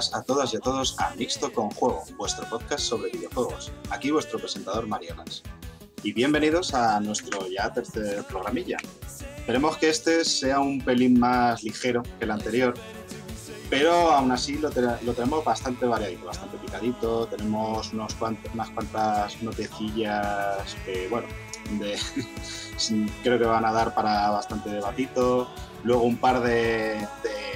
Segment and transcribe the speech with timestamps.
[0.00, 3.70] A todas y a todos a Mixto con Juego, vuestro podcast sobre videojuegos.
[3.90, 5.42] Aquí vuestro presentador Marionas.
[6.02, 8.78] Y bienvenidos a nuestro ya tercer programilla.
[9.36, 12.72] Esperemos que este sea un pelín más ligero que el anterior,
[13.68, 17.26] pero aún así lo, te- lo tenemos bastante variadito, bastante picadito.
[17.26, 21.26] Tenemos unos cuant- unas cuantas notecillas que, bueno,
[21.78, 21.98] de-
[23.22, 25.46] creo que van a dar para bastante debatito.
[25.84, 27.49] Luego un par de, de,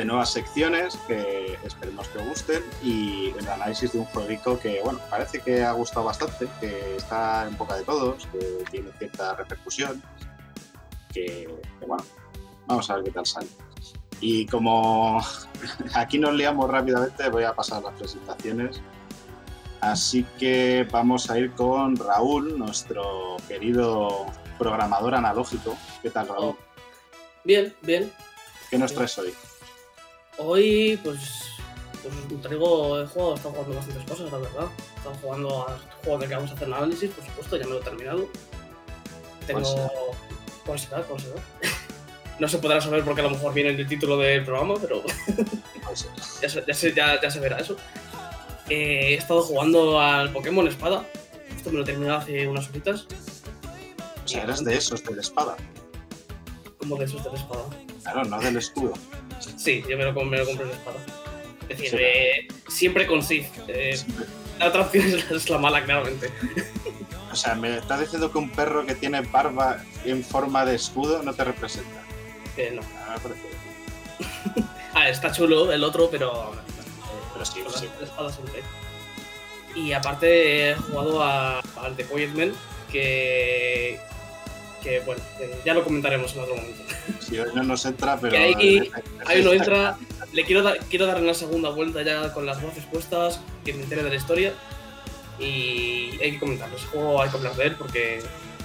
[0.00, 4.80] de nuevas secciones que esperemos que os gusten y el análisis de un jueguito que,
[4.82, 9.34] bueno, parece que ha gustado bastante, que está en boca de todos, que tiene cierta
[9.34, 10.02] repercusión,
[11.12, 12.02] que, que, bueno,
[12.66, 13.48] vamos a ver qué tal sale.
[14.22, 15.20] Y como
[15.94, 18.80] aquí nos liamos rápidamente, voy a pasar las presentaciones.
[19.82, 24.24] Así que vamos a ir con Raúl, nuestro querido
[24.58, 25.76] programador analógico.
[26.00, 26.56] ¿Qué tal, Raúl?
[27.44, 28.10] Bien, bien.
[28.70, 29.34] ¿Qué nos traes hoy?
[30.42, 31.18] Hoy, pues,
[32.02, 34.66] pues traigo, he jugado, he estado jugando bastantes cosas, la verdad.
[34.78, 37.64] He estado jugando a juegos de que vamos a hacer un análisis, por supuesto, ya
[37.64, 38.28] me lo he terminado.
[39.46, 39.90] Tengo.
[40.64, 41.02] ¿Cuál será?
[41.02, 41.34] ¿Cuál será?
[42.38, 45.02] No se podrá saber porque a lo mejor viene en el título del programa, pero
[46.40, 47.76] ya se, ya se- ya- ya se verá eso.
[48.70, 51.04] Eh, he estado jugando al Pokémon Espada.
[51.54, 53.06] Esto me lo he terminado hace unas horitas.
[54.24, 55.56] O sea, eres de esos, de la espada.
[56.78, 57.64] Como de esos de la espada.
[58.02, 58.94] Claro, no del escudo.
[59.56, 60.96] Sí, yo me lo, me lo compré en espada.
[61.68, 61.96] Es decir, Sí.
[62.00, 63.46] eh, siempre con Sith.
[63.68, 63.98] Eh,
[64.58, 66.30] la otra opción es, la mala, claramente.
[67.32, 71.22] O sea, me estás diciendo que un perro que tiene barba en forma de escudo
[71.22, 72.02] no te representa.
[72.56, 72.82] Eh, no.
[73.06, 74.70] Ah, me parece.
[74.92, 76.50] Ah, está chulo el otro, pero.
[77.32, 77.88] Pero sí, sí.
[78.00, 78.60] la espada siempre.
[79.76, 82.52] Y aparte he jugado a- al The Quiet Man,
[82.90, 84.00] que.
[84.82, 86.82] Que bueno, que ya lo comentaremos en otro momento.
[87.20, 88.32] Sí, hoy no nos entra, pero.
[88.32, 88.90] Que ahí-
[89.26, 89.96] Ahí entra,
[90.32, 93.82] le quiero, dar quiero dar una segunda vuelta ya con las voces puestas, que me
[93.82, 94.52] entere de la historia.
[95.38, 96.76] Y hay que comentarlo.
[96.76, 98.22] Ese juego hay que hablar de él porque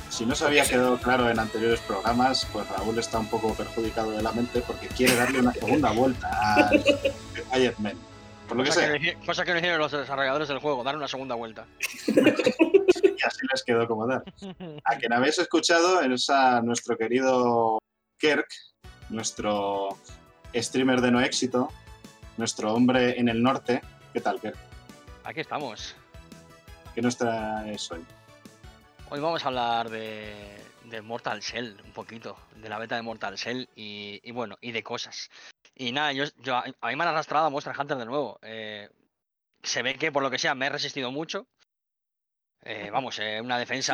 [0.10, 4.12] Si no se había quedado claro en anteriores programas, pues Raúl está un poco perjudicado
[4.12, 6.30] de la mente porque quiere darle una segunda vuelta
[6.70, 6.84] al
[7.54, 7.94] Quiet Man.
[8.48, 11.08] Por lo Cosa que, no cosa que no hicieron los desarrolladores del juego, dar una
[11.08, 11.66] segunda vuelta.
[12.08, 14.24] y así les quedó como dar.
[14.86, 17.80] A quien habéis escuchado es a nuestro querido
[18.20, 18.48] Kirk,
[19.10, 19.98] nuestro
[20.54, 21.70] streamer de no éxito,
[22.38, 23.82] nuestro hombre en el norte.
[24.14, 24.58] ¿Qué tal, Kirk?
[25.24, 25.96] Aquí estamos.
[26.94, 28.06] ¿Qué nos traes hoy?
[29.10, 30.34] Hoy vamos a hablar de,
[30.86, 34.72] de Mortal Shell, un poquito, de la beta de Mortal Shell y, y bueno, y
[34.72, 35.30] de cosas.
[35.76, 38.40] Y nada, yo, yo- a mí me han arrastrado a Monster Hunter de nuevo.
[38.42, 38.90] Eh,
[39.62, 41.48] se ve que por lo que sea me he resistido mucho.
[42.62, 43.94] Eh, vamos, eh, una defensa,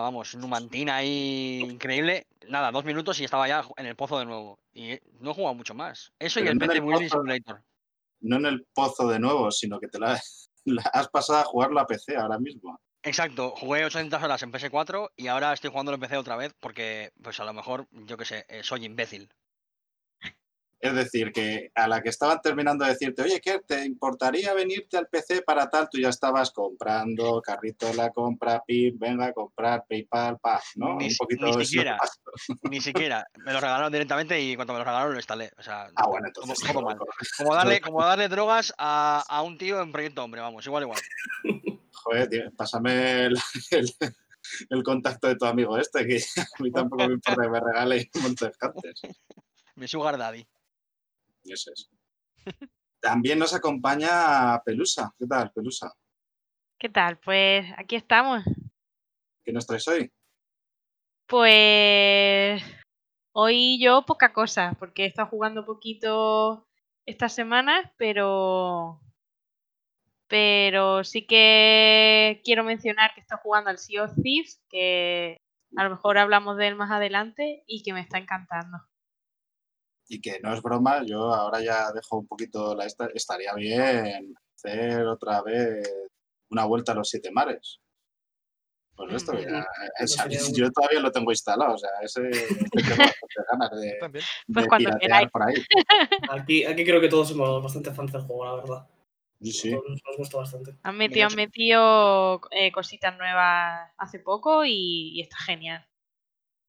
[0.00, 2.26] vamos, numantina ahí increíble.
[2.48, 4.58] Nada, dos minutos y estaba ya en el pozo de nuevo.
[4.74, 6.12] Y no he jugado mucho más.
[6.18, 7.08] Eso y el no el Building.
[7.08, 7.62] Simulator.
[8.20, 10.20] No en el pozo de nuevo, sino que te la,
[10.64, 12.78] la has pasado a jugarlo a PC ahora mismo.
[13.02, 17.12] Exacto, jugué 800 horas en PS4 y ahora estoy jugando en PC otra vez porque,
[17.22, 19.32] pues a lo mejor, yo qué sé, soy imbécil.
[20.80, 24.96] Es decir, que a la que estaban terminando de decirte, oye, ¿qué te importaría venirte
[24.96, 25.88] al PC para tal?
[25.90, 30.96] Tú ya estabas comprando, carrito de la compra, PIP, venga a comprar, PayPal, pa, ¿no?
[30.96, 31.98] Ni Un poquito ni siquiera.
[32.70, 35.50] Ni siquiera, me lo regalaron directamente y cuando me lo regalaron lo instalé.
[35.58, 36.58] O sea, Ah, bueno, entonces.
[36.72, 36.96] todo mal.
[37.36, 41.00] Como darle, como darle drogas a, a un tío en Proyecto Hombre, vamos, igual, igual.
[41.92, 43.36] Joder, tío, pásame el,
[43.72, 43.94] el-
[44.70, 48.10] el contacto de tu amigo este, que a mí tampoco me importa que me regale
[48.14, 49.00] un montón de Hunters.
[49.76, 50.46] Mi sugar daddy.
[51.42, 51.90] Y eso es.
[53.00, 55.14] También nos acompaña Pelusa.
[55.18, 55.92] ¿Qué tal, Pelusa?
[56.78, 57.18] ¿Qué tal?
[57.18, 58.42] Pues aquí estamos.
[59.44, 60.12] ¿Qué nos traes hoy?
[61.26, 62.62] Pues
[63.32, 66.66] hoy yo poca cosa, porque he estado jugando poquito
[67.06, 69.00] estas semanas, pero
[70.30, 75.36] pero sí que quiero mencionar que estoy jugando al Sea of Thieves, que
[75.76, 78.78] a lo mejor hablamos de él más adelante y que me está encantando.
[80.12, 83.08] Y que no es broma, yo ahora ya dejo un poquito la esta.
[83.14, 85.88] Estaría bien hacer otra vez
[86.50, 87.78] una vuelta a los siete mares.
[88.96, 91.78] Pues esto, Mm, ya, no o sea, sería un- yo todavía lo tengo instalado, o
[91.78, 92.22] sea, ese
[93.52, 94.24] ganas de, También.
[94.52, 95.54] Pues de cuando piratear por ahí.
[96.30, 98.88] Aquí, aquí creo que todos somos bastante fans del juego, la verdad.
[99.40, 99.70] Sí, sí.
[99.70, 100.74] Nos, nos gusta bastante.
[100.82, 105.86] Han metido, han metido eh, cositas nuevas hace poco y, y está genial.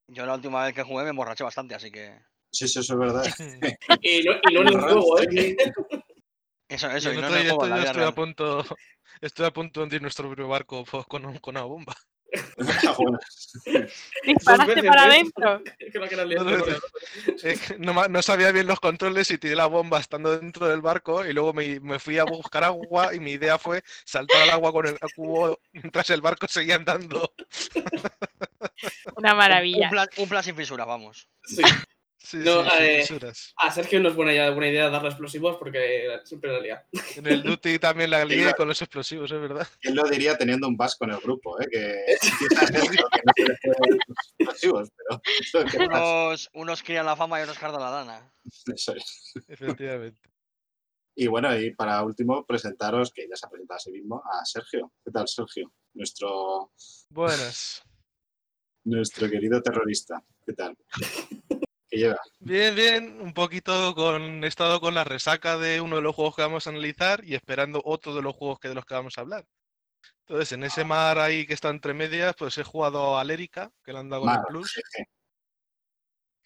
[0.08, 2.18] Yo la última vez que jugué me emborraché bastante, así que.
[2.52, 3.24] Sí, sí, eso es verdad.
[4.02, 5.58] Y no, y no en el juego, ¿eh?
[6.70, 8.66] Eso, eso, Yo y el no en el juego, estoy, la a punto,
[9.20, 11.94] estoy a punto de hundir nuestro propio barco po- con, un- con una bomba.
[14.26, 15.08] Disparaste para ¿eh?
[15.08, 15.62] adentro.
[18.10, 21.52] No, sabía bien los controles y tiré la bomba estando dentro del barco y luego
[21.54, 24.98] me, me fui a buscar agua y mi idea fue saltar al agua con el
[25.14, 27.34] cubo mientras el barco seguía andando.
[29.18, 29.88] Una maravilla.
[29.88, 31.28] Un plan, un plan sin fisuras, vamos.
[31.44, 31.64] Sí.
[32.24, 33.06] Sí, No, sí, eh.
[33.58, 36.88] A Sergio no es buena idea, buena idea darle explosivos porque siempre la lía.
[37.16, 39.68] En el Duty también la lié con los explosivos, es verdad.
[39.80, 41.60] ¿Quién lo diría teniendo un vasco en el grupo?
[41.60, 41.68] ¿eh?
[41.72, 42.06] Que,
[43.18, 43.96] no
[44.38, 45.22] explosivos, pero.
[45.88, 48.34] Unos, unos crían la fama y otros cardan la lana.
[48.74, 49.34] Eso es.
[49.48, 50.22] Efectivamente.
[51.16, 54.46] Y bueno, y para último, presentaros, que ya se ha presentado a sí mismo, a
[54.46, 54.94] Sergio.
[55.04, 55.74] ¿Qué tal, Sergio?
[55.94, 56.72] Nuestro,
[57.10, 57.84] Buenas.
[58.86, 60.24] nuestro querido terrorista.
[60.46, 60.78] ¿Qué tal?
[61.92, 62.20] ¿Qué lleva?
[62.40, 66.38] Bien, bien, un poquito con he estado con la resaca de uno de los juegos
[66.38, 69.18] que vamos a analizar y esperando otro de los juegos que de los que vamos
[69.18, 69.46] a hablar.
[70.22, 73.92] Entonces, en ese mar ahí que está entre medias, pues he jugado a Lérica, que
[73.92, 75.06] le han dado con el Plus, jeje.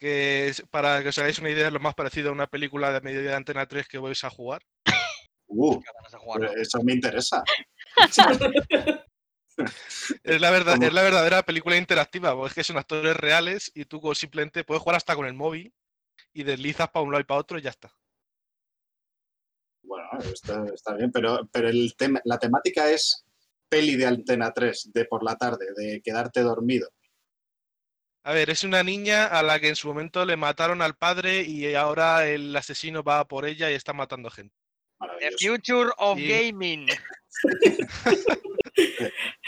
[0.00, 2.90] que es- para que os hagáis una idea es lo más parecido a una película
[2.92, 4.62] de media de Antena 3 que vais a jugar.
[5.46, 5.80] Uh,
[6.60, 7.44] eso me interesa.
[10.22, 13.84] Es la, verdad, es la verdadera película interactiva, porque es que son actores reales y
[13.86, 15.72] tú simplemente puedes jugar hasta con el móvil
[16.32, 17.90] y deslizas para un lado y para otro y ya está.
[19.82, 23.24] Bueno, está, está bien, pero, pero el tema, la temática es
[23.68, 26.90] peli de Antena 3, de por la tarde, de quedarte dormido.
[28.24, 31.42] A ver, es una niña a la que en su momento le mataron al padre
[31.42, 34.54] y ahora el asesino va por ella y está matando gente.
[35.20, 36.88] The future of Y- gaming.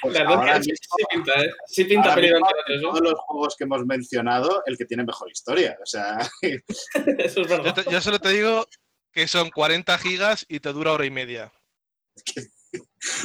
[0.02, 1.50] Pues La ahora sí, mismo- sí pinta, ¿eh?
[1.66, 4.62] Sí pinta ahora peli de mismo, Antena 3, de todos los juegos que hemos mencionado,
[4.66, 5.76] el que tiene mejor historia.
[5.82, 6.18] O sea.
[6.42, 7.74] Eso es Yo, verdad.
[7.74, 8.66] te- yo solo te digo
[9.12, 11.52] que son 40 gigas y te dura hora y media.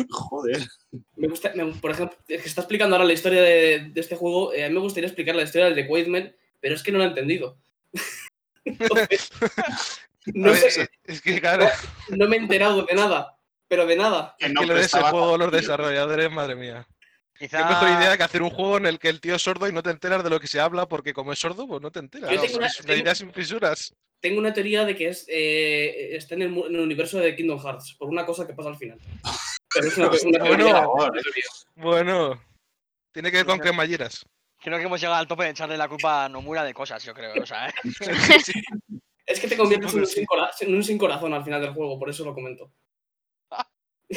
[0.10, 0.68] joder.
[1.16, 4.16] Me gusta, me- por ejemplo, es que está explicando ahora la historia de, de este
[4.16, 4.54] juego.
[4.54, 7.00] eh, a mí me gustaría explicar la historia del de Quaidman, pero es que no
[7.00, 7.58] la he entendido.
[8.66, 9.30] Entonces,
[10.34, 11.68] no, ver, sé, es que, claro,
[12.10, 13.33] no me he enterado de nada,
[13.74, 14.36] pero de nada.
[14.38, 16.88] Que es no que lo de ese prestaba juego, los desarrolladores, madre mía.
[17.36, 17.58] Quizá...
[17.58, 19.74] Qué mejor idea que hacer un juego en el que el tío es sordo y
[19.74, 21.98] no te enteras de lo que se habla, porque como es sordo, pues no te
[22.00, 22.30] enteras.
[22.30, 23.96] Yo tengo una- es una tengo- idea sin fisuras.
[24.22, 27.36] Tengo una teoría de que es, eh, está en el, mu- en el universo de
[27.36, 29.00] Kingdom Hearts, por una cosa que pasa al final.
[29.74, 30.14] Pero es una, una
[30.46, 30.66] Bueno.
[30.66, 30.88] teoría.
[31.76, 32.42] Bueno,
[33.12, 34.24] tiene que ver con que malleras.
[34.62, 37.14] Creo que hemos llegado al tope de echarle la culpa a Nomura de cosas, yo
[37.16, 37.34] creo.
[37.42, 37.74] O sea, ¿eh?
[39.26, 40.16] Es que te conviertes en un, Sí.
[40.16, 42.72] sin cora- en un sin corazón al final del juego, por eso lo comento.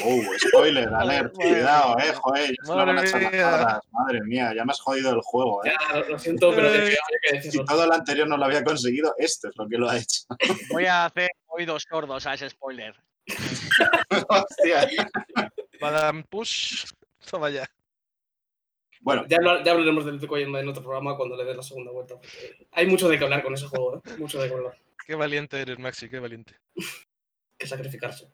[0.05, 1.33] Oh, spoiler, alert.
[1.35, 2.55] Cuidado, eh, joder.
[2.67, 3.51] Madre mía.
[3.51, 3.81] barras.
[3.91, 5.73] Madre mía, ya me has jodido el juego, eh.
[5.93, 9.57] Ya, lo siento, pero que Si todo el anterior no lo había conseguido, esto es
[9.57, 10.23] lo que lo ha hecho.
[10.73, 12.95] voy a hacer oídos sordos a ese spoiler.
[14.29, 14.89] Hostia.
[15.81, 16.85] Madame Push,
[17.31, 17.69] toma ya.
[19.01, 21.93] Bueno, Ya, hablar- ya hablaremos del Tsukuyomi en otro programa cuando le dé la segunda
[21.93, 22.15] vuelta.
[22.73, 24.11] hay mucho de qué hablar con ese juego, ¿eh?
[24.19, 24.79] Mucho de qué hablar.
[25.07, 26.55] Qué valiente eres, Maxi, qué valiente.
[27.57, 28.29] Que sacrificarse.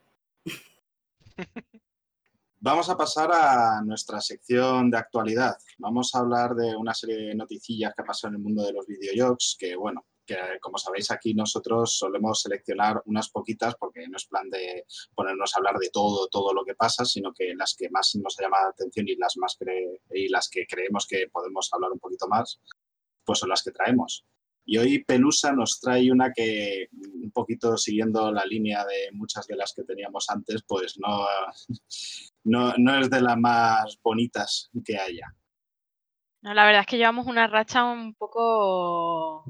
[2.61, 5.57] Vamos a pasar a nuestra sección de actualidad.
[5.79, 8.73] Vamos a hablar de una serie de noticillas que ha pasado en el mundo de
[8.73, 14.17] los videojuegos, que bueno, que como sabéis aquí nosotros solemos seleccionar unas poquitas porque no
[14.17, 17.75] es plan de ponernos a hablar de todo, todo lo que pasa, sino que las
[17.77, 21.09] que más nos ha llamado la atención y las, más cre- y las que creemos
[21.09, 22.61] que podemos hablar un poquito más,
[23.25, 24.25] pues son las que traemos.
[24.65, 29.57] Y hoy Pelusa nos trae una que, un poquito siguiendo la línea de muchas de
[29.57, 31.27] las que teníamos antes, pues no,
[32.45, 35.35] no, no es de las más bonitas que haya.
[36.43, 39.45] No, la verdad es que llevamos una racha un poco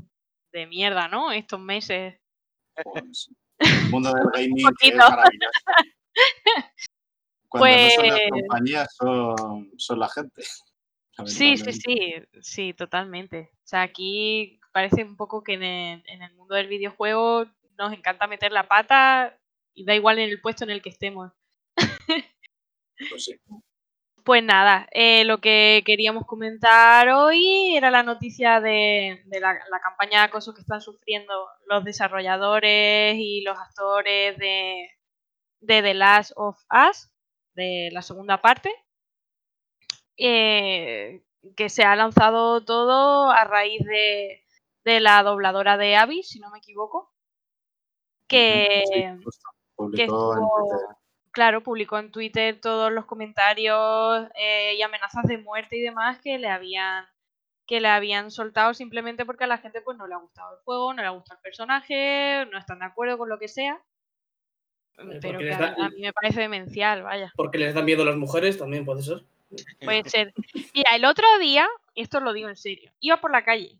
[0.52, 1.31] de mierda, ¿no?
[1.33, 2.14] Estos meses.
[2.83, 5.50] Pues, el mundo del gaming es maravilloso.
[7.49, 10.42] Cuando no son las Pues- compañías, son, son la gente.
[11.26, 13.50] Sí, sí, sí, sí, totalmente.
[13.52, 17.47] O sea, aquí parece un poco que en el, en el mundo del videojuego
[17.79, 19.38] nos encanta meter la pata
[19.75, 21.33] y da igual en el puesto en el que estemos.
[23.11, 23.41] Pues sí.
[24.25, 29.81] Pues nada, eh, lo que queríamos comentar hoy era la noticia de, de la, la
[29.81, 31.35] campaña de acoso que están sufriendo
[31.67, 34.91] los desarrolladores y los actores de,
[35.61, 37.11] de The Last of Us,
[37.55, 38.71] de la segunda parte,
[40.17, 41.25] eh,
[41.57, 44.42] que se ha lanzado todo a raíz de,
[44.85, 47.12] de la dobladora de Abby, si no me equivoco,
[48.29, 49.49] que, Sí, justo.
[49.95, 50.97] Estuvo-
[51.33, 56.39] claro, publicó en Twitter todos los comentarios eh, y amenazas de muerte y demás que
[56.39, 57.07] le habían
[57.67, 60.62] que le habían soltado simplemente porque a la gente pues no le ha gustado el
[60.65, 63.81] juego, no le ha gustado el personaje, no están de acuerdo con lo que sea.
[64.99, 67.33] Eh, Pero que a, da- a mí me parece demencial, vaya.
[67.37, 69.25] Porque les da miedo a las mujeres, también puede ser.
[69.83, 70.35] Puede ser.
[70.75, 73.79] Mira, el otro día, y esto lo digo en serio, iba por la calle.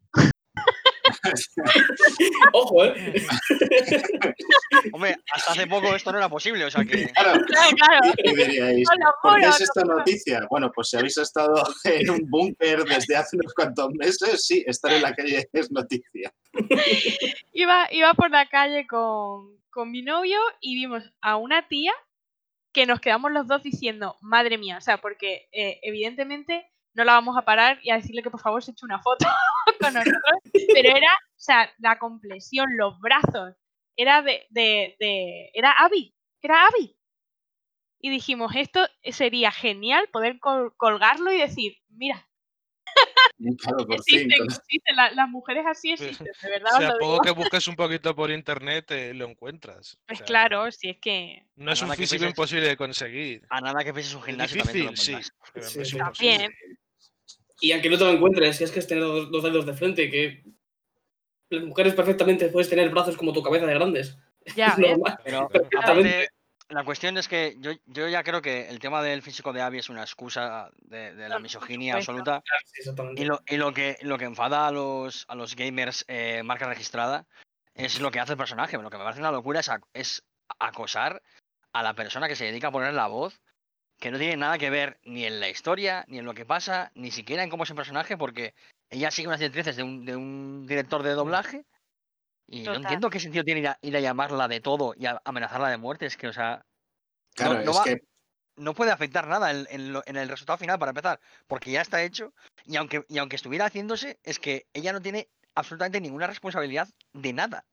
[2.53, 3.15] Ojo, ¿eh?
[4.93, 7.09] Hombre, hasta hace poco esto no era posible, o sea que.
[7.13, 10.47] Claro, Claro, diríais, No, lo ¿por qué juro, es esta noticia?
[10.51, 14.93] Bueno, pues si habéis estado en un búnker desde hace unos cuantos meses, sí, estar
[14.93, 16.33] en la calle es noticia.
[17.53, 21.93] Iba, iba por la calle con, con mi novio y vimos a una tía
[22.73, 27.13] que nos quedamos los dos diciendo, madre mía, o sea, porque eh, evidentemente no la
[27.15, 29.27] vamos a parar y a decirle que por favor se eche una foto
[29.81, 30.41] con nosotros,
[30.73, 33.55] pero era, o sea, la complexión, los brazos,
[33.97, 36.97] era de, de, de era Abby, era Abby.
[38.05, 42.29] Y dijimos, esto sería genial poder col- colgarlo y decir, mira,
[43.59, 44.19] Claro, por fin.
[44.31, 47.13] existen, con- existen, la- las mujeres así existen, de verdad O os sea, lo poco
[47.13, 47.23] digo.
[47.23, 49.95] que busques un poquito por internet eh, lo encuentras.
[49.95, 53.47] O Pues sea, claro, si es que No es un físico imposible de conseguir.
[53.51, 55.19] A nada que pienses un gimnasio también lo difícil,
[55.55, 55.97] pero Sí, sí.
[55.99, 56.53] también.
[57.63, 59.73] Y aunque no te lo encuentres, que es que es tener dos, dos dedos de
[59.73, 60.43] frente, que
[61.49, 64.19] las mujeres perfectamente puedes tener brazos como tu cabeza de grandes.
[64.57, 65.21] Ya, normal.
[65.23, 66.29] Pero Perfectamente.
[66.71, 69.79] la cuestión es que yo, yo ya creo que el tema del físico de Abby
[69.79, 72.43] es una excusa de, de la misoginia absoluta.
[72.65, 73.23] Sí, exactamente.
[73.23, 76.67] Y lo, y lo que lo que enfada a los, a los gamers eh, marca
[76.67, 77.29] registrada
[77.75, 78.77] es lo que hace el personaje.
[78.77, 79.61] Lo que me parece una locura
[79.95, 80.25] es
[80.59, 81.23] acosar
[81.73, 83.41] a la persona que se dedica a poner la voz,
[84.03, 86.91] que no tiene nada que ver ni en la historia, ni en lo que pasa,
[86.97, 88.53] ni siquiera en cómo es el personaje, porque
[88.91, 91.65] ella sigue unas directrices de un, de un director de doblaje.
[92.49, 95.23] Y no entiendo qué sentido tiene ir a, ir a llamarla de todo y a
[95.25, 96.07] amenazarla de muerte.
[96.07, 96.67] Es que, o sea,
[97.37, 98.03] Claro, no es va- que
[98.57, 101.81] no puede afectar nada en, en lo- en el resultado final para empezar, porque ya
[101.81, 102.35] está hecho
[102.67, 107.33] y aunque, y aunque estuviera haciéndose, es que ella no tiene absolutamente ninguna responsabilidad de
[107.33, 107.65] nada.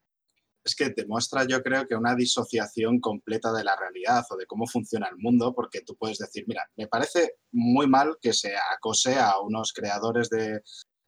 [0.70, 4.66] Es que demuestra, yo creo, que una disociación completa de la realidad o de cómo
[4.68, 9.18] funciona el mundo, porque tú puedes decir, mira, me parece muy mal que se acose
[9.20, 10.62] a unos creadores de,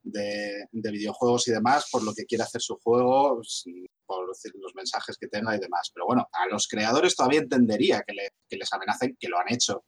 [0.04, 3.70] de- de videojuegos y demás por lo que quiere hacer su juego, s-
[4.06, 5.92] por los mensajes que tenga y demás.
[5.94, 9.54] Pero bueno, a los creadores todavía entendería que, le- que les amenacen, que lo han
[9.54, 9.86] hecho,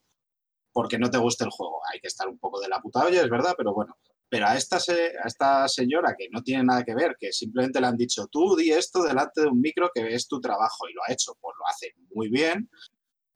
[0.72, 1.82] porque no te guste el juego.
[1.92, 3.96] Hay que estar un poco de la puta olla, es verdad, pero bueno.
[4.34, 7.80] Pero a esta, se- a esta señora que no tiene nada que ver, que simplemente
[7.80, 10.94] le han dicho, tú di esto delante de un micro que es tu trabajo y
[10.94, 12.68] lo ha hecho, pues lo hace muy bien,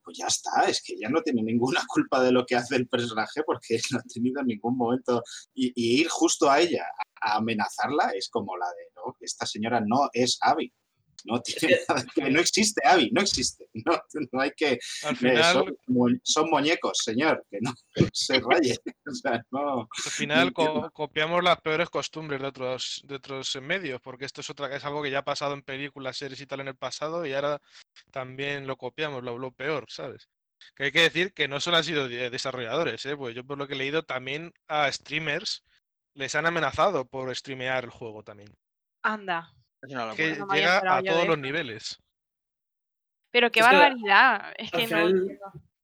[0.04, 2.88] pues ya está, es que ya no tiene ninguna culpa de lo que hace el
[2.88, 5.22] personaje porque no ha tenido en ningún momento.
[5.54, 6.84] Y, y ir justo a ella
[7.22, 10.74] a amenazarla es como la de, no, esta señora no es Abby.
[11.26, 13.68] No tiene nada que no existe Abby, no existe.
[13.86, 14.80] No, no hay que.
[15.04, 17.74] Al eh, final, son, mu- son muñecos, señor, que no
[18.14, 18.78] se raye.
[19.06, 19.82] O sea, no.
[19.82, 24.42] al final co- copiamos las peores costumbres de otros, de otros eh, medios, porque esto
[24.42, 26.76] es otra es algo que ya ha pasado en películas, series y tal en el
[26.76, 27.60] pasado, y ahora
[28.12, 30.30] también lo copiamos, lo, lo peor, ¿sabes?
[30.76, 33.16] Que hay que decir que no solo han sido de- desarrolladores, ¿eh?
[33.16, 35.64] pues yo por lo que he leído también a streamers
[36.16, 38.50] les han amenazado por streamear el juego también.
[39.04, 39.54] Anda.
[39.88, 42.00] Que no llega a todos los niveles.
[43.32, 44.54] Pero qué Es que la- barbaridad.
[44.58, 45.08] Es que no.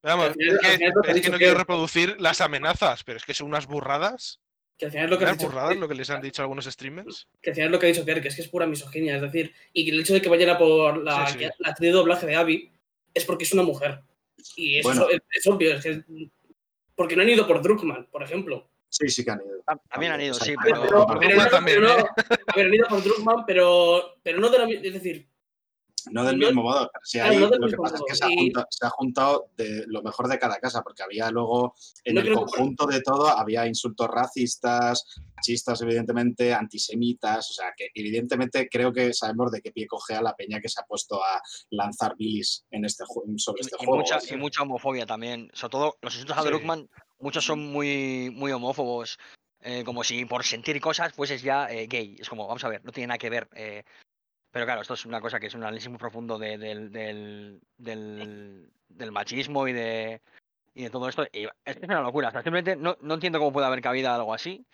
[0.01, 0.91] Vamos, es que, es
[1.29, 4.41] no que- quiero reproducir las amenazas, pero es que son unas burradas,
[4.77, 5.45] Que al final es lo que dicho.
[5.47, 7.27] burradas lo que les han dicho algunos streamers.
[7.41, 9.15] Que al final es lo que ha dicho Kerr, que es que es pura misoginia.
[9.15, 11.39] Es decir, y que el hecho de que vayan a por la, Sí, sí.
[11.39, 12.71] que- la actriz de doblaje de Abby
[13.13, 14.01] es porque es una mujer.
[14.57, 15.07] Y eso Bueno.
[15.09, 15.73] es, es obvio.
[15.75, 16.03] Es que,
[16.95, 18.69] porque no han ido por Druckmann, por ejemplo.
[18.93, 19.57] Sí, sí que han ido.
[19.65, 22.05] Tam- También han ido, sí, Pero, por Druckmann también, ¿eh?
[22.55, 25.27] han ido por Druckmann, pero, pero no de la Es decir,
[26.11, 26.91] No del mismo modo.
[27.01, 28.89] Si claro, ahí no del lo que pasa es que se ha, juntado, se ha
[28.91, 31.73] juntado de lo mejor de cada casa, porque había luego,
[32.03, 37.73] en No el que conjunto de todo, había insultos racistas, machistas, evidentemente, antisemitas, o sea,
[37.75, 40.83] que evidentemente creo que sabemos de qué pie coge a la peña que se ha
[40.85, 43.05] puesto a lanzar bilis en este
[43.37, 44.01] sobre este y juego.
[44.01, 44.35] mucha, sea.
[44.37, 45.49] y mucha homofobia también.
[45.53, 46.47] Sobre todo los insultos a Sí.
[47.23, 49.17] Muchos son muy, muy homófobos.
[49.61, 52.17] eh, como si por sentir cosas fueses ya eh, gay.
[52.19, 53.47] Es como, vamos a ver, no tiene nada que ver.
[53.55, 53.83] eh,
[54.51, 57.61] pero claro, esto es una cosa que es un análisis muy profundo de- del, del,
[57.77, 60.21] del, del machismo y de,
[60.75, 61.25] y de todo esto.
[61.31, 62.27] Y es una locura.
[62.27, 64.65] O sea, simplemente no, no entiendo cómo puede haber cabida algo así.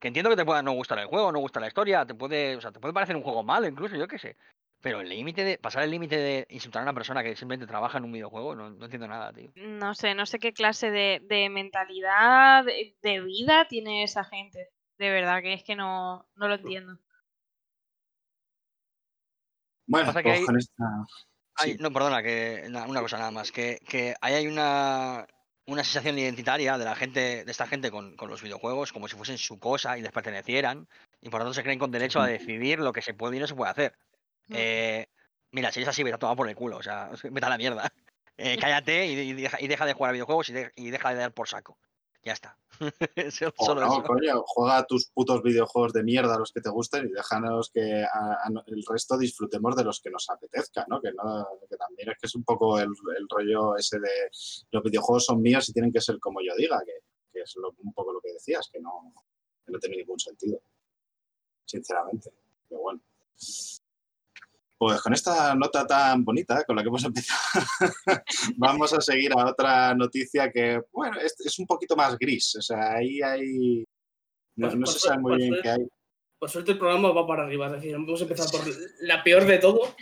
[0.00, 2.56] Que entiendo que te pueda no gustar el juego, no gustar la historia, te puede,
[2.56, 4.36] o sea, te puede parecer un juego malo, incluso, yo qué sé.
[4.80, 7.98] Pero el límite de pasar el límite de insultar a una persona que simplemente trabaja
[7.98, 9.50] en un videojuego, no, no entiendo nada, tío.
[9.56, 14.68] No sé, no sé qué clase de, de mentalidad, de, de vida tiene esa gente.
[14.98, 16.98] De verdad que es que no, no lo entiendo.
[19.86, 20.84] Bueno, Pasa que pues hay- esta...
[21.60, 21.76] Sí.
[21.80, 25.26] no, perdona, que na- una cosa nada más, que, que ahí hay una,
[25.66, 29.16] una sensación identitaria de la gente, de esta gente con, con los videojuegos, como si
[29.16, 30.86] fuesen su cosa y les pertenecieran,
[31.20, 33.40] y por lo tanto se creen con derecho a decidir lo que se puede y
[33.40, 33.94] no se puede hacer.
[34.48, 34.54] Mm.
[34.56, 35.08] Eh,
[35.52, 37.58] mira, si es así, vete a tomar por el culo, o sea, vete a la
[37.58, 37.92] mierda.
[38.36, 41.10] Eh, cállate y, y deja, y deja de jugar a videojuegos y, de- y deja
[41.10, 41.78] de dar por saco.
[42.24, 42.58] Ya está.
[43.56, 44.02] Solo O no, eso.
[44.02, 48.32] coño, juega tus putos videojuegos de mierda los que te gusten y déjanos que a-
[48.44, 51.00] a- el resto disfrutemos de los que nos apetezca, ¿no?
[51.00, 54.30] Que, no, que también es que es un poco el, el rollo ese de
[54.72, 56.92] los videojuegos son míos y tienen que ser como yo diga, que,
[57.32, 59.14] que es lo- un poco lo que decías, que no,
[59.64, 60.60] que no tiene ningún sentido,
[61.64, 62.30] sinceramente.
[62.68, 63.00] Pero bueno.
[64.78, 67.66] Pues con esta nota tan bonita con la que hemos empezado,
[68.56, 72.54] vamos a seguir a otra noticia que, bueno, es, es un poquito más gris.
[72.56, 73.84] O sea, ahí hay.
[74.56, 75.88] No, por se sabe muy bien qué hay.
[76.38, 78.60] Por suerte el programa va para arriba, es decir, hemos empezado por
[79.00, 79.96] la peor de todo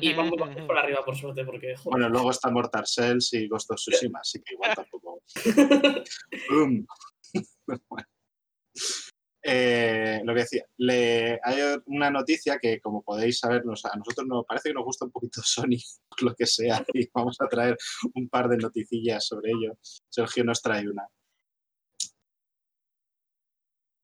[0.00, 0.34] y vamos
[0.66, 4.20] por arriba, por suerte, porque joder, Bueno, luego está Mortal Cells y Ghost of Tsushima,
[4.20, 5.22] así que igual tampoco.
[9.46, 14.26] Eh, lo que decía, le, hay una noticia que, como podéis saber, nos- a nosotros
[14.26, 15.76] nos parece que nos gusta un poquito Sony,
[16.08, 17.76] por lo que sea, y vamos a traer
[18.14, 19.76] un par de noticillas sobre ello.
[20.08, 21.06] Sergio nos trae una.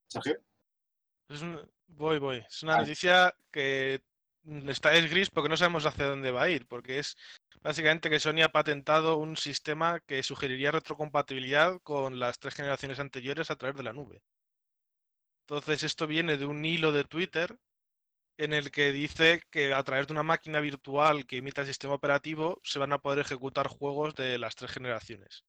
[0.09, 0.40] Sergio.
[1.87, 2.38] Voy, voy.
[2.48, 4.03] Es una noticia que
[4.68, 7.16] está es gris porque no sabemos hacia dónde va a ir, porque es
[7.62, 13.50] básicamente que Sony ha patentado un sistema que sugeriría retrocompatibilidad con las tres generaciones anteriores
[13.50, 14.22] a través de la nube.
[15.50, 17.58] Entonces, esto viene de un hilo de Twitter
[18.38, 21.94] en el que dice que a través de una máquina virtual que imita el sistema
[21.94, 25.44] operativo se van a poder ejecutar juegos de las tres generaciones.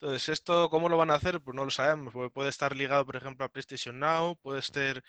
[0.00, 1.42] Entonces, ¿esto cómo lo van a hacer?
[1.42, 5.02] Pues no lo sabemos, porque puede estar ligado, por ejemplo, a PlayStation Now, puede ser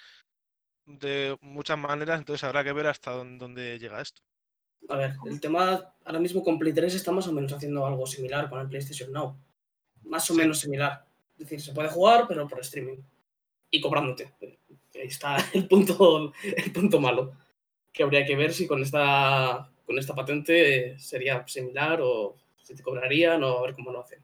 [0.86, 4.21] de muchas maneras, entonces habrá que ver hasta dónde, llega esto.
[4.89, 8.05] a ver, el tema ahora mismo con Play 3 está más o menos haciendo algo
[8.05, 9.38] similar con el PlayStation Now.
[10.03, 10.39] Más o Sí.
[10.41, 11.08] menos similar.
[11.38, 13.01] Es decir, se puede jugar, pero por streaming.
[13.76, 14.34] Y cobrándote.
[14.96, 17.34] Ahí está el punto, el punto malo.
[17.92, 22.84] Que habría que ver si con esta, con esta patente sería similar o si te
[22.84, 24.24] cobrarían o a ver cómo lo hacen.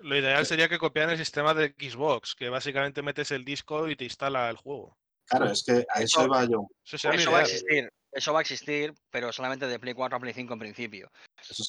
[0.00, 3.96] Lo ideal sería que copiaran el sistema de Xbox, que básicamente metes el disco y
[3.96, 4.96] te instala el juego.
[5.26, 6.66] Claro, es que a eso Eso- iba yo.
[6.84, 7.90] Eso Eso va a existir.
[8.12, 11.10] Eso va a existir, pero solamente de Play 4 a Play 5 en principio.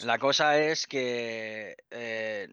[0.04, 2.48] La cosa es que eh,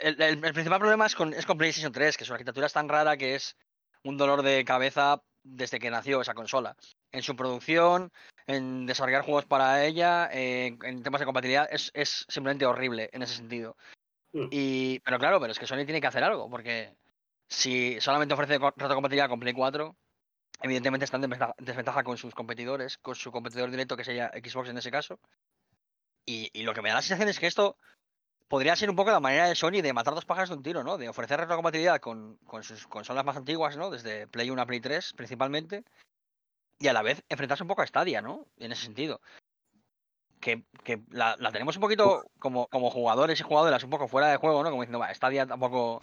[0.00, 2.72] el, el- el principal problema es con, es con PlayStation 3, que su arquitectura es
[2.72, 3.56] tan rara que es
[4.04, 6.76] un dolor de cabeza desde que nació esa consola.
[7.12, 8.12] En su producción,
[8.46, 13.22] en desarrollar juegos para ella, eh, en temas de compatibilidad, es, es simplemente horrible en
[13.22, 13.76] ese sentido.
[14.32, 14.48] Mm.
[14.50, 16.94] Y, pero claro, pero es que Sony tiene que hacer algo, porque
[17.48, 19.96] si solamente ofrece co- retrocompatibilidad con Play 4,
[20.60, 24.68] evidentemente está en desventaja, desventaja con sus competidores, con su competidor directo que sería Xbox
[24.68, 25.18] en ese caso.
[26.26, 27.78] Y, y lo que me da la sensación es que esto
[28.48, 30.82] podría ser un poco la manera de Sony de matar dos pájaros de un tiro,
[30.82, 30.96] ¿no?
[30.98, 33.90] De ofrecer retrocompatibilidad con, con sus consolas más antiguas, ¿no?
[33.90, 35.84] Desde Play 1 a Play 3 principalmente.
[36.80, 38.46] Y a la vez enfrentarse un poco a Stadia, ¿no?
[38.56, 39.20] En ese sentido.
[40.40, 44.28] Que, que la, la tenemos un poquito como, como jugadores y jugadoras un poco fuera
[44.28, 44.70] de juego, ¿no?
[44.70, 46.00] Como diciendo, va, Stadia tampoco.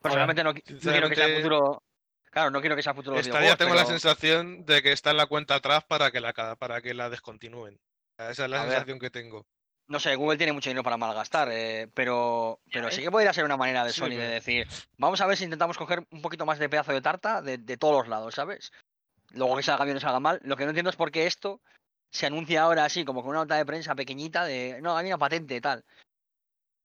[0.00, 1.82] Personalmente no, qui- no quiero que sea el futuro.
[2.30, 5.26] Claro, no quiero que sea futuro videojuegos, tengo la sensación de que está en la
[5.26, 7.78] cuenta atrás para que la, para que la descontinúen.
[8.18, 8.72] Esa es la A ver.
[8.72, 9.46] sensación que tengo.
[9.86, 13.44] No sé, Google tiene mucho dinero para malgastar, eh, pero, pero sí que podría ser
[13.44, 14.66] una manera de Sí, Sony de decir,
[14.96, 17.76] vamos a ver si intentamos coger un poquito más de pedazo de tarta de, de
[17.76, 18.72] todos los lados, ¿sabes?
[19.32, 20.40] Luego que salga bien o salga mal.
[20.42, 21.60] Lo que no entiendo es por qué esto
[22.10, 25.18] se anuncia ahora así, como con una nota de prensa pequeñita de, no, hay una
[25.18, 25.84] patente tal.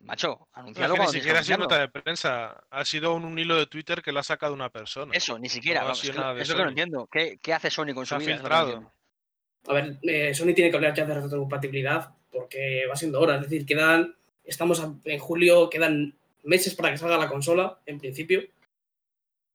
[0.01, 3.25] Macho, No, es anunciarlo que ni siquiera ha sido nota de prensa, ha sido un,
[3.25, 5.13] un hilo de Twitter que lo ha sacado una persona.
[5.13, 5.81] Eso, ni siquiera.
[5.81, 7.07] ha vamos, sido es que- no entiendo.
[7.12, 8.91] ¿Qué, qué hace Sony con Se su ha vida?
[9.67, 13.36] A ver, eh, Sony tiene que hablar ya de retrocompatibilidad porque va siendo hora.
[13.36, 14.15] Es decir, quedan.
[14.44, 18.42] Estamos en julio, quedan meses para que salga la consola, en principio.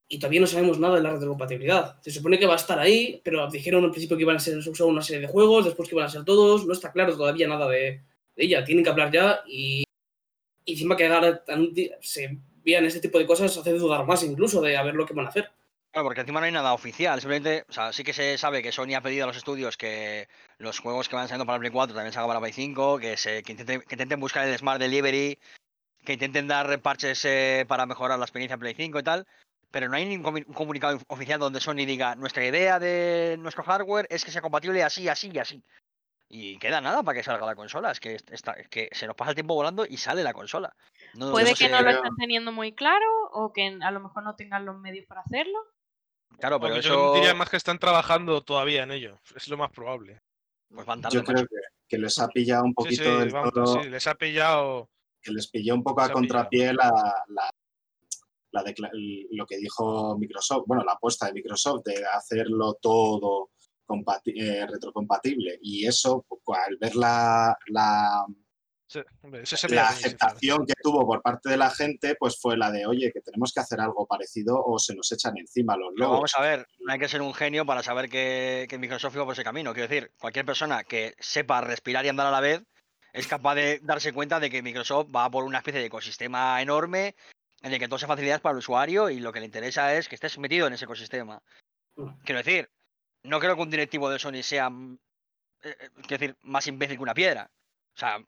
[0.08, 2.00] Y todavía no sabemos nada de la retrocompatibilidad.
[2.02, 4.62] Se supone que va a estar ahí, pero dijeron al principio que iban a ser
[4.62, 6.66] solo una serie de juegos, después que iban a ser todos.
[6.66, 8.02] No está claro todavía nada de,
[8.36, 8.64] ella.
[8.64, 9.84] Tienen que hablar ya y.
[10.66, 11.10] Encima que
[12.00, 15.12] se vean este tipo de cosas hace dudar más incluso de a ver lo que
[15.12, 15.50] van a hacer.
[15.94, 17.20] Claro, porque encima no hay nada oficial.
[17.20, 20.26] Simplemente, o sea, sí que se sabe que Sony ha pedido a los estudios que
[20.58, 23.16] los juegos que van saliendo para el Play 4 también salgan para Play 5, que,
[23.16, 25.38] se, que, intenten, que intenten buscar el Smart Delivery,
[26.04, 29.24] que intenten dar parches eh, para mejorar la experiencia en Play 5 y tal.
[29.70, 33.62] Pero no hay ningún comu- un comunicado oficial donde Sony diga nuestra idea de nuestro
[33.62, 35.62] hardware es que sea compatible así, así y así.
[36.28, 37.92] Y queda nada para que salga la consola.
[37.92, 40.74] Es que, está, es que se nos pasa el tiempo volando y sale la consola.
[41.14, 44.00] No- Puede no que sé, no lo estén teniendo muy claro o que a lo
[44.00, 45.58] mejor no tengan los medios para hacerlo.
[46.38, 47.14] Claro, pero yo eso.
[47.14, 49.18] diría más que están trabajando todavía en ello.
[49.34, 50.20] Es lo más probable.
[50.68, 51.56] Pues van tarde, Yo creo que,
[51.88, 54.90] que les ha pillado un poquito sí, del vamos, todo, sí, les ha pillado.
[55.22, 56.90] que les pilló un poco a contrapié la,
[57.28, 57.50] la-
[59.30, 63.50] lo que dijo Microsoft, bueno, la apuesta de Microsoft de hacerlo todo
[63.86, 65.58] compati- eh, retrocompatible.
[65.60, 68.24] Y eso, pues, al ver la, la,
[68.94, 72.56] Sí, hombre, eso sería la aceptación que tuvo por parte de la gente pues fue
[72.56, 75.92] la de, oye, que tenemos que hacer algo parecido o se nos echan encima los
[75.96, 76.16] logos.
[76.18, 79.24] vamos a ver, no hay que ser un genio para saber que, que Microsoft iba
[79.24, 79.72] por ese camino.
[79.72, 82.62] Quiero decir, cualquier persona que sepa respirar y andar a la vez
[83.12, 87.16] es capaz de darse cuenta de que Microsoft va por una especie de ecosistema enorme
[87.62, 90.08] en el que todo sea facilidades para el usuario y lo que le interesa es
[90.08, 91.42] que estés metido en ese ecosistema.
[92.24, 92.70] Quiero decir,
[93.24, 94.98] no creo que un directivo de Sony sea mm,
[95.64, 97.50] eh, eh, quiero decir, más imbécil que una piedra.
[97.94, 98.18] O sea,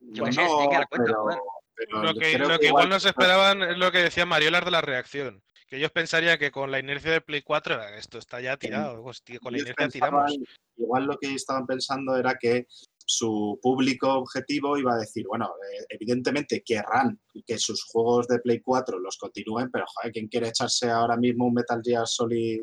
[0.00, 1.38] yo qué sé, se tiene que dar cuenta, pero, joder.
[1.74, 4.64] pero Lo que, lo que igual no se pues, esperaban es lo que decía Mariolas
[4.64, 5.42] de la reacción.
[5.68, 9.04] Que ellos pensarían que con la inercia de Play 4 era, esto está ya tirado.
[9.04, 10.48] hostia, con la ellos inercia pensaban- tiramos.
[10.76, 12.66] Igual lo que estaban pensando era que
[13.04, 18.60] su público objetivo iba a decir, bueno, eh, evidentemente querrán que sus juegos de Play
[18.60, 22.62] 4 los continúen, pero joder, ¿quién quiere echarse ahora mismo un Metal Gear Solid?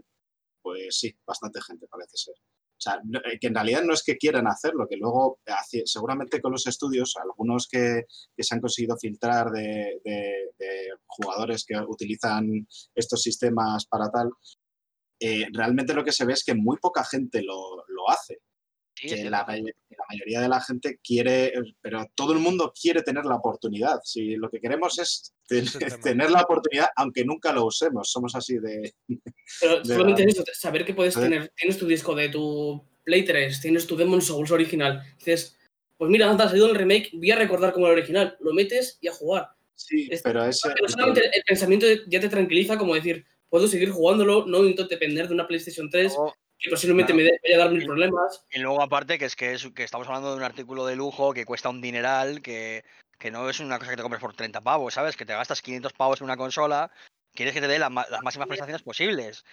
[0.61, 2.35] Pues sí, bastante gente parece ser.
[2.77, 5.39] O sea, eh, que en realidad no es que quieran hacerlo, que luego
[5.85, 8.03] seguramente con los estudios, algunos que,
[8.37, 10.01] se han conseguido filtrar de
[11.07, 14.29] jugadores que utilizan estos sistemas para tal,
[15.19, 18.39] eh, realmente lo que se ve es que muy poca gente lo, lo hace.
[18.95, 22.71] Sí, que la, may- que la mayoría de la gente quiere, pero todo el mundo
[22.79, 23.99] quiere tener la oportunidad.
[24.03, 25.33] Si lo que queremos es
[26.01, 28.09] tener la oportunidad, aunque nunca lo usemos.
[28.09, 28.93] Somos así de.
[29.59, 31.21] Pero De solamente eso, saber que puedes ¿Eh?
[31.21, 35.57] tener, tienes tu disco de tu Play 3, tienes tu Demon Souls original, dices,
[35.97, 38.97] pues mira, anda, ha salido el remake, voy a recordar como el original, lo metes
[39.01, 39.49] y a jugar.
[39.75, 40.69] Sí, Es- pero ese.
[40.73, 45.27] Pero solamente el pensamiento ya te tranquiliza como decir, puedo seguir jugándolo, no necesito depender
[45.27, 46.33] de una PlayStation 3, Luego-
[46.65, 47.29] que posiblemente Claro.
[47.31, 48.45] me vaya a dar mil Y- problemas.
[48.51, 51.33] Y luego aparte que es que, es que estamos hablando de un artículo de lujo
[51.33, 52.83] que cuesta un dineral, que,
[53.19, 55.15] que no es una cosa que te compres por 30 pavos, ¿sabes?
[55.15, 56.91] Que te gastas 500 pavos en una consola,
[57.33, 59.45] quieres que te dé la las máximas prestaciones posibles.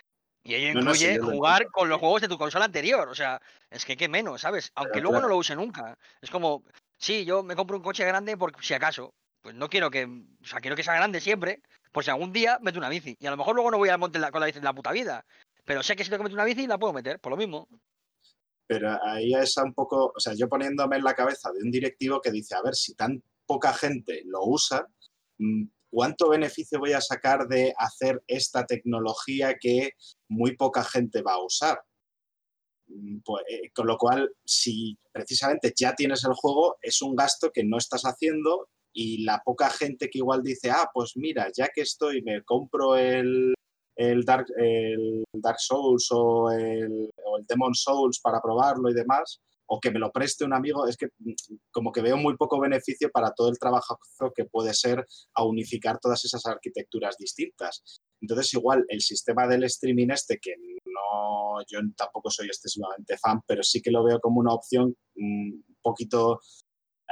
[0.44, 3.08] Y ello No, no, sí, incluye jugar con los juegos de tu consola anterior.
[3.08, 4.72] O sea, es que qué menos, ¿sabes?
[4.74, 5.28] Aunque luego claro.
[5.28, 5.96] no lo use nunca.
[6.20, 6.64] Es como,
[6.98, 9.14] sí, yo me compro un coche grande por si acaso.
[9.40, 11.60] Pues no quiero que, o sea, quiero que sea grande siempre,
[11.92, 13.16] por si algún día meto una bici.
[13.20, 14.90] Y a lo mejor luego no voy al monte con la bici en la puta
[14.92, 15.24] vida.
[15.64, 17.68] Pero sé que si tengo que meter una bici, la puedo meter, por lo mismo.
[18.66, 20.12] Pero ahí es un poco.
[20.16, 22.94] O sea, yo poniéndome en la cabeza de un directivo que dice, a ver, si
[22.94, 24.86] tan poca gente lo usa,
[25.38, 29.92] mm, ¿cuánto beneficio voy a sacar de hacer esta tecnología que
[30.28, 31.80] muy poca gente va a usar?
[32.88, 37.50] Mm, Pues, eh, con lo cual, si precisamente ya tienes el juego, es un gasto
[37.52, 41.68] que no estás haciendo y la poca gente que igual dice, ah, pues mira, ya
[41.74, 43.54] que estoy, me compro el,
[43.96, 49.40] el, Dark, el Dark Souls o el, o el Demon Souls para probarlo y demás,
[49.66, 51.32] o que me lo preste un amigo, es que mm,
[51.70, 53.98] como que veo muy poco beneficio para todo el trabajo
[54.34, 57.82] que puede ser a unificar todas esas arquitecturas distintas.
[58.20, 63.62] Entonces, igual el sistema del streaming este, que no, yo tampoco soy excesivamente fan, pero
[63.62, 66.40] sí que lo veo como una opción mm, un poquito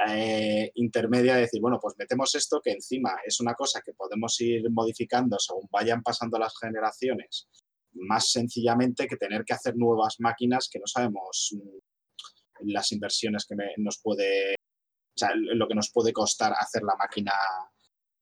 [0.07, 4.39] eh, intermedia de decir, bueno, pues metemos esto que encima es una cosa que podemos
[4.41, 7.47] ir modificando según vayan pasando las generaciones,
[7.93, 13.55] más sencillamente que tener que hacer nuevas máquinas que no sabemos mm, las inversiones que
[13.55, 17.33] me- nos puede, o sea, lo que nos puede costar hacer la máquina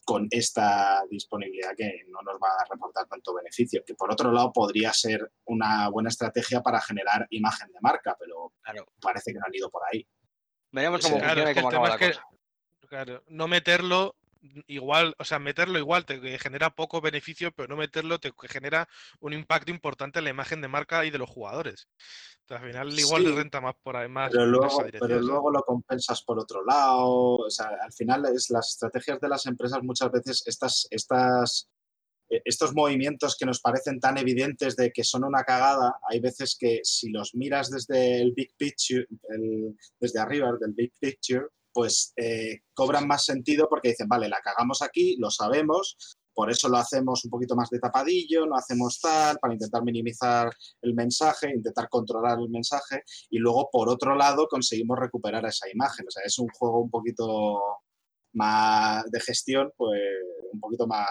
[0.06, 4.52] con esta disponibilidad que no nos va a reportar tanto beneficio, que por otro lado
[4.52, 8.88] podría ser una buena estrategia para generar imagen de marca, pero Claro.
[9.00, 10.04] parece que no han ido por ahí.
[10.72, 12.22] Veremos Sí, cómo Claro, funciona es y que cómo el tema acaba la es que
[12.22, 12.40] cosa.
[12.88, 14.16] Claro, no meterlo
[14.68, 18.88] igual, o sea, meterlo igual te genera poco beneficio, pero no meterlo te genera
[19.20, 21.88] un impacto importante en la imagen de marca y de los jugadores.
[22.42, 25.52] Entonces, al final igual Sí, le renta más por ahí más pero luego, pero luego
[25.52, 27.06] lo compensas por otro lado.
[27.06, 31.70] O sea, al final es las estrategias de las empresas muchas veces estas, estas,
[32.30, 36.82] estos movimientos que nos parecen tan evidentes de que son una cagada, hay veces que
[36.84, 39.06] si los miras desde el big picture,
[40.00, 44.82] desde arriba del big picture, pues eh, cobran más sentido porque dicen, vale, la cagamos
[44.82, 45.98] aquí, lo sabemos,
[46.34, 50.52] por eso lo hacemos un poquito más de tapadillo, no hacemos tal, para intentar minimizar
[50.82, 56.08] el mensaje, intentar controlar el mensaje y luego por otro lado conseguimos recuperar esa imagen.
[56.08, 57.60] O sea, es un juego un poquito
[58.34, 60.00] más de gestión, pues
[60.54, 61.08] un poquito más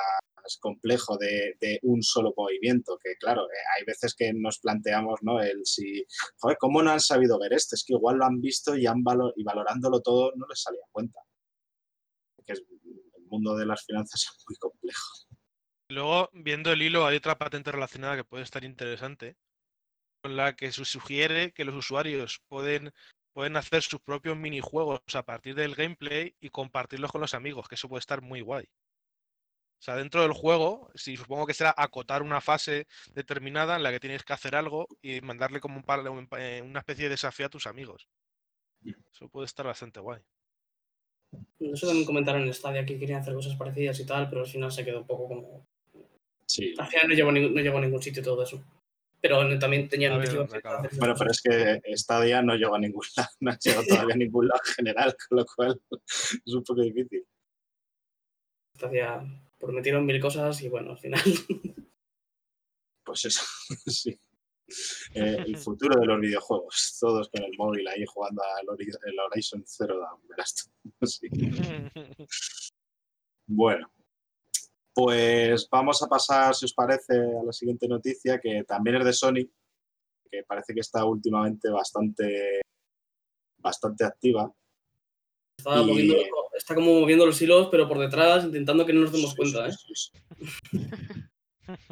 [0.57, 5.41] complejo de, un solo movimiento, que claro, eh, hay veces que nos planteamos, ¿no?
[5.41, 6.07] El si,
[6.39, 7.75] joder, ¿cómo no han sabido ver esto?
[7.75, 10.81] Es que igual lo han visto y, han valo- y valorándolo todo no les salía
[10.91, 11.21] cuenta.
[12.47, 12.67] Que el
[13.27, 15.29] mundo de las finanzas es muy complejo.
[15.91, 19.37] Luego, viendo el hilo, hay otra patente relacionada que puede estar interesante,
[20.23, 22.93] con la que se sugiere que los usuarios pueden,
[23.33, 27.77] pueden hacer sus propios minijuegos a partir del gameplay y compartirlos con los amigos, que
[27.77, 28.69] eso puede estar muy guay.
[29.79, 33.93] O sea, dentro del juego, si supongo que será acotar una fase determinada en la
[33.93, 36.01] que tienes que hacer algo y mandarle como un par,
[36.39, 38.09] eh, una especie de desafío a tus amigos.
[38.85, 40.21] Eso puede estar bastante guay.
[41.61, 44.73] Eso también comentaron en Stadia que querían hacer cosas parecidas y tal, pero al final
[44.73, 45.67] se quedó un poco como.
[46.47, 46.75] Sí.
[46.79, 48.65] Al final no llegó, a ningún- no llegó a ningún sitio todo eso.
[49.21, 53.05] Pero no- también tenían ver, esas Bueno, pero es que Stadia no llegó a ningún
[53.17, 55.81] lado, no ha llegado todavía a ningún lado en general, con lo cual
[56.47, 57.25] es un poco difícil.
[58.77, 59.23] Stadia
[59.59, 61.23] prometieron mil cosas y bueno, al final.
[63.05, 63.43] Pues eso,
[63.87, 64.21] sí.
[65.15, 69.99] Eh, el futuro de los videojuegos, todos con el móvil ahí jugando al Horizon Zero
[69.99, 70.71] Dawn, verás.
[71.07, 71.27] Sí.
[73.47, 73.91] Bueno,
[74.93, 79.13] pues vamos a pasar, si os parece, a la siguiente noticia, que también es de
[79.15, 79.49] Sony,
[80.31, 82.61] que parece que está últimamente bastante,
[83.57, 84.53] bastante activa.
[85.59, 86.17] Está, Y- moviendo,
[86.57, 89.67] está como moviendo los hilos, pero por detrás, intentando que no nos demos Sí, cuenta.
[89.69, 89.73] ¿eh?
[89.73, 90.11] sí, sí,
[90.73, 90.87] sí.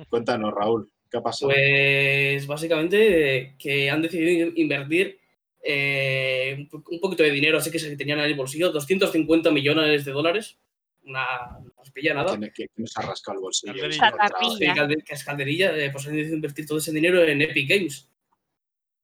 [0.09, 1.53] Cuéntanos, Raúl, ¿qué ha pasado?
[1.53, 5.19] Pues básicamente que han decidido invertir
[5.63, 9.51] eh, un po- un poquito de dinero, así que se tenían en el bolsillo, 250
[9.51, 10.59] millones de dólares.
[11.05, 12.37] Una no os pilla nada.
[12.39, 13.73] ¿Quién, quién nos ha rascado el bolsillo?
[13.75, 14.89] Calderilla.
[15.05, 18.09] Que es calderilla, eh, pues han decidido invertir todo ese dinero en Epic Games.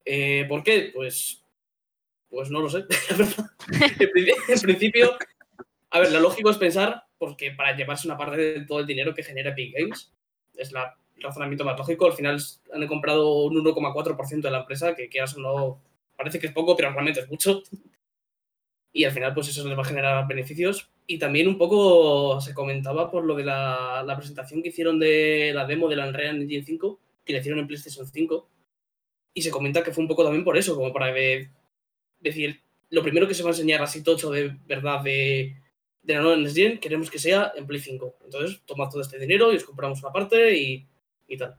[0.05, 0.91] Eh, ¿Por qué?
[0.95, 1.42] Pues,
[2.33, 2.79] pues no lo sé.
[4.49, 5.17] en, principio,
[5.91, 9.15] a ver, lo lógico es pensar, porque para llevarse una parte de todo el dinero
[9.15, 10.11] que genera Epic Games,
[10.57, 12.07] es la- el razonamiento más lógico.
[12.07, 12.41] Al final
[12.73, 15.83] han comprado un 1,4% de la empresa, que quieras o no,
[16.17, 17.63] parece que es poco, pero realmente es mucho.
[18.95, 20.91] Y al final, pues eso les va a generar beneficios.
[21.07, 25.67] Y también un poco se comentaba por lo de la, presentación que hicieron de la
[25.67, 28.49] demo de la Unreal Engine 5, que le hicieron en PlayStation 5.
[29.35, 31.51] Y se comenta que fue un poco también por eso, como para de-
[32.23, 35.57] decir, lo primero que se va a enseñar así tocho de verdad de,
[36.03, 38.17] de la nueva Next Gen, queremos que sea en Play 5.
[38.25, 40.87] Entonces, tomad todo este dinero y os compramos una parte y,
[41.29, 41.57] y tal.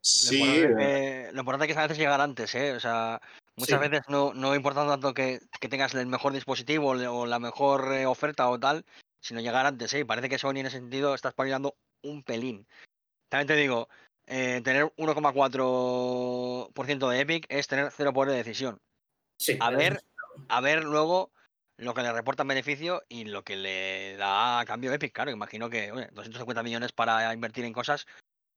[0.00, 2.72] Sí, Lo importante, eh, que, lo importante que es a veces llegar antes, ¿eh?
[2.72, 3.20] O sea,
[3.56, 3.88] muchas Sí.
[3.88, 8.06] veces no, no importa tanto que, que tengas el mejor dispositivo o la mejor eh,
[8.06, 8.84] oferta o tal,
[9.20, 10.00] sino llegar antes, ¿eh?
[10.00, 12.66] Y parece que Sony en ese sentido está espabilando un pelín.
[13.28, 13.88] También te digo,
[14.28, 18.78] eh, tener 1,4% de Epic es tener cero poder de decisión.
[19.38, 20.02] Sí, A ver,
[20.48, 21.32] a ver luego
[21.78, 25.12] lo que le reporta en beneficio y lo que le da a cambio Epic.
[25.12, 28.06] Claro, imagino que oye, 250 millones para invertir en cosas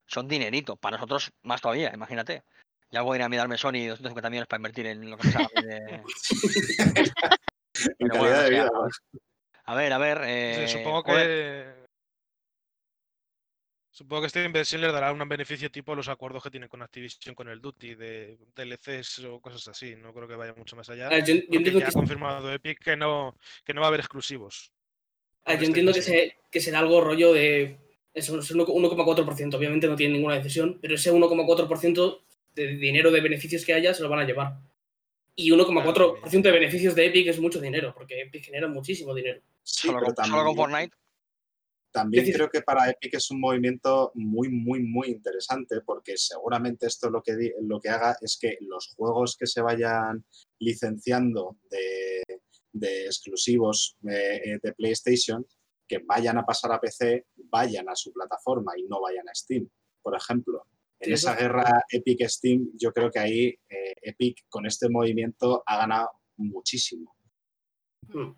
[0.08, 0.76] son dinerito.
[0.76, 2.44] Para nosotros más todavía, imagínate.
[2.90, 5.32] Ya voy a ir a mirarme Sony 250 millones para invertir en lo que me
[5.32, 5.80] salga a mí de-
[8.00, 8.70] en calidad bueno, de sea, vida.
[9.66, 10.18] A ver, a ver.
[10.18, 11.81] Sí, eh, supongo joder, que.
[13.94, 17.36] Supongo que esta inversión les dará un beneficio tipo los acuerdos que tienen con Activision
[17.36, 19.96] con el Duty de DLCs o cosas así.
[19.98, 21.08] No creo que vaya mucho más allá.
[21.08, 23.88] a ver, yo, yo entiendo ya que ha confirmado Epic que no, que no va
[23.88, 24.72] a haber exclusivos.
[25.44, 27.78] Ah, yo esta entiendo que, se- que será algo rollo de.
[28.14, 29.56] Eso es 1,4%.
[29.56, 32.22] Obviamente no tiene ninguna decisión, pero ese 1,4%
[32.56, 34.58] de dinero de beneficios que haya se lo van a llevar.
[35.36, 39.42] Y 1,4% de beneficios de Epic es mucho dinero, porque Epic genera muchísimo dinero.
[39.64, 40.98] Sí, solo, pero con, solo con también- Fortnite.
[41.92, 47.10] También creo que para Epic es un movimiento muy, muy, muy interesante porque seguramente esto
[47.10, 50.24] lo que, di- lo que haga es que los juegos que se vayan
[50.60, 52.24] licenciando de,
[52.72, 55.46] de exclusivos eh, de PlayStation,
[55.88, 59.70] que vayan a pasar a PC, vayan a su plataforma y no vayan a Steam,
[60.02, 60.66] por ejemplo.
[61.00, 65.78] En esa es- guerra Epic-Steam, yo creo que ahí eh, Epic con este movimiento ha
[65.80, 67.16] ganado muchísimo.
[68.08, 68.32] Hmm.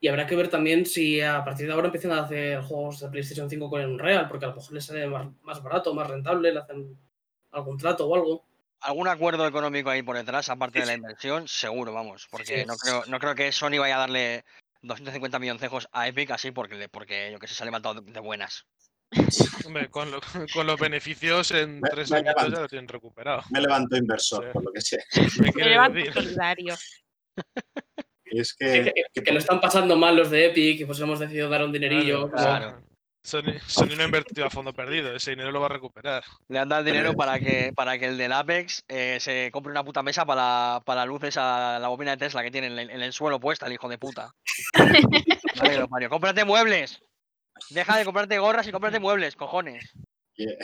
[0.00, 3.08] Y habrá que ver también si a partir de ahora empiezan a hacer juegos de
[3.08, 6.08] PlayStation 5 con el Unreal, porque a lo mejor les sale más, más barato, más
[6.08, 6.96] rentable, le hacen
[7.50, 8.44] algún trato o algo.
[8.80, 12.28] Algún acuerdo económico ahí por detrás, aparte Sí, de la inversión, seguro, vamos.
[12.30, 12.64] Porque sí.
[12.66, 14.44] no creo, no creo que Sony vaya a darle
[14.82, 18.66] 250 milloncejos a Epic así porque, porque yo que sé, se ha levantado de, buenas.
[19.66, 20.20] Hombre, con, lo-
[20.54, 23.42] con los beneficios en Me- tres me añitos ya lo tienen recuperado.
[23.50, 24.50] Me levanto inversor, Sí.
[24.52, 25.02] por lo que sé.
[25.40, 26.12] Me Me levanto decir.
[26.12, 26.74] solidario.
[28.30, 31.18] Es Que, que, que- que lo están pasando mal los de Epic y pues hemos
[31.18, 32.30] decidido dar un dinerillo.
[32.30, 32.88] Claro, como- Claro.
[33.20, 36.22] Sony, Sony no ha invertido a fondo perdido, ese dinero lo va a recuperar.
[36.48, 39.70] Le han dado el dinero para que, para que el del Apex eh, se compre
[39.70, 42.90] una puta mesa para, para luces a la bobina de Tesla que tiene en el,
[42.90, 44.30] en el suelo puesta, el hijo de puta.
[45.78, 46.08] Lo parió.
[46.08, 47.00] ¡Cómprate muebles!
[47.70, 49.92] Deja de comprarte gorras y cómprate muebles, cojones.
[50.34, 50.56] que-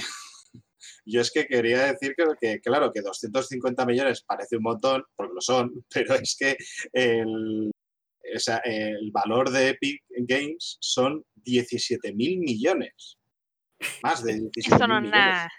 [1.04, 5.34] yo es que quería decir que, que, claro, que 250 millones parece un montón, porque
[5.34, 6.56] lo son, pero es que
[6.92, 7.70] el,
[8.34, 13.16] o sea, el valor de Epic Games son 17 mil millones.
[14.02, 15.10] Más de 17 Eso no millones.
[15.10, 15.50] nada.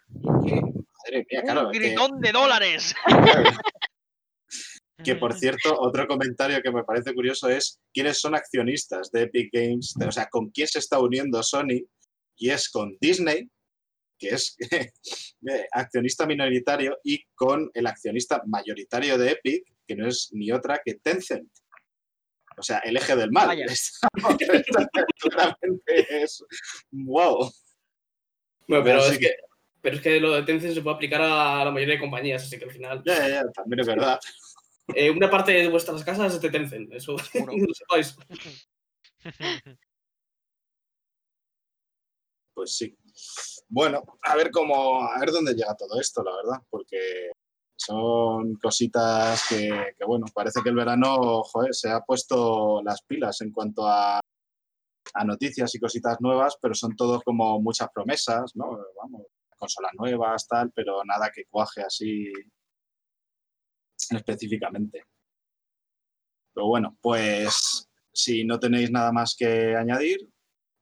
[0.46, 1.68] Que, Madre mía, claro.
[1.68, 2.96] ¡Un que- gritón de dólares!
[5.04, 9.50] Que por cierto, otro comentario que me parece curioso es quiénes son accionistas de Epic
[9.52, 11.84] Games, o sea, con quién se está uniendo Sony,
[12.38, 13.50] y es con Disney,
[14.18, 20.30] que es eh, accionista minoritario, y con el accionista mayoritario de Epic, que no es
[20.34, 21.50] ni otra que Tencent.
[22.58, 23.58] O sea, el eje del mal.
[25.88, 26.44] Es.
[26.92, 27.52] ¡Wow!
[28.68, 29.36] Bueno, pero Así es que,
[29.82, 32.58] pero es que lo de Tencent se puede aplicar a la mayoría de compañías, así
[32.58, 33.04] que al final.
[33.06, 34.20] Ya, ya, ya, también es verdad.
[34.96, 37.54] eh, una parte de vuestras casas es de Tencent, eso Seguro.
[37.58, 38.16] lo sepáis.
[42.54, 42.98] Pues sí.
[43.68, 47.32] Bueno, a ver cómo, a ver dónde llega todo esto, la verdad, porque
[47.76, 53.52] son cositas que, bueno, parece que el verano, joder, se ha puesto las pilas en
[53.52, 54.20] cuanto a,
[55.14, 58.78] a noticias y cositas nuevas, pero son todo como muchas promesas, ¿no?
[59.02, 59.24] Vamos,
[59.58, 62.32] consolas nuevas, tal, pero nada que cuaje así
[64.10, 65.04] específicamente.
[66.54, 70.30] Pero bueno, pues si no tenéis nada más que añadir,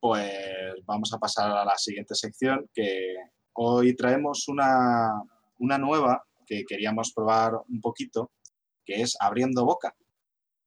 [0.04, 3.16] pues vamos a pasar a la siguiente sección, que
[3.54, 5.14] hoy traemos una,
[5.60, 8.34] una nueva que queríamos probar un poquito,
[8.84, 9.96] que es abriendo boca.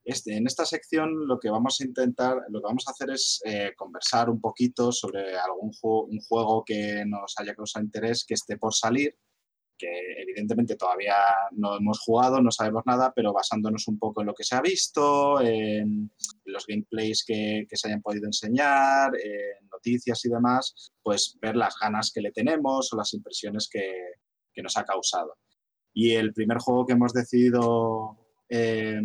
[0.03, 3.43] Este, en esta sección lo que vamos a intentar, lo que vamos a hacer es
[3.45, 8.57] eh, conversar un poquito sobre algún un juego que nos haya causado interés, que esté
[8.57, 9.19] por salir,
[9.79, 11.17] que evidentemente todavía
[11.53, 14.61] no hemos jugado, no sabemos nada, pero basándonos un poco en lo que se ha
[14.61, 16.11] visto, en
[16.45, 21.77] los gameplays que, que se hayan podido enseñar, en noticias y demás, pues ver las
[21.81, 23.87] ganas que le tenemos o las impresiones que,
[24.53, 25.37] que nos ha causado.
[25.93, 29.01] Y el primer juego que hemos decidido eh,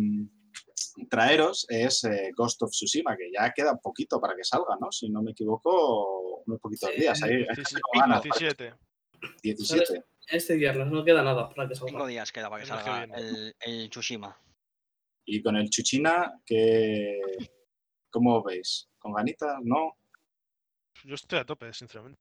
[1.08, 4.90] traeros es eh, Ghost of Tsushima, que ya queda poquito para que salga, ¿no?
[4.92, 7.22] Si no me equivoco, unos poquitos días.
[7.22, 7.80] Ahí, 17.
[7.94, 8.22] ganas,
[9.42, 10.04] 17.
[10.28, 10.36] 17.
[10.36, 12.06] Este viernes no queda nada para que Cinco salga.
[12.06, 14.36] días queda para que salga el, el Tsushima.
[15.24, 17.20] Y con el Chuchina, que
[18.10, 18.88] ¿cómo veis?
[18.98, 19.56] ¿Con ganitas?
[19.62, 19.96] ¿No?
[21.04, 22.18] Yo estoy a tope, sinceramente.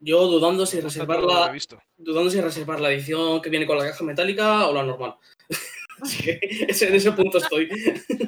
[0.00, 1.80] Yo dudando si reservarla, visto.
[1.96, 5.16] dudando si reservar la edición que viene con la caja metálica o la normal.
[6.02, 7.68] Así que ese- en ese punto estoy.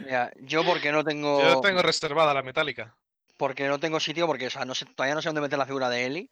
[0.04, 2.96] Mira, yo porque no tengo, Yo tengo reservada la metálica.
[3.36, 5.66] porque no tengo sitio, porque o sea, no sé, todavía no sé dónde meter la
[5.66, 6.30] figura de Eli,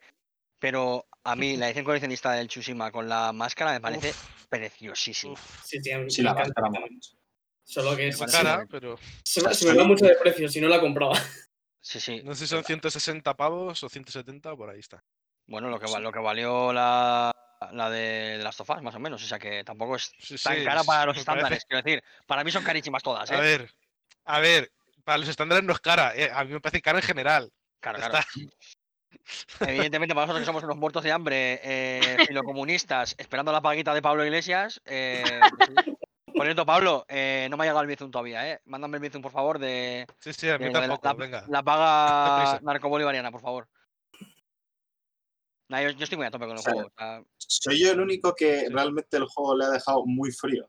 [0.64, 5.34] pero a mí la edición coleccionista del Tsushima con la máscara me parece Uf, preciosísima.
[5.34, 5.62] uf.
[5.62, 7.10] Sí, sí, Sí, me la máscara mucho.
[7.62, 8.18] Solo que Es
[8.70, 11.20] pero se, me- se me va mucho de precio si no la compraba.
[11.82, 12.22] Sí, sí.
[12.24, 15.04] no sé si son 160 pavos o 170, por ahí está.
[15.46, 17.30] Bueno, lo que, lo que valió la,
[17.72, 19.22] la de Last of Us, más o menos.
[19.22, 21.58] O sea que tampoco es Sí, tan sí, cara para los me estándares.
[21.58, 23.40] parece- Quiero decir, para mí son carísimas todas, A ¿eh?
[23.42, 23.70] ver,
[24.24, 24.72] a ver,
[25.04, 27.52] para los estándares no es cara, eh, a mí me parece cara en general.
[27.80, 28.24] Claro, claro.
[29.60, 34.02] Evidentemente, para nosotros que somos unos muertos de hambre, eh, filocomunistas, esperando la paguita de
[34.02, 34.80] Pablo Iglesias.
[34.84, 35.40] Eh,
[36.34, 38.60] por cierto, Pablo, eh, no me ha llegado el Bizum todavía, ¿eh?
[38.64, 41.14] Mándame el Bizum, por favor, de, Sí, sí, a mí de de la- tampoco, la,
[41.14, 41.44] venga.
[41.48, 43.68] la paga narcobolivariana, por favor.
[45.68, 46.88] Nah, yo, yo estoy muy a tope con el O sea, juego.
[46.88, 48.68] o sea, Soy yo el único que Sí.
[48.68, 50.68] realmente el juego le ha dejado muy frío.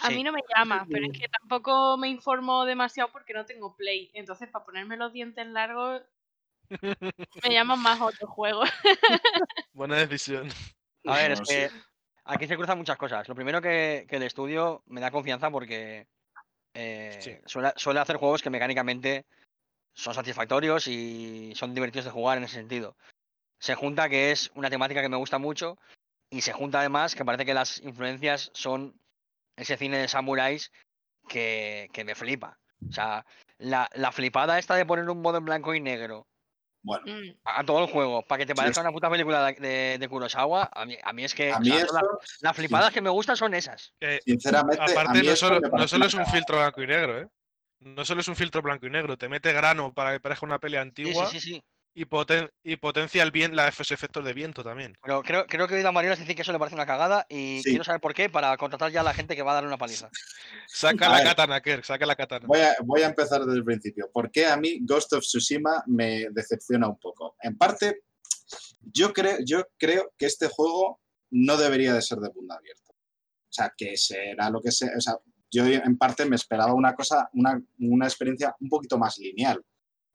[0.00, 0.14] A Sí.
[0.14, 4.10] mí no me llama, pero es que tampoco me informo demasiado porque no tengo Play.
[4.14, 6.02] Entonces, para ponerme los dientes largos,
[6.80, 8.68] me llaman más otros juegos.
[9.72, 10.48] Buena decisión.
[11.06, 11.70] A ver, es que
[12.24, 13.28] aquí se cruzan muchas cosas.
[13.28, 16.06] Lo primero que, que el estudio me da confianza porque
[16.74, 17.36] eh, Sí.
[17.46, 19.24] suele, suele hacer juegos que mecánicamente
[19.94, 22.96] son satisfactorios y son divertidos de jugar en ese sentido.
[23.58, 25.76] Se junta que es una temática que me gusta mucho
[26.30, 28.94] y se junta además que parece que las influencias son
[29.56, 30.70] ese cine de samuráis
[31.26, 32.58] que, que me flipa.
[32.88, 33.26] O sea,
[33.58, 36.27] la, la flipada esta de poner un modo en blanco y negro
[36.88, 37.36] Bueno, Mm.
[37.44, 40.86] a todo el juego para que te parezca una puta película de, de- Kurosawa, a
[40.86, 42.06] mí, a mí es que a o mí sea, son
[42.40, 43.94] las- flipadas que me gustan son esas.
[44.00, 47.20] Eh, sinceramente, a aparte, mí no solo, no solo es un filtro blanco y negro,
[47.20, 47.28] ¿eh?
[47.80, 50.58] No solo es un filtro blanco y negro, te mete grano para que parezca una
[50.58, 51.62] peli Sí, antigua sí, sí, sí.
[52.00, 54.96] Y, poten- y potencia el bien, la- los efectos de viento también.
[55.02, 57.26] Pero creo, creo que he oído a Mariolas decir que eso le parece una cagada
[57.28, 57.70] y Sí.
[57.70, 59.78] quiero saber por qué para contratar ya a la gente que va a darle una
[59.78, 60.08] paliza.
[60.68, 61.26] Saca A la ver.
[61.26, 62.46] katana, Kerr, saca la katana.
[62.46, 64.08] Voy a, voy a empezar desde el principio.
[64.12, 67.36] ¿Por qué a mí Ghost of Tsushima me decepciona un poco?
[67.42, 68.02] En parte,
[68.80, 72.92] yo creo, yo creo que este juego no debería de ser de mundo abierto.
[72.92, 74.90] O sea, que será lo que sea.
[74.96, 75.14] O sea,
[75.50, 79.60] yo en parte me esperaba una cosa, una, una experiencia un poquito más lineal,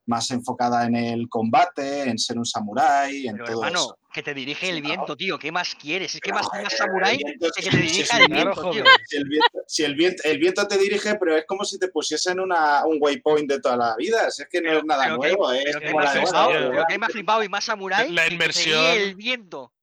[0.06, 3.97] más enfocada en el combate, en ser un samurái, en Pero todo hermano, eso.
[4.14, 5.39] que te dirige el viento, tío.
[5.39, 6.14] ¿Qué más quieres?
[6.16, 6.47] Es que más,
[6.78, 8.84] samurái el viento- que que te sí, dirija sí, el claro, viento, tío.
[8.84, 8.97] joder.
[9.08, 11.88] Si el, viento, si el viento- el viento te dirige, pero es como si te
[11.88, 14.30] pusiesen una, un waypoint de toda la vida.
[14.30, 16.14] Si es que no Pero- es nada pero nuevo, es que hay como más la
[16.14, 18.86] de flipado, pero que hay más flipado y más samurái La que te inmersión.
[18.86, 19.74] el viento.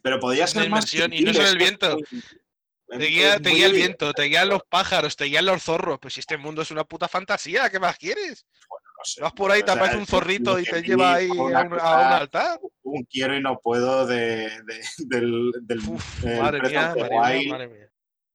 [0.00, 1.96] Pero podría Es ser más y no solo es el viento.
[1.98, 2.08] es
[2.98, 5.44] Te es- guía, es te muy guía el viento, te guían los pájaros, te guían
[5.46, 5.98] los zorros.
[6.00, 8.44] Pues si este mundo es una puta fantasía, ¿qué más quieres?
[9.02, 11.28] No sé, Vas por ahí, o te sea, aparece un zorrito y te lleva ahí
[11.28, 12.60] a un, a cosa- un altar.
[12.84, 17.00] un quiero y no puedo de, de- del, del Uf, del madre mía, of the
[17.00, 17.50] madre mía, Wild.
[17.50, 17.88] madre mía.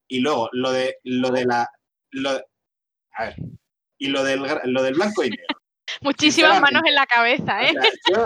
[0.10, 1.70] Y luego, lo de, lo de la.
[2.12, 2.32] Lo,
[3.14, 3.36] a ver.
[3.98, 5.46] Y lo del, lo del blanco y negro.
[6.02, 7.72] Muchísimas manos en la cabeza, O ¿eh?
[7.74, 8.26] sea, yo-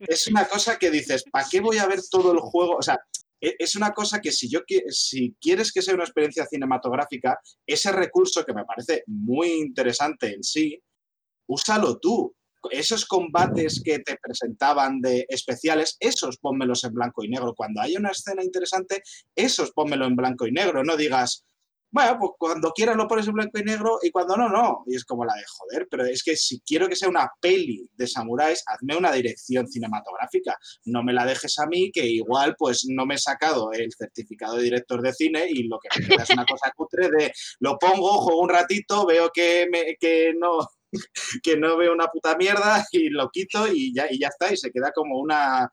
[0.00, 2.76] es una cosa que dices, ¿para qué voy a ver todo el juego?
[2.76, 2.98] O sea,
[3.40, 4.60] e- es una cosa que si yo
[4.90, 10.42] si quieres que sea una experiencia cinematográfica, ese recurso que me parece muy interesante en
[10.44, 10.78] sí,
[11.48, 12.34] úsalo tú.
[12.70, 17.54] Esos combates que te presentaban de especiales, esos pónmelos en blanco y negro.
[17.56, 19.02] Cuando haya una escena interesante,
[19.34, 20.82] esos pónmelo en blanco y negro.
[20.82, 21.44] No digas,
[21.90, 24.82] bueno, pues cuando quieras lo pones en blanco y negro y cuando no, no.
[24.86, 27.88] Y es como la de joder, pero es que si quiero que sea una peli
[27.94, 30.56] de samuráis, hazme una dirección cinematográfica.
[30.84, 34.56] No me la dejes a mí, que igual pues no me he sacado el certificado
[34.56, 37.78] de director de cine y lo que me queda es una cosa cutre de lo
[37.78, 40.58] pongo, juego un ratito, veo que, me, que no
[41.42, 44.56] que no veo una puta mierda y lo quito y ya, y ya está, y
[44.56, 45.70] se queda como una,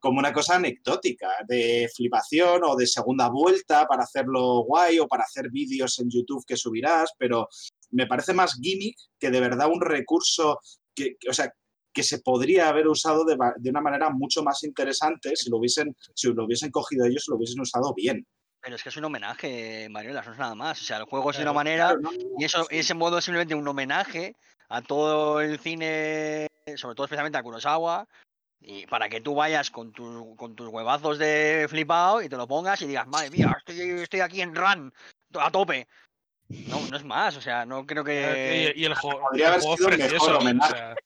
[0.00, 5.24] como una cosa anecdótica de flipación o de segunda vuelta para hacerlo guay o para
[5.24, 7.48] hacer vídeos en YouTube que subirás, pero
[7.90, 10.60] me parece más gimmick que de verdad un recurso
[10.94, 11.52] que, que- o sea,
[11.92, 15.96] que se podría haber usado de, de una manera mucho más interesante si lo hubiesen,
[16.14, 18.24] si lo hubiesen cogido ellos, lo hubiesen usado bien.
[18.60, 19.90] Pero es que es un homenaje, eso
[20.26, 20.80] no es nada más.
[20.80, 21.94] O sea, el juego es de una manera
[22.38, 24.36] y eso, ese modo es simplemente un homenaje
[24.68, 26.46] a todo el cine,
[26.76, 28.06] sobre todo especialmente a Kurosawa,
[28.60, 32.46] y para que tú vayas con, tus con tus huevazos de flipado y te lo
[32.48, 34.92] pongas y digas, madre mía, estoy, estoy aquí en run,
[35.34, 35.86] a tope.
[36.66, 38.72] No, no es más, o sea, no creo que...
[38.74, 40.32] Y, y el, jo- Podría el haber juego sido mejor precioso.
[40.34, 40.72] o homenaje.
[40.72, 40.96] sea,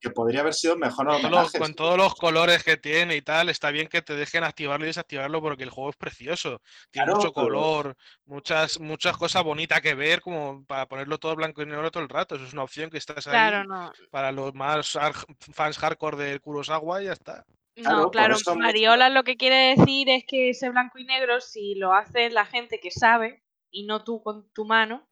[0.00, 1.58] Que podría haber sido mejor todos los- homenaje.
[1.58, 4.88] con todos los colores que tiene y tal, está bien que te dejen activarlo y
[4.88, 6.60] desactivarlo porque el juego es precioso.
[6.90, 11.34] Tiene Claro, mucho pero- color, muchas, muchas cosas bonitas que ver, como para ponerlo todo
[11.34, 12.36] blanco y negro todo el rato.
[12.36, 13.92] Eso es una opción que estás ahí Claro, no.
[14.10, 15.14] para los más ar-
[15.52, 17.44] fans hardcore de Kurosawa y ya está.
[17.74, 21.40] Claro, No, claro, me- Mariola lo que quiere decir es que ese blanco y negro,
[21.40, 25.07] si lo hace la gente que sabe y no tú con tu mano,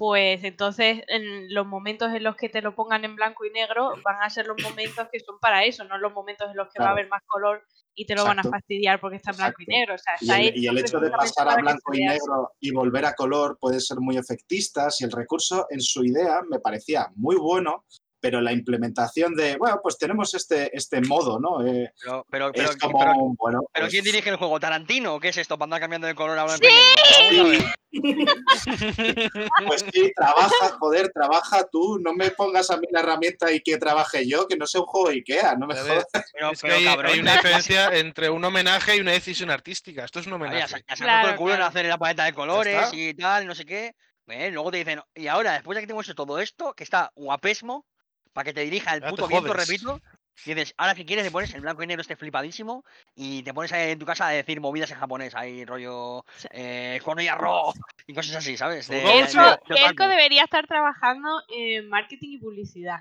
[0.00, 3.92] pues entonces en los momentos en los que te lo pongan en blanco y negro
[4.02, 6.82] van a ser los momentos que son para eso, no los momentos en los que
[6.82, 7.62] va a haber más color
[7.94, 9.96] y te lo van a fastidiar porque está en blanco y negro.
[9.96, 12.72] O sea, Y el, y hecho el hecho de pasar a blanco y negro y
[12.72, 14.90] volver a color puede ser muy efectista.
[14.90, 17.84] Si el recurso en su idea me parecía muy bueno,
[18.20, 21.66] pero la implementación de, bueno, pues tenemos este, este modo, ¿no?
[21.66, 24.60] Eh, Pero, pero, pero, es como, pero- bueno, pero pues, ¿quién dirige el juego?
[24.60, 25.18] ¿Tarantino?
[25.18, 25.56] ¿Qué es esto?
[25.58, 26.90] ¿Para andar cambiando de color a blanco y negro?
[27.20, 27.74] Vamos a ver.
[29.66, 31.98] pues sí, trabaja, joder, trabaja tú.
[32.00, 34.86] No me pongas a mí la herramienta y que trabaje yo, que no sea un
[34.86, 36.06] juego Ikea, no me A jodas.
[36.32, 39.50] Pero, es que pero, hay, cabrón, hay una diferencia entre un homenaje y una decisión
[39.50, 40.04] artística.
[40.04, 40.68] Esto es un Oye, homenaje.
[40.68, 41.68] se han Claro, el culo en claro.
[41.70, 43.94] hacer la paleta de colores y tal, no sé qué.
[44.26, 47.84] Luego te dicen, y ahora, después de que tenemos hecho todo esto, que está guapesmo,
[48.32, 50.00] para que te dirija el puto viento, repito,
[50.44, 53.72] dices, ahora si quieres te pones el blanco y negro este flipadísimo y te pones
[53.72, 57.74] ahí en tu casa a decir movidas en japonés, ahí rollo eh, y arroz
[58.06, 58.88] y cosas así, ¿sabes?
[58.88, 59.20] De- de-.
[59.20, 63.00] Elko debería estar trabajando en marketing y publicidad.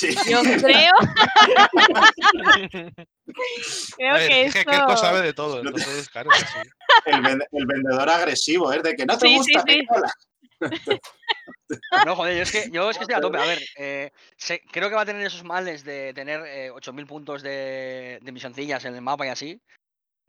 [0.00, 0.14] Sí.
[0.28, 0.92] Yo creo,
[3.96, 4.70] creo ver, que dije eso...
[4.70, 6.44] que Elko sabe de todo, entonces, claro, sí.
[7.06, 9.86] El, ven- el vendedor agresivo, es de que no te Sí, sí, gusta, sí.
[12.04, 13.38] No, joder, yo es que, yo es que estoy a tope.
[13.38, 17.06] A ver, eh, sé- creo que va a tener esos males de tener eh, 8.000
[17.06, 19.60] puntos de, de misioncillas en el mapa y así.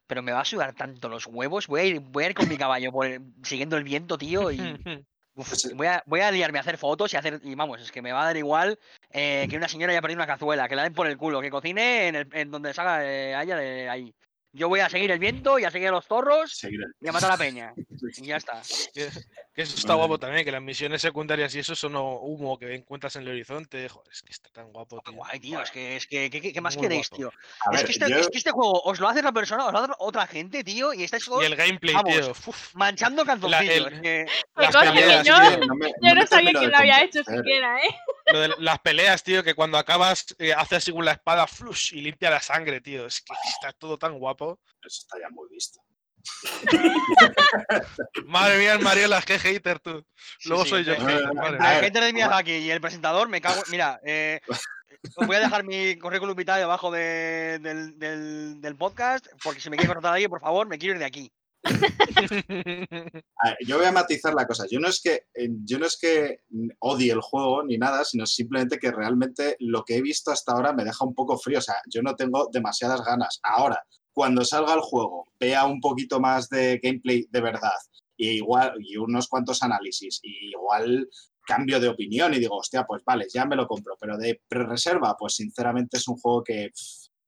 [0.07, 1.67] Pero me va a sudar tanto los huevos.
[1.67, 4.51] Voy a ir, voy a ir con mi caballo por el- siguiendo el viento, tío.
[4.51, 4.57] Y
[5.35, 7.39] uf, Pues, voy, a, voy a liarme a hacer fotos y hacer.
[7.43, 8.79] Y vamos, es que me va a dar igual
[9.11, 11.49] eh, que una señora haya perdido una cazuela, que la den por el culo, que
[11.49, 14.13] cocine en, el, en donde salga eh, haya de ahí.
[14.55, 17.31] Yo voy a seguir el viento y a seguir a los zorros y a matar
[17.31, 17.73] a la peña.
[18.17, 18.61] Y ya está.
[18.93, 19.09] Que,
[19.53, 23.15] que eso está guapo también, que las misiones secundarias y eso son humo que encuentras
[23.17, 23.87] en el horizonte.
[23.89, 25.13] Joder, es que está tan guapo, tío.
[25.13, 25.61] guay, tío.
[25.61, 27.17] Es que, es que, ¿qué, más Muy queréis, guapo.
[27.17, 27.39] tío?
[27.65, 29.65] A Es ver, que, este, yo- es que este juego os lo hace otra persona,
[29.65, 32.31] os lo hace otra gente, tío, y estáis todos Y el gameplay, vamos, tío.
[32.31, 34.25] uf, manchando el- que-
[34.55, 35.67] las peleas, yo, tío.
[35.67, 37.95] no me- yo no sabía quién lo había hecho siquiera, ¿eh?
[38.31, 41.93] Lo de las peleas, tío, que cuando acabas eh, haces así con la espada flush
[41.93, 43.05] y limpia la sangre, tío.
[43.05, 44.44] Es que está todo tan guapo.
[44.53, 45.79] Eso está ya muy visto.
[48.25, 50.03] Madre mía, el Mariola, qué hater tú.
[50.45, 53.61] Luego sí, soy yo el hater de como- Miyazaki y el presentador, me cago.
[53.69, 54.39] Mira, eh,
[55.17, 59.69] os voy a dejar mi currículum vitae debajo de- del, del- del podcast, porque si
[59.69, 61.31] me quiere contratar ahí, por favor, me quiero ir de aquí.
[61.65, 64.65] A ver, yo voy a matizar la cosa.
[64.69, 66.41] Yo no es que eh, yo no es que
[66.79, 70.73] odie el juego ni nada, sino simplemente que realmente lo que he visto hasta ahora
[70.73, 71.57] me deja un poco frío.
[71.57, 73.39] O sea, yo no tengo demasiadas ganas.
[73.41, 73.83] Ahora,
[74.15, 77.75] cuando salga el juego, vea un poquito más de gameplay de verdad
[78.15, 81.09] y igual y unos cuantos análisis y igual
[81.45, 83.95] cambio de opinión y digo, hostia, pues vale, ya me lo compro.
[83.99, 86.71] Pero de pre-reserva, pues sinceramente es un juego que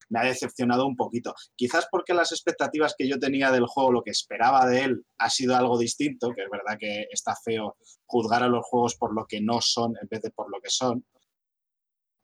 [0.09, 1.35] me ha decepcionado un poquito.
[1.57, 5.29] Quizás porque las expectativas que yo tenía del juego, lo que esperaba de él, ha
[5.29, 7.75] sido algo distinto, que es verdad que está feo
[8.05, 10.69] juzgar a los juegos por lo que no son en vez de por lo que
[10.69, 11.05] son.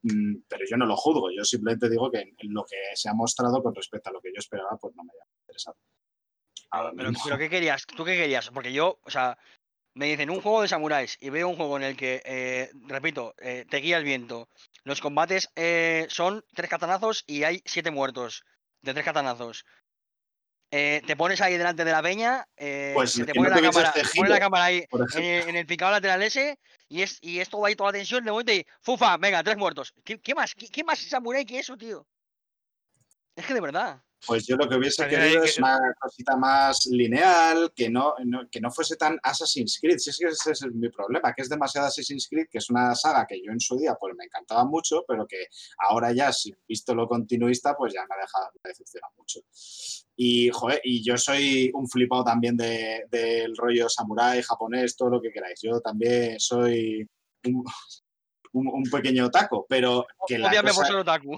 [0.04, 3.64] Mm, pero yo no lo juzgo, yo simplemente digo que lo que se ha mostrado
[3.64, 5.78] con respecto a lo que yo esperaba, pues no me ha interesado.
[6.96, 7.86] Pero, pero, ¿qué querías?
[7.86, 8.50] ¿Tú qué querías?
[8.50, 9.38] Porque yo, o sea,
[9.94, 13.36] me dicen un juego de samuráis y veo un juego en el que, eh, repito,
[13.38, 14.50] eh, te guía el viento.
[14.84, 18.44] Los combates eh, son tres catanazos y hay siete muertos
[18.82, 19.66] de tres catanazos.
[20.74, 22.48] Te pones ahí delante de la peña,
[22.94, 24.84] pues te pone, la cámara, pone, la cámara, ahí
[25.16, 26.58] en, el picado lateral ese
[26.90, 29.18] y, es, y esto va ahí toda la tensión de momento y ¡fufa!
[29.18, 29.94] Venga, tres muertos.
[30.04, 30.56] ¿Qué, más?
[30.56, 32.08] ¿Qué, ¿Qué, más samurai que eso, tío?
[33.36, 34.02] Es que de verdad.
[34.26, 38.16] Pues yo lo que hubiese querido es una cosita más lineal, que no,
[38.50, 39.98] que no fuese tan Assassin's Creed.
[39.98, 42.96] Si es que ese es mi problema, que es demasiado Assassin's Creed, que es una
[42.96, 45.48] saga que yo en su día pues me encantaba mucho, pero que
[45.78, 49.42] ahora ya, si visto lo continuista, pues ya me ha dejado, me decepciona mucho.
[50.16, 55.32] Y, joder, y yo soy un flipado también del rollo samurai, japonés, todo lo que
[55.32, 55.60] queráis.
[55.62, 57.08] Yo también soy
[57.46, 57.64] un,
[58.54, 60.98] un, pequeño otaku, pero que la cosa...
[60.98, 61.38] otaku.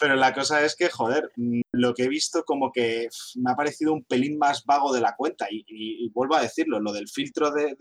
[0.00, 3.56] Pero la cosa es que, joder, mm, lo que he visto como que me ha
[3.56, 5.46] parecido un pelín más vago de la cuenta.
[5.50, 7.76] Y, vuelvo a decirlo, lo del filtro de,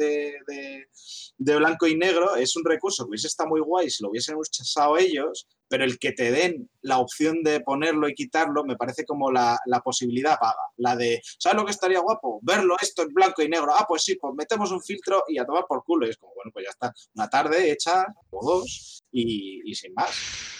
[1.38, 4.97] blanco y negro es un recurso que hubiese estado muy guay si lo hubiesen usado
[4.97, 9.32] ellos, pero el que te den la opción de ponerlo y quitarlo me parece como
[9.32, 10.55] la, posibilidad vaga.
[10.78, 12.39] La de, ¿sabes lo que estaría guapo?
[12.41, 13.74] Verlo esto en blanco y negro.
[13.76, 16.05] Ah, pues sí, pues metemos un filtro y a tomar por culo.
[16.05, 16.93] Y es como, bueno, pues ya está.
[17.15, 20.57] Una tarde hecha o dos y sin más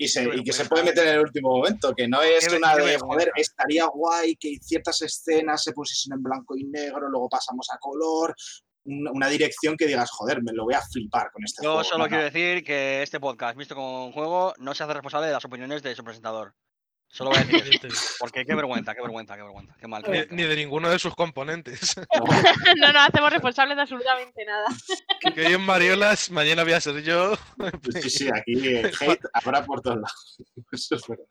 [0.00, 3.30] y, que se puede meter en el último momento, que no es una de, joder,
[3.36, 8.34] estaría guay que ciertas escenas se pusiesen en blanco y negro, luego pasamos a color,
[8.84, 11.82] una dirección que digas, joder, me lo voy a flipar con este Yo juego.
[11.82, 15.26] Yo solo quiero decir que este podcast, visto como un juego, no se hace responsable
[15.26, 16.54] de las opiniones de su presentador.
[17.12, 17.80] Solo voy a decir
[18.20, 19.76] Porque qué vergüenza, qué vergüenza, qué vergüenza.
[19.80, 20.04] Qué mal.
[20.30, 21.94] Ni, de ninguno de sus componentes.
[22.78, 24.68] No, no, hacemos responsables de absolutamente nada.
[25.34, 27.34] Que hoy en Mariolas, mañana voy a ser yo.
[28.00, 30.38] Sí, sí, aquí hate habrá por todos lados.
[30.70, 31.24] Eso es verdad.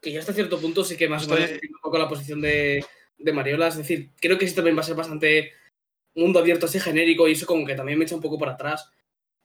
[0.00, 2.84] Que yo hasta cierto punto sí que más o menos un poco la posición de,
[3.18, 3.68] de Mariola.
[3.68, 5.52] Es decir, creo que sí también va a ser bastante
[6.14, 8.88] mundo abierto así genérico y eso como que también me echa un poco para atrás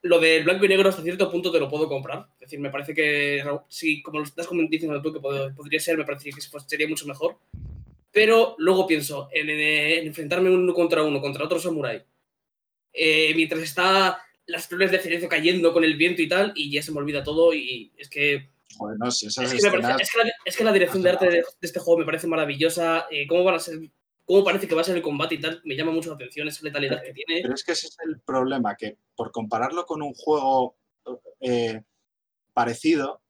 [0.01, 2.27] lo del blanco y negro hasta cierto punto te lo puedo comprar.
[2.35, 6.05] Es decir, me parece que, sí, como lo estás diciendo tú, que podría ser, me
[6.05, 7.37] parece que sería mucho mejor.
[8.11, 9.49] Pero luego pienso en,
[10.07, 12.01] enfrentarme uno contra uno, contra otro samurái,
[12.93, 16.81] eh, mientras está las flores de cerezo cayendo con el viento y tal, y ya
[16.81, 18.49] se me olvida todo, y es que...
[20.45, 23.05] es, que la, dirección de arte de, este juego me parece maravillosa.
[23.11, 23.79] Eh, ¿Cómo van a ser
[24.29, 26.47] cómo parece que va a ser el combate y tal, me llama mucho la atención
[26.47, 27.41] esa letalidad que tiene.
[27.41, 30.77] Pero es que ese es el problema, que por compararlo con un juego
[31.39, 31.81] eh,
[32.53, 33.23] parecido,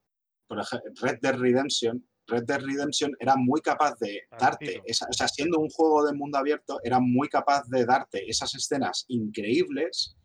[0.46, 5.30] por ejemplo, Red Dead Redemption, Red Dead Redemption era muy capaz de darte, o sea,
[5.30, 10.18] siendo un juego de mundo abierto, era muy capaz de darte esas escenas increíbles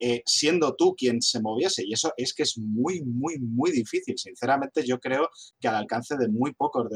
[0.00, 1.84] eh, siendo tú quien se moviese.
[1.84, 4.16] Y eso es que es muy, muy, muy difícil.
[4.16, 5.28] Sinceramente, yo creo
[5.60, 6.86] que al alcance de muy pocos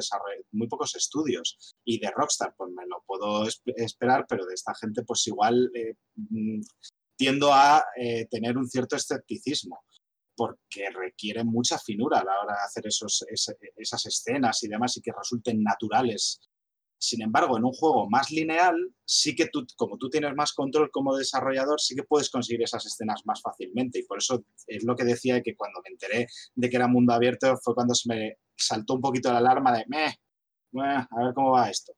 [0.53, 1.77] muy pocos estudios.
[1.85, 3.47] Y de Rockstar, pues me lo puedo
[3.77, 6.61] esperar, pero de esta gente, pues igual eh, mm,
[7.17, 9.85] tiendo a eh, tener un cierto escepticismo
[10.35, 13.25] porque requiere mucha finura a la hora de hacer esos,
[13.77, 16.41] esas escenas y demás y que resulten naturales
[17.03, 20.89] sin embargo, en un juego más lineal, sí que tú, como tú tienes más control
[20.93, 23.99] como desarrollador, sí que puedes conseguir esas escenas más fácilmente.
[23.99, 27.13] Y por eso es lo que decía que cuando me enteré de que era mundo
[27.13, 30.15] abierto fue cuando se me saltó un poquito la alarma de, meh,
[30.71, 31.93] bueno, a ver cómo va esto.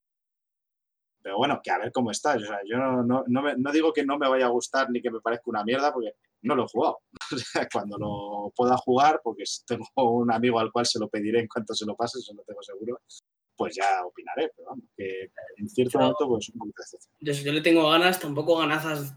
[1.23, 2.37] Pero bueno, que a ver cómo está.
[2.37, 5.21] O sea, yo no, no, digo que no me vaya a gustar ni que me
[5.21, 7.01] parezca una mierda, porque no lo he jugado.
[7.75, 11.75] Cuando lo pueda jugar, porque tengo un amigo al cual se lo pediré en cuanto
[11.75, 13.03] se lo pase, eso lo tengo seguro,
[13.57, 16.83] pues ya opinaré, pero vamos, que en cierto momento pues un poquito
[17.21, 19.15] Yo, yo le tengo ganas, tampoco ganazas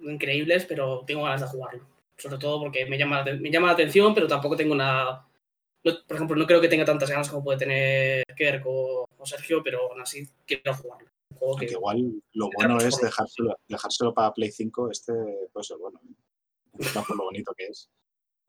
[0.00, 1.86] increíbles, pero tengo ganas de jugarlo.
[2.16, 5.28] Sobre todo porque me llama, me llama la atención, pero tampoco tengo nada...
[5.82, 9.90] por ejemplo, no creo que tenga tantas ganas como puede tener Kerk o, Sergio, pero
[9.90, 11.10] aún así quiero jugarlo.
[11.58, 15.12] que, igual lo bueno es dejárselo, dejárselo para Play 5, este
[15.52, 16.00] pues bueno,
[16.72, 17.90] por lo bonito que es.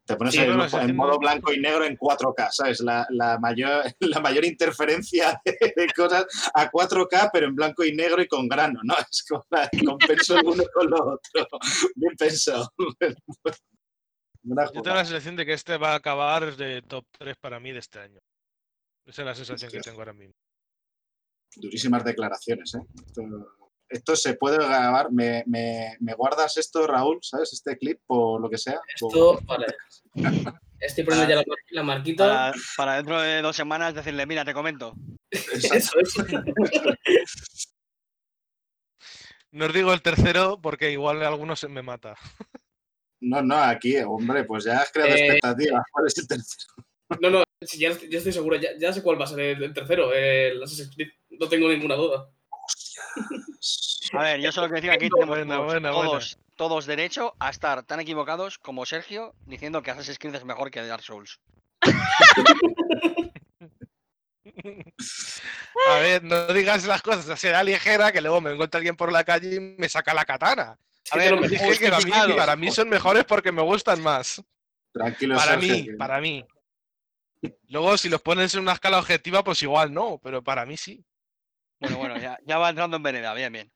[0.07, 2.79] Te pones en, modo blanco y negro en 4K, ¿sabes?
[2.79, 8.21] La, la mayor, la mayor interferencia de, cosas a 4K, pero en blanco y negro
[8.21, 8.95] y con grano, ¿no?
[9.11, 9.45] Es como
[9.85, 11.47] compenso el uno con lo otro.
[11.95, 12.71] Bien pensado.
[14.43, 17.73] Yo tengo la sensación de que este va a acabar de top 3 para mí
[17.73, 18.21] de este año.
[19.05, 20.35] Esa es la sensación que tengo ahora mismo.
[21.57, 22.79] Durísimas declaraciones, ¿eh?
[23.05, 23.23] esto
[24.15, 25.11] se puede grabar.
[25.11, 27.19] Me, me, guardas esto, Raúl?
[27.21, 27.53] ¿Sabes?
[27.53, 28.79] Este clip o lo que sea.
[28.93, 29.67] Esto, vale.
[30.79, 32.25] Estoy poniendo ya la, mar- la marquita.
[32.27, 34.93] Para, para dentro de dos semanas decirle, mira, te comento.
[35.31, 36.25] Eso, eso.
[39.51, 42.15] No os digo el tercero porque igual alguno se me mata.
[43.19, 45.83] No, no, aquí, hombre, pues ya has creado Eh, expectativas.
[45.91, 46.73] ¿Cuál es el tercero?
[47.21, 48.57] No, no, ya, ya estoy seguro.
[48.57, 51.09] Ya, ya sé cuál va a ser el, el tercero, el Assassin's Creed.
[51.39, 52.29] No tengo ninguna duda.
[54.13, 57.83] A ver, yo solo que decir aquí Buena, todos, buena, todos, todos derecho a estar
[57.83, 61.39] tan equivocados como Sergio diciendo que Assassin's Creed es mejor que Dark Souls.
[65.89, 69.11] A ver, no digas las cosas así de ligera que luego me encuentra alguien por
[69.11, 70.77] la calle y me saca la katana.
[71.11, 71.47] A ver, lo.
[71.47, 72.35] Dije que para mí, justificados.
[72.35, 74.41] para mí son mejores porque me gustan más.
[74.91, 76.45] Tranquilo, Para Sergio, mí, que- para mí.
[77.69, 81.05] Luego, si los pones en una escala objetiva, pues igual no, pero para mí sí.
[81.79, 83.71] Bueno, bueno, ya, ya va entrando en vereda, bien, bien.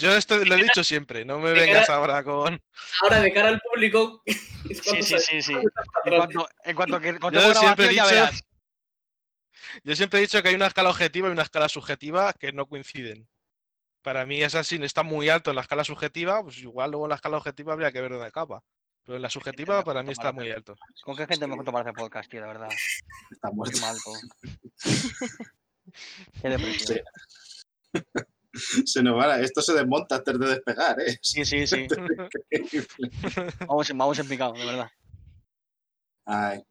[0.00, 2.60] Yo esto lo he dicho siempre, no me De vengas cara- ahora con.
[3.02, 4.22] Ahora, de cara al público.
[4.26, 5.54] es Sí, sí, sí, sí.
[6.04, 8.42] En cuanto, en cuanto que Yo siempre he dicho- verás.
[9.82, 12.66] Yo siempre he dicho que hay una escala objetiva y una escala subjetiva que no
[12.66, 13.28] coinciden.
[14.02, 17.16] Para mí Assassin está muy alto en la escala subjetiva, pues igual luego en la
[17.16, 18.62] escala objetiva habría que ver dónde acaba.
[19.04, 20.76] Pero en la subjetiva para mí está muy alto.
[21.02, 22.40] ¿Con qué gente me junto para hacer podcast, tío?
[22.40, 22.68] De verdad.
[23.30, 23.78] Está muerto.
[23.80, 23.96] mal,
[26.42, 27.02] Qué.
[28.86, 31.18] Se nos va, esto se desmonta antes de despegar, ¿eh?
[31.20, 31.88] Sí, sí, sí.
[33.66, 34.88] Vamos, en- vamos en picado, de verdad.
[36.24, 36.62] Ay.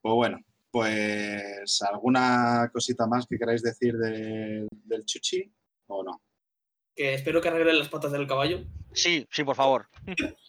[0.00, 0.38] Pues bueno,
[0.70, 5.52] pues ¿alguna cosita más que queráis decir de- del chuchi
[5.88, 6.22] o no?
[6.96, 8.64] Que espero que arreglen las patas del caballo.
[8.94, 9.88] Sí, sí, por favor.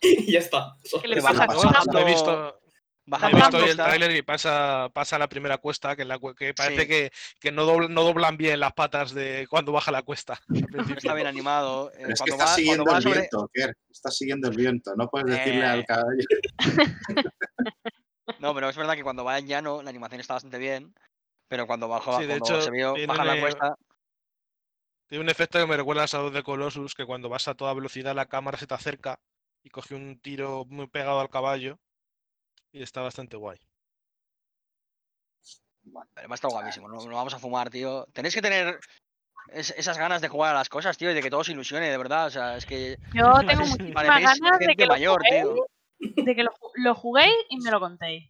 [0.02, 0.78] y ya está.
[0.86, 1.24] Solo Que le eso.
[1.28, 1.68] baja- pasa?
[1.68, 2.60] baja- No he visto,
[3.08, 6.18] he Baja- visto hoy el tráiler y pasa, pasa la primera cuesta, que, en la
[6.18, 6.88] cu- que parece Sí.
[6.88, 10.40] que, que no, doblan, no doblan bien las patas de cuando baja la cuesta.
[11.10, 11.92] Está bien animado.
[11.92, 13.20] eh, Es que cuando está va, siguiendo el sobre...
[13.20, 13.78] viento, Kerr.
[13.90, 14.96] Está siguiendo el viento.
[14.96, 15.66] No puedes decirle Eh.
[15.66, 16.26] al caballo.
[18.40, 20.94] No, pero es verdad que cuando va en llano la animación está bastante bien.
[21.48, 23.76] Pero cuando baja, Sí, de cuando hecho, se vio tiene bajar la un- cuesta,
[25.08, 27.74] Tiene un efecto que me recuerda a Shadow de Colossus, que cuando vas a toda
[27.76, 29.20] velocidad la cámara se te acerca
[29.64, 31.78] y coge un tiro muy pegado al caballo
[32.76, 33.58] y está bastante guay.
[35.84, 36.88] Bueno, va a estar guapísimo.
[36.90, 38.06] No, no vamos a fumar, tío.
[38.14, 38.80] Tenéis que tener
[39.50, 41.90] es- esas ganas de jugar a las cosas, tío, y de que todo se ilusione,
[41.90, 42.28] de verdad.
[42.28, 46.24] O sea, es que Yo tengo muchísimas ganas de que, lo mayor, juguéis, tío.
[46.26, 48.30] de que lo, lo juguéis y me lo contéis.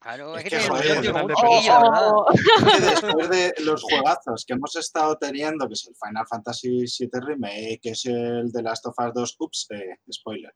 [0.00, 2.10] Claro, Es es que que, joder, tío, de chiquillo, de verdad.
[2.12, 2.42] O- Es
[2.74, 7.10] que después de los juegazos que hemos estado teniendo, que es el Final Fantasy VII
[7.20, 10.54] Remake, que es el de Last of Us 2, ups, eh, spoiler.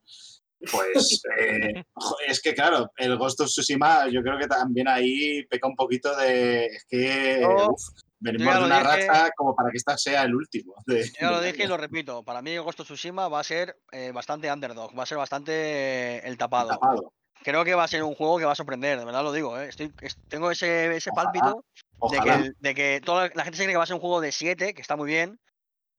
[0.71, 1.83] Pues eh,
[2.29, 6.15] es que claro, el Ghost of Tsushima yo creo que también ahí peca un poquito
[6.17, 6.67] de...
[6.67, 7.81] Es que uf,
[8.21, 9.09] venimos de una dije.
[9.09, 10.75] racha como para que esta sea el último.
[10.87, 12.23] de- Yo ya lo dije y lo repito.
[12.23, 16.27] Para mí, Ghost of Tsushima va a ser eh, bastante underdog, va a ser bastante
[16.27, 16.69] el tapado.
[16.71, 17.13] Tapado.
[17.45, 19.59] Creo que va a ser un juego que va a sorprender, de verdad lo digo.
[19.59, 19.69] ¿eh?
[19.69, 21.65] Estoy, es- tengo ese, ese Ojalá, pálpito
[22.13, 23.95] de que, el- de que toda la, la gente se cree que va a ser
[23.97, 25.41] un juego de 7, que está muy bien.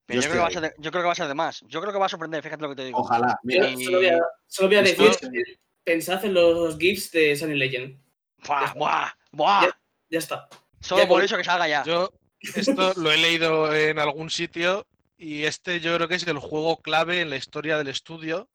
[0.06, 1.28] Pero Yo yo, creo que va a ser de, yo creo que va a ser
[1.28, 1.64] de más.
[1.68, 3.00] Yo creo que va a sorprender, fíjate lo que te digo.
[3.00, 3.40] Ojalá.
[3.44, 7.56] Mira, Y- solo voy a, solo voy a decir, pensad en los GIFs de Sunny
[7.56, 7.98] Legend.
[8.46, 8.74] ¡Buah!
[8.76, 9.10] ¡Buah!
[9.32, 9.62] ¡Buah!
[9.64, 9.80] Ya-
[10.10, 10.48] Ya está.
[10.82, 11.84] Solo ya por eso que salga ya.
[11.86, 12.12] Yo
[12.56, 14.86] esto lo he leído en algún sitio
[15.18, 18.50] y este yo creo que es el juego clave en la historia del estudio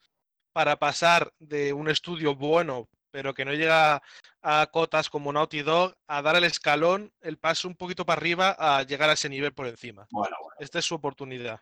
[0.53, 2.89] para pasar de un estudio bueno
[3.19, 4.01] pero que no llega
[4.43, 8.55] a cotas como Naughty Dog a dar el escalón, el paso un poquito para arriba
[8.57, 10.07] a llegar a ese nivel por encima.
[10.13, 10.55] Bueno, bueno.
[10.61, 11.59] Esta es su oportunidad.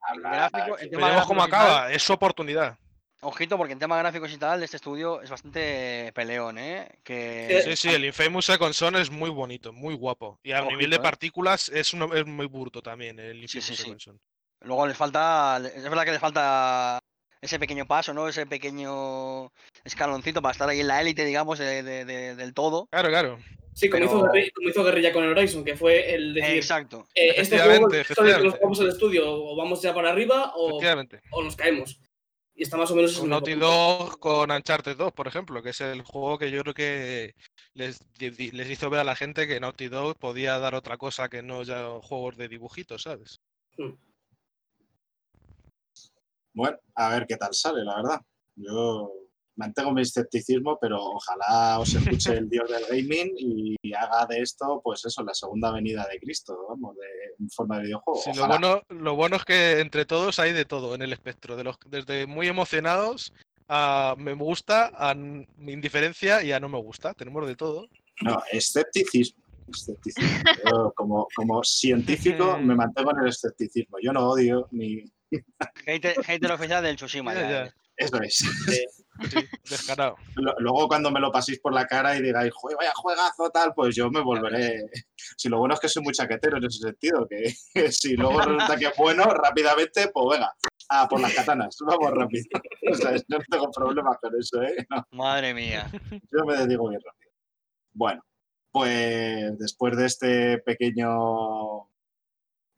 [0.00, 2.78] Habla- gráfico- el tema Veremos cómo tal, acaba, es su oportunidad.
[3.22, 6.88] Ojito, porque en tema gráficos y tal, este estudio es bastante peleón, ¿eh?
[7.02, 10.38] Que Sí, sí, el Infamous Second Son es muy bonito, muy guapo.
[10.44, 11.00] Y a Ojito, nivel de ¿eh?
[11.00, 13.82] partículas es, uno- es muy burdo también el Infamous sí, sí.
[13.82, 14.20] Second Son.
[14.60, 15.60] luego les falta.
[15.74, 17.00] Es verdad que les falta
[17.40, 18.28] ese pequeño paso, ¿no?
[18.28, 19.52] Ese pequeño
[19.84, 22.86] escaloncito para estar ahí en la élite, digamos, de- de- de- del todo.
[22.90, 23.38] Claro, claro.
[23.72, 27.06] Sí, como, hizo Guerrilla, como hizo Guerrilla con el Horizon, que fue el decir, Exacto.
[27.14, 30.80] eh, este juego, nos jugamos al estudio, o vamos ya para arriba o,
[31.30, 31.98] o nos caemos.
[32.54, 33.16] Y está más o menos...
[33.18, 33.54] Con Naughty.
[33.54, 37.34] Dog, con Uncharted 2, por ejemplo, que es el juego que yo creo que
[37.72, 41.42] les, les hizo ver a la gente que Naughty Dog podía dar otra cosa que
[41.42, 43.40] no ya juegos de dibujitos, ¿sabes?
[46.52, 48.20] Bueno, a ver qué tal sale, la verdad.
[48.56, 49.12] Yo
[49.56, 54.80] mantengo mi escepticismo, pero ojalá os escuche el dios del gaming y haga de esto,
[54.82, 58.20] pues eso, la segunda venida de Cristo, vamos, de, forma de videojuego.
[58.20, 61.56] Sí, lo, bueno, lo bueno es que entre todos hay de todo en el espectro,
[61.56, 63.32] de los, desde muy emocionados
[63.68, 67.14] a me gusta, a n- indiferencia y a no me gusta.
[67.14, 67.86] Tenemos de todo.
[68.22, 69.42] No, escepticismo.
[69.68, 70.50] escepticismo.
[70.64, 73.98] Yo, como, como científico me mantengo en el escepticismo.
[74.02, 75.04] Yo no odio ni...
[75.86, 77.34] Hater, hater oficial del Tsushima.
[77.34, 77.72] Ya.
[77.96, 78.34] Eso es.
[78.38, 80.16] Sí, descarado.
[80.58, 83.94] Luego cuando me lo paséis por la cara y digáis, "Jue- vaya juegazo tal, pues
[83.94, 84.86] yo me volveré.
[85.36, 87.54] Si lo bueno es que soy muy chaquetero en ese sentido, que
[87.92, 90.54] si luego resulta que es bueno, rápidamente, pues venga,
[90.88, 92.44] a por las katanas, vamos rápido.
[92.90, 94.86] O sea, no tengo problemas con eso, ¿eh?
[94.88, 95.90] No, Madre mía.
[96.10, 97.30] yo me dedico bien rápido.
[97.92, 98.24] Bueno,
[98.72, 101.89] pues después de este pequeño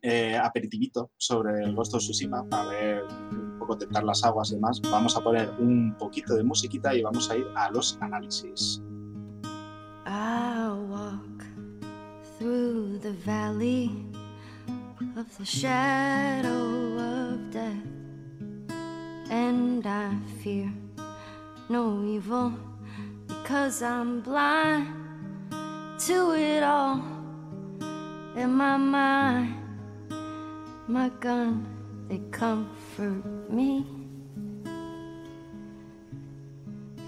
[0.02, 4.56] eh, aperitivito sobre el Ghost of Tsushima, para ver un poco tentar las aguas y
[4.56, 8.82] demás, vamos a poner un poquito de musiquita y vamos a ir a los análisis.
[10.04, 11.44] I'll walk
[12.38, 13.90] through the valley
[15.16, 17.86] of the shadow of death,
[19.30, 20.72] and I fear
[21.68, 22.52] no evil
[23.28, 24.88] because I'm blind
[26.06, 27.00] to it all.
[28.34, 29.61] In my mind,
[30.88, 31.66] my gun,
[32.08, 33.86] they comfort me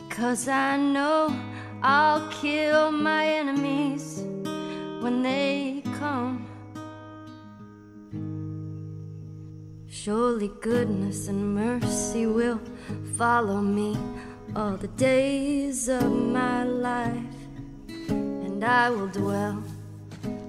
[0.09, 1.35] because I know.
[1.87, 4.21] I'll kill my enemies
[5.03, 6.47] when they come.
[9.87, 12.59] Surely goodness and mercy will
[13.19, 13.99] follow me
[14.57, 17.37] all the days of my life,
[17.99, 19.63] and I will dwell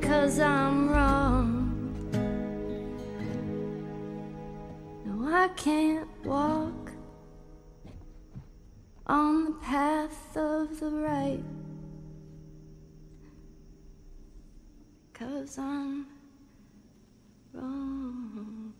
[0.00, 1.72] because I'm wrong.
[5.04, 6.92] No, I can't walk
[9.06, 11.44] on the path of the right
[15.12, 16.06] because I'm
[17.52, 18.72] wrong.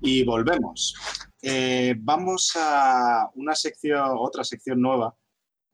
[0.00, 1.27] Y volvemos.
[1.42, 5.16] Eh, vamos a una sección, otra sección nueva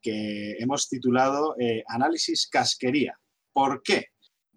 [0.02, 3.18] que hemos titulado eh, Análisis Casquería.
[3.52, 4.08] ¿Por qué?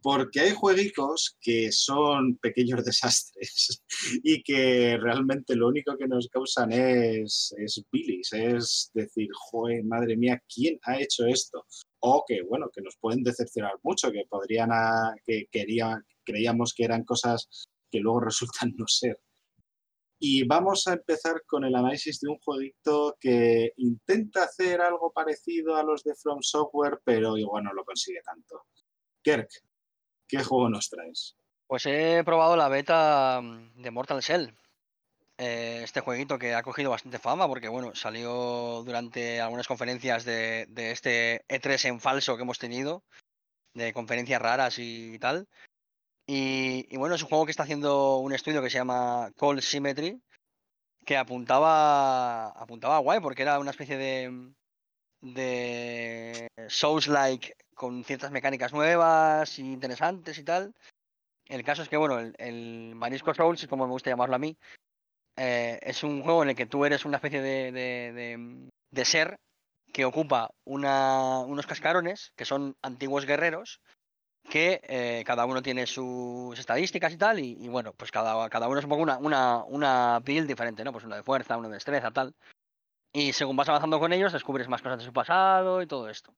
[0.01, 3.81] Porque hay jueguicos que son pequeños desastres
[4.23, 7.55] y que realmente lo único que nos causan es,
[7.91, 9.29] bilis, es decir,
[9.85, 11.65] madre mía, ¿quién ha hecho esto?
[11.99, 14.69] O que, bueno, que nos pueden decepcionar mucho, que podrían,
[15.25, 17.47] que quería, creíamos que eran cosas
[17.89, 19.17] que luego resultan no ser.
[20.19, 25.75] Y vamos a empezar con el análisis de un jueguito que intenta hacer algo parecido
[25.75, 28.65] a los de From Software, pero igual no lo consigue tanto.
[29.21, 29.49] Kirk,
[30.27, 31.35] ¿qué juego nos traes?
[31.67, 34.55] Pues he probado la beta mm, de Mortal Shell.
[35.37, 40.65] Eh, este jueguito que ha cogido bastante fama porque, bueno, salió durante algunas conferencias de,
[40.69, 43.03] de este E3 en falso que hemos tenido,
[43.75, 45.47] de conferencias raras y tal.
[46.29, 50.21] Y, bueno, es un juego que está haciendo un estudio que se llama Cold Symmetry,
[51.05, 54.51] que apuntaba, apuntaba guay porque era una especie de,
[55.21, 60.73] de Souls-like con ciertas mecánicas nuevas interesantes y tal.
[61.47, 64.57] El caso es que, bueno, el, el Marisco Souls, como me gusta llamarlo a mí,
[65.37, 69.05] eh, es un juego en el que tú eres una especie de, de- de- de
[69.05, 69.39] ser
[69.93, 73.79] que ocupa una- unos cascarones, que son antiguos guerreros,
[74.49, 78.79] que eh, cada uno tiene sus estadísticas y tal, y, bueno, pues cada, cada uno
[78.79, 80.91] es un poco una, una, una build diferente, ¿no?
[80.91, 82.33] Pues uno de fuerza, uno de destreza, tal.
[83.13, 86.33] Y según vas avanzando con ellos, descubres más cosas de su pasado y todo esto.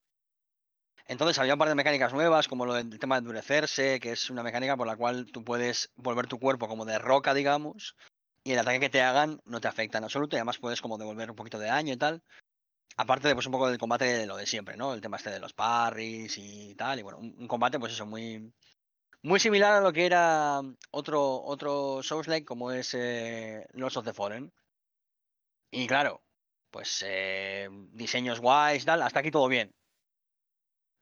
[1.07, 4.29] Entonces había un par de mecánicas nuevas, como lo del tema de endurecerse, que es
[4.29, 7.95] una mecánica por la cual tú puedes volver tu cuerpo como de roca, digamos,
[8.43, 10.97] y el ataque que te hagan no te afecta en absoluto, y además puedes como
[10.97, 12.21] devolver un poquito de daño y tal.
[12.97, 14.93] Aparte de pues un poco del combate de lo de siempre, ¿no?
[14.93, 18.53] El tema este de los parries y tal, y bueno, un, combate pues eso, muy,
[19.23, 20.61] muy similar a lo que era
[20.91, 24.51] otro, otro Souls-like como es eh, Lords of the Fallen.
[25.71, 26.21] Y claro,
[26.71, 29.73] pues eh, diseños guays, tal, hasta aquí todo bien.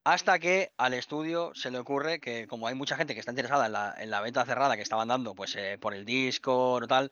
[0.03, 3.65] Hasta que al estudio se le ocurre que, como hay mucha gente que está interesada
[3.65, 6.87] en la, en la beta cerrada que estaban dando, pues eh, por el Discord o
[6.87, 7.11] tal,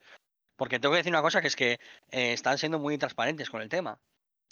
[0.56, 1.74] porque tengo que decir una cosa que es que
[2.12, 4.00] eh, están siendo muy transparentes con el tema.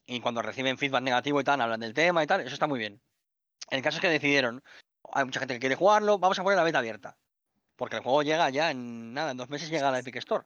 [0.06, 2.80] Y cuando reciben feedback negativo y tal, hablan del tema y tal, eso está muy
[2.80, 3.02] bien.
[3.70, 4.64] El caso es que decidieron,
[5.14, 7.18] hay mucha gente que quiere jugarlo, vamos a poner la beta abierta.
[7.76, 10.46] Porque el juego llega ya en nada, en dos meses llega a la Epic Store.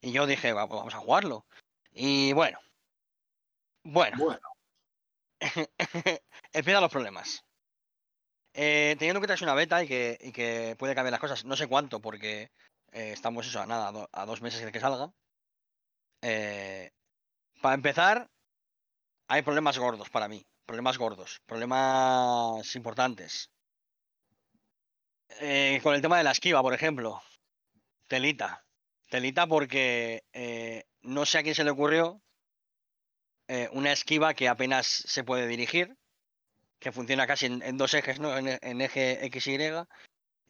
[0.00, 1.46] Y yo dije, "Va, pues vamos a jugarlo.
[1.92, 2.58] Y bueno.
[3.84, 4.40] Bueno, Bueno,
[6.52, 7.42] empiezan los problemas.
[8.54, 11.20] Eh, teniendo en cuenta que es una beta y que, y que puede cambiar las
[11.20, 12.50] cosas, no sé cuánto, porque
[12.92, 15.12] eh, estamos eso, a nada, a, do- a dos meses de que salga.
[16.22, 16.90] Eh,
[17.60, 18.28] para empezar,
[19.28, 20.44] hay problemas gordos para mí.
[20.66, 23.50] Problemas gordos, problemas importantes.
[25.40, 27.22] Eh, con el tema de la esquiva, por ejemplo.
[28.08, 28.64] Telita.
[29.08, 32.20] Telita porque eh, no sé a quién se le ocurrió
[33.48, 35.96] eh, una esquiva que apenas se puede dirigir,
[36.80, 38.36] que funciona casi en, dos ejes, ¿no?
[38.36, 39.58] En, en eje X y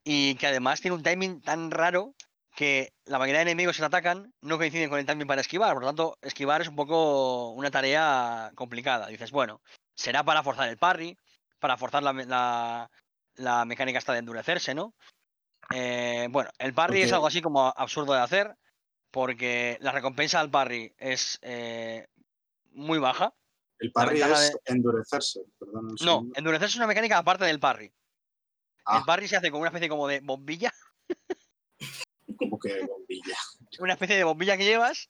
[0.04, 2.14] y que además tiene un timing tan raro
[2.56, 5.74] que la mayoría de enemigos que te atacan no coinciden con el timing para esquivar,
[5.74, 9.08] por lo tanto, esquivar es un poco una tarea complicada.
[9.08, 9.60] Dices, bueno,
[9.94, 11.16] será para forzar el parry,
[11.60, 12.90] para forzar la, la,
[13.34, 14.94] la mecánica esta de endurecerse, ¿no?
[15.74, 18.56] Eh, bueno, el parry es algo así como absurdo de hacer,
[19.10, 22.06] porque la recompensa al parry es eh,
[22.70, 23.34] muy baja.
[23.80, 25.42] el parry es endurecerse.
[25.58, 26.32] Perdón, No, segundo.
[26.38, 27.92] endurecerse es una mecánica aparte del parry.
[28.86, 30.72] Ah, El parry se hace con una especie como de bombilla,
[32.36, 33.36] como que bombilla.
[33.80, 35.08] una especie de bombilla que llevas.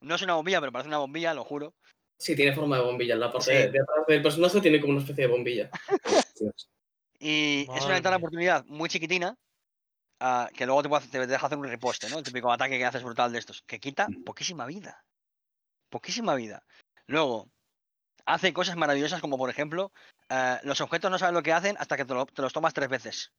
[0.00, 1.74] No es una bombilla, pero parece una bombilla, lo juro.
[2.18, 3.14] Sí, tiene forma de bombilla.
[3.14, 3.56] En la parte Sí.
[3.56, 5.70] de, de atrás del personaje tiene como una especie de bombilla.
[7.18, 9.36] Y es una ventana de oportunidad muy chiquitina
[10.20, 12.18] ah, que luego te, puede te deja hacer un riposte, ¿no?
[12.18, 14.24] El típico ataque que haces brutal de estos, que quita Ujú.
[14.24, 15.02] poquísima vida.
[15.90, 16.62] Poquísima vida.
[17.06, 17.48] Luego,
[18.26, 19.92] hace cosas maravillosas como, por ejemplo,
[20.28, 22.74] eh, los objetos no saben lo que hacen hasta que te, lo- te los tomas
[22.74, 23.32] tres veces.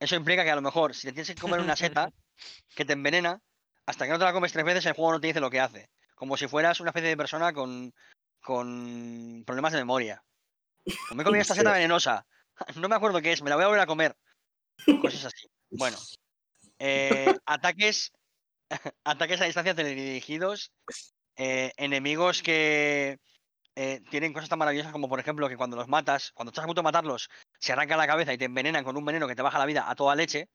[0.00, 2.10] Eso implica que a lo mejor, si te tienes que comer una seta
[2.76, 3.40] que te envenena,
[3.86, 5.60] hasta que no te la comes tres veces, el juego no te dice lo que
[5.60, 5.90] hace.
[6.14, 7.92] Como si fueras una especie de persona con,
[8.40, 10.22] con problemas de memoria.
[11.10, 12.26] O me he comido esta seta venenosa.
[12.74, 14.16] No me acuerdo qué es, me la voy a volver a comer.
[15.00, 15.46] Cosas así.
[15.70, 15.96] Bueno.
[16.80, 18.10] eh, ataques.
[19.04, 20.72] ataques a distancia teledirigidos.
[21.36, 23.20] eh, enemigos que
[23.80, 26.66] eh, tienen cosas tan maravillosas como, por ejemplo, que cuando los matas, cuando estás a
[26.66, 29.42] punto de matarlos, se arranca la cabeza y te envenenan con un veneno que te
[29.42, 30.48] baja la vida a toda leche,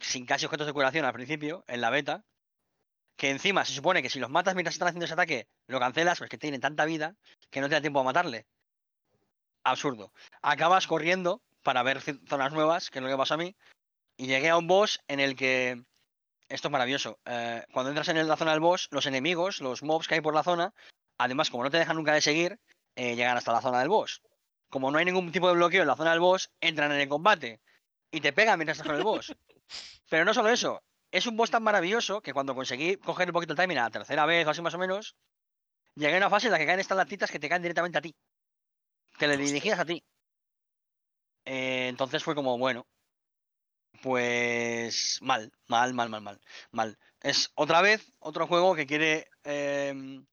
[0.00, 2.24] sin casi objetos de curación al principio, en la beta.
[3.16, 6.18] Que encima se supone que si los matas mientras están haciendo ese ataque, lo cancelas,
[6.18, 7.14] pues que tienen tanta vida
[7.48, 8.44] que no te da tiempo a matarle.
[9.62, 10.12] Absurdo.
[10.42, 13.54] Acabas corriendo para ver zonas nuevas, que es lo que pasa a mí,
[14.16, 15.80] y llegué a un boss en el que.
[16.48, 17.20] Esto es maravilloso.
[17.24, 20.34] eh, cuando entras en la zona del boss, los enemigos, los mobs que hay por
[20.34, 20.74] la zona,
[21.18, 22.58] además, como no te dejan nunca de seguir,
[22.96, 24.22] eh, llegan hasta la zona del boss.
[24.68, 27.08] Como no hay ningún tipo de bloqueo en la zona del boss, entran en el
[27.08, 27.60] combate
[28.10, 29.34] y te pegan mientras estás con el boss.
[30.10, 33.52] Pero no solo eso, es un boss tan maravilloso que cuando conseguí coger un poquito
[33.52, 35.16] el timing a la tercera vez o así más o menos,
[35.94, 38.02] llegué a una fase en la que caen estas latitas que te caen directamente a
[38.02, 38.14] ti.
[39.18, 40.02] Te le dirigías a ti.
[41.44, 42.86] Eh, entonces fue como, bueno,
[44.02, 46.40] pues mal, mal, mal, mal, mal,
[46.72, 46.98] mal.
[47.20, 50.26] Es otra vez otro juego que quiere em,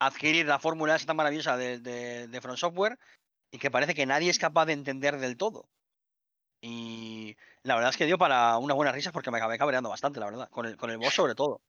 [0.00, 2.98] adquirir la fórmula esa tan maravillosa de, de, de From Software
[3.52, 5.68] y que parece que nadie es capaz de entender del todo.
[6.62, 10.20] Y la verdad es que dio para unas buenas risas porque me acabé cabreando bastante,
[10.20, 11.60] la verdad, con el, con el boss sobre todo.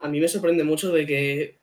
[0.00, 1.58] A mí me sorprende mucho de que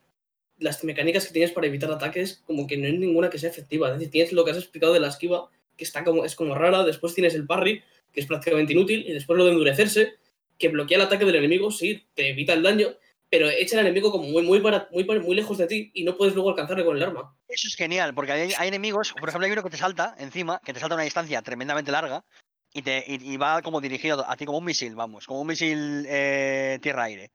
[0.57, 3.87] las mecánicas que tienes para evitar ataques, como que no hay ninguna que sea efectiva.
[3.87, 6.55] Es decir, tienes lo que has explicado de la esquiva, que está como, es como
[6.55, 10.13] rara, después tienes el parry, que es prácticamente inútil, y después lo de endurecerse,
[10.57, 12.89] que bloquea el ataque del enemigo, sí, te evita el daño,
[13.29, 16.33] pero echa al enemigo como muy, muy, muy, muy lejos de ti y no puedes
[16.33, 17.35] luego alcanzarle con el arma.
[17.47, 20.59] Eso es genial, porque hay, hay enemigos, por ejemplo, hay uno que te salta encima,
[20.65, 22.25] que te salta a una distancia tremendamente larga
[22.73, 26.05] y, te, y, va como dirigido a ti como un misil, vamos, como un misil
[26.07, 27.31] eh, tierra-aire.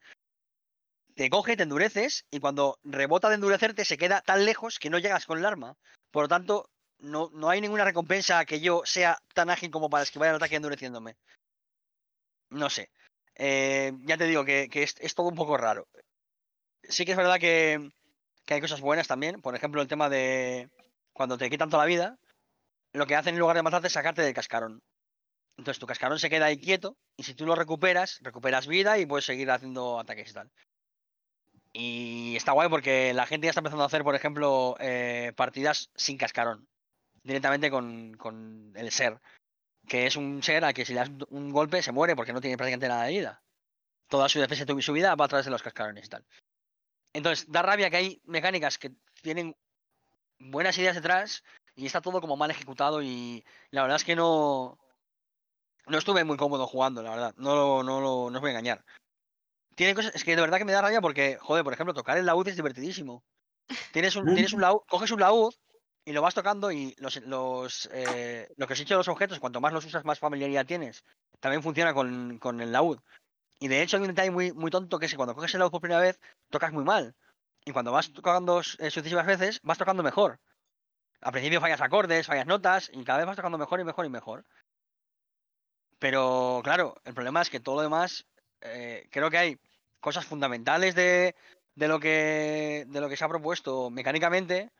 [1.15, 4.99] Te coge, te endureces y cuando rebota de endurecerte se queda tan lejos que no
[4.99, 5.77] llegas con el arma.
[6.11, 10.03] Por lo tanto, no, no hay ninguna recompensa que yo sea tan ágil como para
[10.03, 11.17] esquivar el ataque endureciéndome.
[12.51, 12.91] No sé.
[13.37, 15.87] Eh, ya te digo que, es, todo un poco raro.
[16.83, 17.91] Sí que es verdad que
[18.49, 19.41] hay cosas buenas también.
[19.41, 20.69] Por ejemplo, el tema de
[21.13, 22.19] cuando te quitan toda la vida,
[22.93, 24.83] lo que hacen en lugar de matarte es sacarte del cascarón.
[25.57, 29.07] Entonces tu cascarón se queda ahí quieto y si tú lo recuperas, recuperas vida y
[29.07, 30.51] puedes seguir haciendo ataques y tal.
[31.73, 35.91] Y está guay porque la gente ya está empezando a hacer, por ejemplo, eh, partidas
[35.95, 36.69] sin cascarón.
[37.23, 39.19] Directamente con el ser.
[39.87, 42.41] Que es un ser al que si le das un golpe se muere porque no
[42.41, 43.43] tiene prácticamente nada de vida.
[44.09, 46.25] Toda su defensa y su vida va a través de los cascarones y tal.
[47.13, 49.57] Entonces, da rabia que hay mecánicas que tienen
[50.39, 51.43] buenas ideas detrás
[51.77, 54.79] y está todo como mal ejecutado y la verdad es que no
[55.87, 57.35] no estuve muy cómodo jugando, la verdad.
[57.37, 58.85] No lo, no lo, no os voy a engañar.
[59.75, 62.17] Tiene cosas, es que de verdad que me da rabia porque, joder, por ejemplo, tocar
[62.17, 63.25] el laúd es divertidísimo.
[63.93, 65.55] Tienes un, tienes un laúd, coges un laúd
[66.05, 69.61] y lo vas tocando y los, los eh, que os he dicho los objetos, cuanto
[69.61, 71.05] más los usas, más familiaridad tienes.
[71.41, 72.99] También funciona con, con el laúd.
[73.59, 75.61] Y de hecho hay un detalle muy, muy tonto que es que cuando coges el
[75.61, 77.15] laúd por primera vez, tocas muy mal.
[77.65, 80.39] Y cuando vas tocando eh, sucesivas veces, vas tocando mejor.
[81.23, 84.11] Al principio fallas acordes, fallas notas, y cada vez vas tocando mejor y mejor y
[84.11, 84.45] mejor.
[85.99, 88.27] Pero claro, el problema es que todo lo demás,
[88.61, 89.59] eh, creo que hay
[90.01, 91.35] cosas fundamentales de,
[91.75, 94.71] de, lo que, de lo que se ha propuesto mecánicamente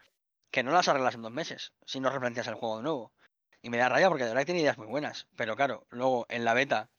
[0.55, 3.13] que no las arreglas en dos meses si no replanteas el juego de nuevo.
[3.61, 5.27] Y me da raya porque de verdad tiene ideas muy buenas.
[5.35, 6.91] Pero claro, luego en la beta,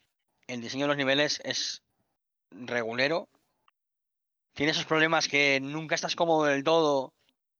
[0.47, 1.82] el diseño de los niveles es
[2.51, 3.30] regulero.
[4.56, 7.14] Tiene esos problemas que nunca estás cómodo del todo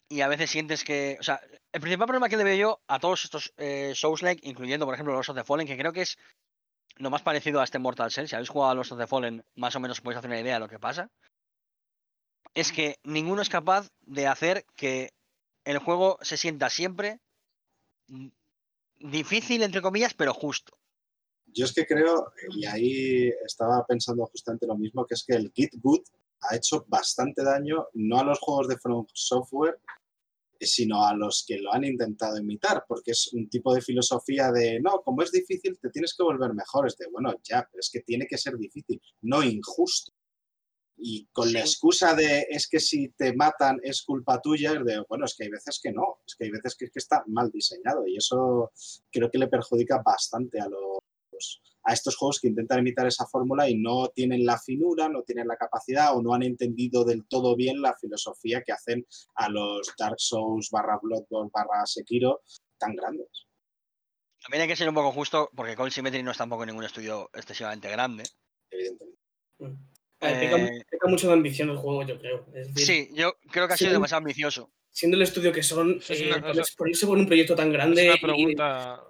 [0.10, 1.16] y a veces sientes que.
[1.22, 1.40] O sea,
[1.72, 5.14] el principal problema que le veo yo a todos estos eh, Souls-like, incluyendo por ejemplo
[5.14, 6.18] los of the Fallen, que creo que es
[6.98, 9.46] lo más parecido a este Mortal Shell, si habéis jugado a los of the Fallen,
[9.56, 11.10] más o menos podéis hacer una idea de lo que pasa,
[12.54, 15.15] es que ninguno es capaz de hacer que
[15.66, 17.20] el juego se sienta siempre
[19.00, 20.78] difícil, entre comillas, pero justo.
[21.48, 25.52] Yo es que creo, y ahí estaba pensando justamente lo mismo, que es que el
[25.54, 26.02] Git Good
[26.42, 29.80] ha hecho bastante daño, no a los juegos de From Software,
[30.60, 34.80] sino a los que lo han intentado imitar, porque es un tipo de filosofía de,
[34.82, 36.88] no, como es difícil, te tienes que volver mejor.
[36.88, 40.14] Es de, bueno, ya, pero es que tiene que ser difícil, no injusto.
[40.98, 45.04] Y con la excusa de, es que si te matan es culpa tuya, es de,
[45.10, 47.24] bueno, es que hay veces que no, es que hay veces que, es que está
[47.28, 48.72] mal diseñado y eso
[49.12, 51.00] creo que le perjudica bastante a los
[51.84, 55.48] a estos juegos que intentan imitar esa fórmula y no tienen la finura, no tienen
[55.48, 59.94] la capacidad o no han entendido del todo bien la filosofía que hacen a los
[59.98, 62.42] Dark Souls barra Bloodborne barra Sekiro
[62.78, 63.48] tan grandes.
[64.42, 67.30] También hay que ser un poco justo porque Cold Symmetry no es tampoco ningún estudio
[67.34, 68.24] excesivamente grande.
[68.72, 69.20] Evidentemente.
[70.28, 72.46] Eh, peca, mucho de ambición el juego, yo creo.
[72.76, 74.72] sí, yo creo que ha sido demasiado ambicioso.
[74.90, 76.34] Siendo el estudio que son, eh,
[76.78, 78.08] ponerse por un proyecto tan grande.
[78.08, 79.02] Es una pregunta.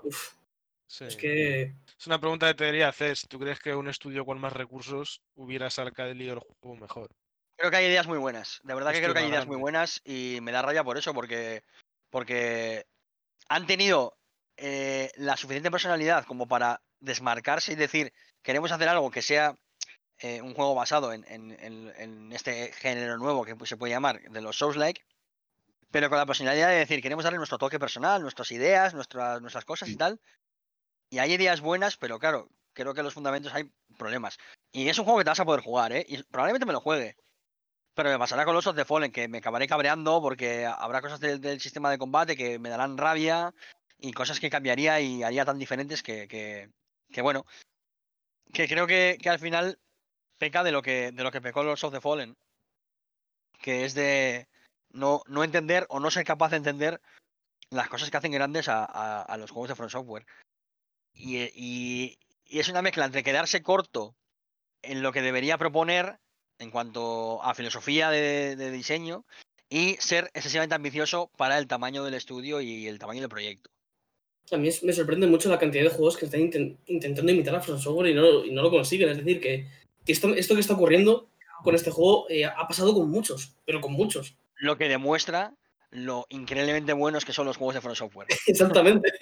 [1.02, 3.18] Es que es una pregunta que te debería hacer.
[3.28, 7.10] ¿Tú crees que un estudio con más recursos hubiera sacado el juego mejor?
[7.58, 8.60] Creo que hay ideas muy buenas.
[8.64, 11.14] De verdad que creo que hay ideas muy buenas y me da raya por eso,
[11.14, 11.64] porque,
[12.10, 12.86] porque
[13.48, 14.18] han tenido
[14.58, 18.12] eh, la suficiente personalidad como para desmarcarse y decir,
[18.42, 19.56] queremos hacer algo que sea
[20.20, 24.58] eh, un juego basado en, en, este género nuevo que se puede llamar de los
[24.58, 25.02] Souls-like,
[25.92, 29.66] pero con la personalidad de decir, queremos darle nuestro toque personal, nuestras ideas, nuestras, nuestras
[29.66, 30.20] cosas y tal,
[31.10, 34.38] y hay ideas buenas, pero claro, creo que en los fundamentos hay problemas.
[34.72, 36.06] Y es un juego que te vas a poder jugar, ¿eh?
[36.08, 37.16] Y probablemente me lo juegue.
[37.94, 41.20] Pero me pasará con los of the Fallen, que me acabaré cabreando porque habrá cosas
[41.22, 43.54] del, sistema de combate que me darán rabia
[43.98, 47.46] y cosas que cambiaría y haría tan diferentes que, que, bueno,
[48.54, 49.80] que creo que, que, al final
[50.38, 52.36] peca de lo que, de lo que pecó los of the Fallen,
[53.62, 54.48] que es de
[54.92, 57.02] no, no entender o no ser capaz de entender
[57.70, 58.86] las cosas que hacen grandes a,
[59.22, 60.26] a los juegos de Front Software.
[61.16, 62.18] Y,
[62.50, 64.16] es una mezcla entre quedarse corto
[64.82, 66.20] en lo que debería proponer
[66.60, 69.26] en cuanto a filosofía de, diseño
[69.70, 73.72] y ser excesivamente ambicioso para el tamaño del estudio y el tamaño del proyecto.
[74.52, 76.42] A mí me sorprende mucho la cantidad de juegos que están
[76.86, 79.10] intentando imitar a From Software y no, y no, lo consiguen.
[79.10, 79.68] Es decir, que,
[80.06, 81.30] esto, esto, que está ocurriendo
[81.64, 84.36] con este juego eh, ha pasado con muchos, pero con muchos.
[84.56, 85.54] Lo que demuestra
[85.92, 88.28] lo increíblemente buenos que son los juegos de From Software.
[88.48, 89.14] Exactamente.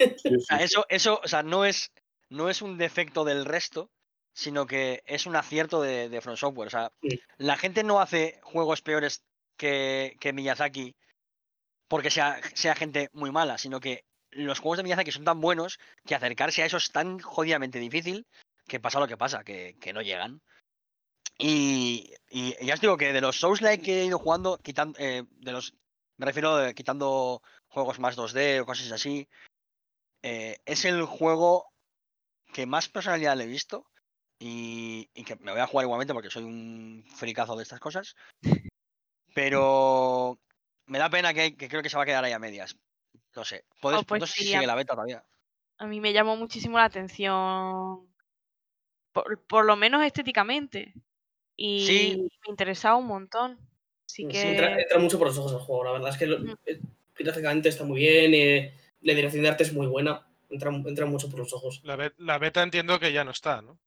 [0.58, 1.92] eso, eso, o sea, no es,
[2.28, 3.90] no es un defecto del resto,
[4.32, 6.68] sino que es un acierto de, de From Software.
[6.68, 6.92] O sea,
[7.38, 9.22] la gente no hace juegos peores
[9.56, 10.96] que, que Miyazaki
[11.88, 15.78] porque sea, sea gente muy mala, sino que los juegos de Miyazaki son tan buenos
[16.04, 18.26] que acercarse a eso es tan jodidamente difícil
[18.66, 20.40] que pasa lo que pasa, que, que no llegan.
[21.38, 25.24] Y, y, ya os digo que de los Souls-like que he ido jugando, quitando, eh,
[25.30, 25.74] de los
[26.16, 29.28] me refiero de, quitando juegos más 2D o cosas así.
[30.22, 31.66] Eh, es el juego
[32.52, 33.86] que más personalidad le he visto.
[34.38, 38.14] Y, que me voy a jugar igualmente porque soy un fricazo de estas cosas.
[39.34, 40.38] Pero
[40.86, 42.76] me da pena que, que creo que se va a quedar ahí a medias.
[43.34, 43.64] No sé.
[43.80, 45.24] Puedes, Oh, pues no sé si a- sigue la beta todavía.
[45.78, 48.06] A mí me llamó muchísimo la atención,
[49.12, 50.94] por, por lo menos estéticamente.
[51.56, 52.16] Y Sí.
[52.46, 53.52] me interesaba un montón.
[54.06, 56.26] Así Sí, que entra, entra mucho por los ojos el juego, la verdad es que
[56.26, 56.56] lo- Mm.
[56.66, 56.80] eh,
[57.18, 61.28] gráficamente está muy bien, eh, la dirección de arte es muy buena, entra, entra mucho
[61.30, 61.80] por los ojos.
[61.84, 63.78] La, be- la beta entiendo que ya no está, ¿no?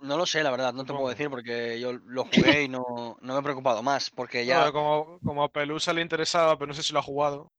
[0.00, 3.16] No lo sé, la verdad, no te puedo decir porque yo lo jugué y no,
[3.20, 4.10] no me he preocupado más.
[4.10, 4.66] Porque ya.
[4.66, 7.50] No, como, como a Pelusa le interesaba, pero no sé si lo ha jugado.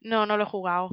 [0.00, 0.88] no, no lo he jugado.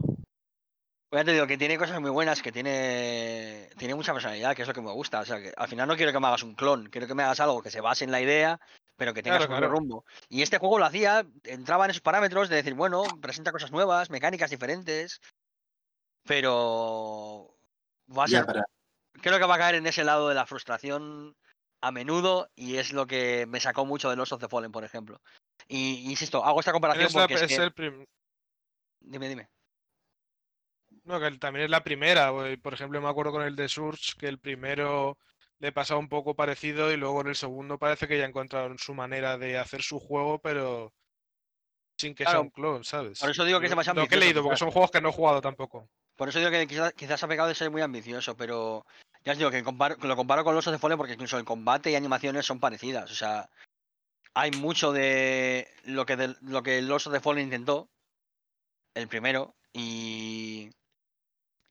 [1.10, 4.64] Pues ya te digo que tiene cosas muy buenas, que tiene, tiene mucha personalidad, que
[4.64, 5.20] es lo que me gusta.
[5.22, 7.24] O sea, que al final no quiero que me hagas un clon, quiero que me
[7.24, 8.60] hagas algo que se base en la idea,
[8.98, 9.80] pero que tenga Claro, su propio claro.
[9.80, 10.06] rumbo.
[10.30, 14.10] Y este juego lo hacía, entraba en esos parámetros de decir, bueno, presenta cosas nuevas,
[14.10, 15.22] mecánicas diferentes,
[16.24, 17.56] pero
[18.18, 18.64] va a ser, pero
[19.22, 21.36] creo que va a caer en ese lado de la frustración
[21.82, 24.84] a menudo y es lo que me sacó mucho de Lost of the Fallen, por
[24.84, 25.22] ejemplo.
[25.68, 27.56] Y insisto, hago esta comparación Es la- porque es es que...
[27.64, 28.06] el prim-
[29.02, 29.48] Dime, dime.
[31.06, 32.32] No, que el- también es la primera.
[32.62, 35.18] Por ejemplo, me acuerdo con el de Surge que el primero
[35.60, 38.94] le pasaba un poco parecido y luego en el segundo parece que ya encontraron su
[38.94, 40.92] manera de hacer su juego, pero
[41.98, 43.20] sin que sea un clon, ¿sabes?
[43.20, 44.92] por eso digo que es Lo- demasiado Lo que he ambicioso, leído, porque son juegos
[44.92, 45.90] que no he jugado tampoco.
[46.18, 48.86] Por eso digo que quizás, quizás ha pecado de ser muy ambicioso, pero
[49.24, 51.92] ya os digo que comparo- lo comparo con los the Fallen porque incluso el combate
[51.92, 53.10] y animaciones son parecidas.
[53.12, 53.50] O sea,
[54.34, 57.90] hay mucho de lo que, del- lo que Lost of the Fallen intentó,
[58.94, 60.45] el primero, y,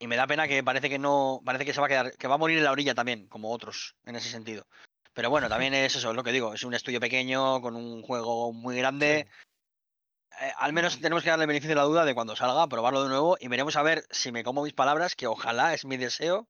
[0.04, 2.28] y me da pena que parece que no, parece que se va a quedar, que
[2.28, 4.66] va a morir en la orilla también, como otros, en ese sentido.
[5.14, 8.02] Pero bueno, también es eso, es lo que digo, es un estudio pequeño, con un
[8.02, 9.26] juego muy grande.
[10.42, 13.02] Eh, al menos tenemos que darle el beneficio de la duda de cuando salga, probarlo
[13.02, 15.96] de nuevo y veremos a ver si me como mis palabras, que ojalá es mi
[15.96, 16.46] deseo,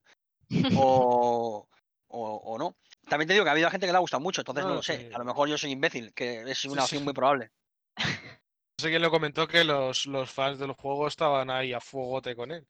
[0.76, 1.68] o,
[2.08, 2.74] o, o no.
[3.08, 4.74] También te digo que ha habido gente que le ha gustado mucho, entonces no, No,
[4.76, 4.98] lo sé.
[4.98, 5.14] sí.
[5.14, 7.52] A lo mejor yo soy imbécil, que es una opción muy probable.
[8.76, 12.34] No sé quién lo comentó que los, los fans del juego estaban ahí a fuegote
[12.34, 12.66] con él.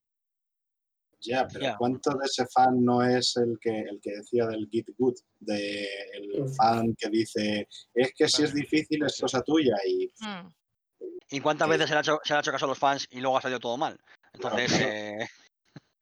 [1.24, 1.74] Ya, pero.
[1.78, 5.16] ¿cuánto de ese fan no es el que, el que decía del Git Good?
[5.40, 6.54] De el Mm.
[6.54, 10.52] fan que dice, es que si es difícil es cosa tuya y Mm.
[11.30, 11.70] ¿Y cuántas Sí.
[11.72, 13.38] veces se le, ha hecho, se le ha hecho caso a los fans y luego
[13.38, 13.98] ha salido todo mal?
[14.34, 14.92] Entonces, claro.
[14.92, 15.28] eh,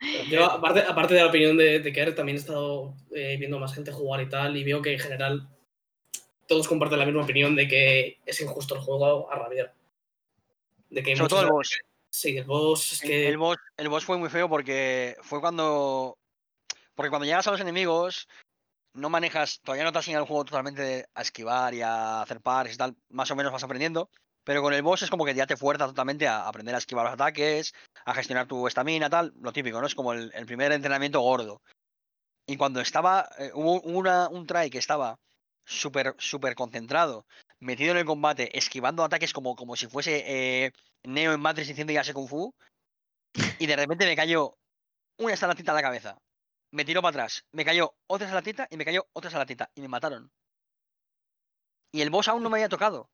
[0.28, 3.72] Yo, aparte, aparte de la opinión de, de Kerr, también he estado eh, viendo más
[3.74, 5.48] gente jugar y tal, y veo que en general
[6.48, 9.74] todos comparten la misma opinión de que es injusto el juego a rabiar.
[10.90, 11.78] De que sobre todo el boss.
[12.12, 13.28] Sí, el boss es El, que.
[13.28, 13.56] el boss.
[13.76, 16.18] el boss fue muy feo porque fue cuando.
[16.94, 18.28] Porque cuando llegas a los enemigos,
[18.94, 22.40] no manejas, todavía no te has enseñado el juego totalmente a esquivar y a hacer
[22.42, 24.10] pares y tal, más o menos vas aprendiendo.
[24.44, 27.04] Pero con el boss es como que ya te fuerza totalmente a aprender a esquivar
[27.04, 27.72] los ataques,
[28.04, 29.86] a gestionar tu estamina, tal, lo típico, ¿no?
[29.86, 31.62] Es como el, el primer entrenamiento gordo.
[32.46, 35.16] Y cuando estaba, eh, hubo una- un try que estaba
[35.64, 37.24] súper, súper concentrado,
[37.62, 40.72] metido en el combate, esquivando ataques como, como si fuese eh,
[41.04, 42.54] Neo en Matrix diciendo ya sé Kung Fu,
[43.58, 44.58] y de repente me cayó
[45.18, 46.18] una salatita a la cabeza.
[46.72, 49.88] Me tiró para atrás, me cayó otra salatita y me cayó otra salatita y me
[49.88, 50.30] mataron.
[51.92, 53.10] Y el boss aún no me había tocado.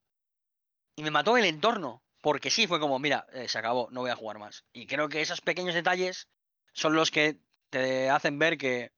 [0.97, 2.03] Y me mató el entorno.
[2.21, 4.65] Porque sí, fue como, mira, eh, se acabó, no voy a jugar más.
[4.73, 6.29] Y creo que esos pequeños detalles
[6.73, 7.39] son los que
[7.71, 8.93] te hacen ver que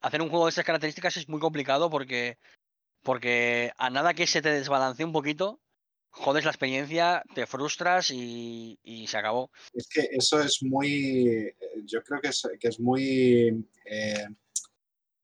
[0.00, 2.38] hacer un juego de estas características es muy complicado porque,
[3.02, 5.60] porque a nada que se te desbalancee un poquito,
[6.10, 9.50] jodes la experiencia, te frustras y, y se acabó.
[9.72, 14.26] Es que eso es muy, eh, yo creo que es, que es muy eh,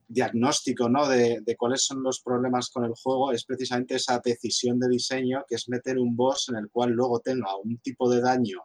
[0.08, 1.06] diagnóstico ¿no?
[1.06, 5.56] de, cuáles son los problemas con el juego, es precisamente esa decisión de diseño que
[5.56, 8.64] es meter un boss en el cual luego tenga un tipo de daño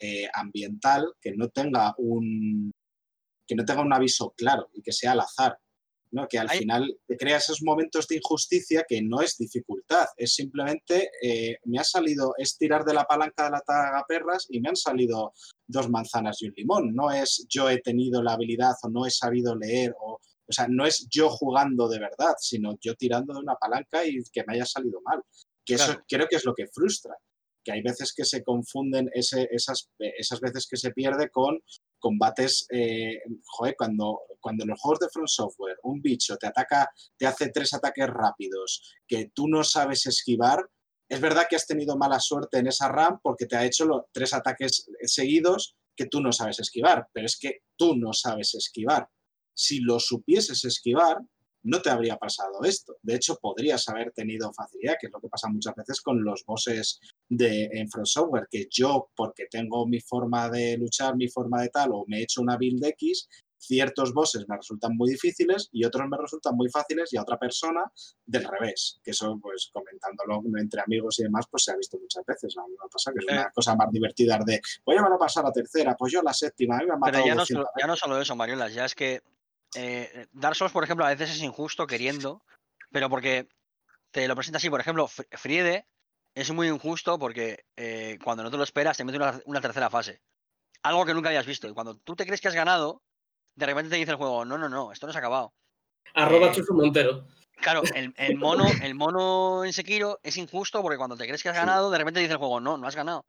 [0.00, 2.72] eh, ambiental que no tenga un
[3.46, 5.58] que no tenga un aviso claro y que sea al azar.
[6.14, 6.26] ¿No?
[6.28, 10.34] Que al Hay- final te crea esos momentos de injusticia que no es dificultad, es
[10.34, 14.68] simplemente eh, me ha salido, es tirar de la palanca de la tagaperras y me
[14.68, 15.32] han salido
[15.66, 16.94] dos manzanas y un limón.
[16.94, 20.14] No es yo he tenido la habilidad o no he sabido leer o,
[20.46, 24.22] o sea, no es yo jugando de verdad, sino yo tirando de una palanca y
[24.32, 25.20] que me haya salido mal.
[25.66, 27.16] Que eso creo que es lo que frustra,
[27.64, 31.58] que hay veces que se confunden ese- esas, esas veces que se pierde con
[32.04, 33.18] combates, eh,
[33.78, 38.06] cuando, cuando los juegos de Front Software un bicho te ataca, te hace tres ataques
[38.08, 40.68] rápidos que tú no sabes esquivar,
[41.08, 44.02] es verdad que has tenido mala suerte en esa RAM porque te ha hecho los
[44.12, 49.08] tres ataques seguidos que tú no sabes esquivar, pero es que tú no sabes esquivar.
[49.56, 51.16] Si lo supieses esquivar,
[51.64, 52.96] no te habría pasado esto.
[53.02, 56.44] De hecho, podrías haber tenido facilidad, que es lo que pasa muchas veces con los
[56.46, 61.62] bosses de en Front Software, que yo, porque tengo mi forma de luchar, mi forma
[61.62, 65.70] de tal, o me he hecho una build X, ciertos bosses me resultan muy difíciles
[65.72, 67.90] y otros me resultan muy fáciles y a otra persona
[68.26, 69.00] del revés.
[69.02, 72.54] Que eso, pues comentándolo entre amigos y demás, pues se ha visto muchas veces.
[72.58, 73.50] A mí me pasa que es una Eh.
[73.54, 76.80] cosa más divertida de, voy a a pasar la tercera, pues yo la séptima, a
[76.80, 78.94] mí me han Pero ya no, 200 solo, ya no solo eso, Mariolas, ya es
[78.94, 79.22] que
[79.74, 82.42] eh, Dark Souls, por ejemplo, a veces es injusto queriendo,
[82.90, 83.48] pero porque
[84.10, 85.86] te lo presenta así, por ejemplo, Fr- Friede
[86.34, 89.90] es muy injusto porque eh, cuando no te lo esperas te mete una, una tercera
[89.90, 90.20] fase.
[90.82, 91.68] Algo que nunca habías visto.
[91.68, 93.02] Y cuando tú te crees que has ganado,
[93.54, 95.54] de repente te dice el juego, no, no, no, esto no se ha acabado.
[96.14, 97.26] Arroba Eh, Montero.
[97.56, 101.48] Claro, el, el mono, el mono en Sekiro es injusto porque cuando te crees que
[101.48, 103.24] has ganado, de repente dice el juego, no, no has ganado.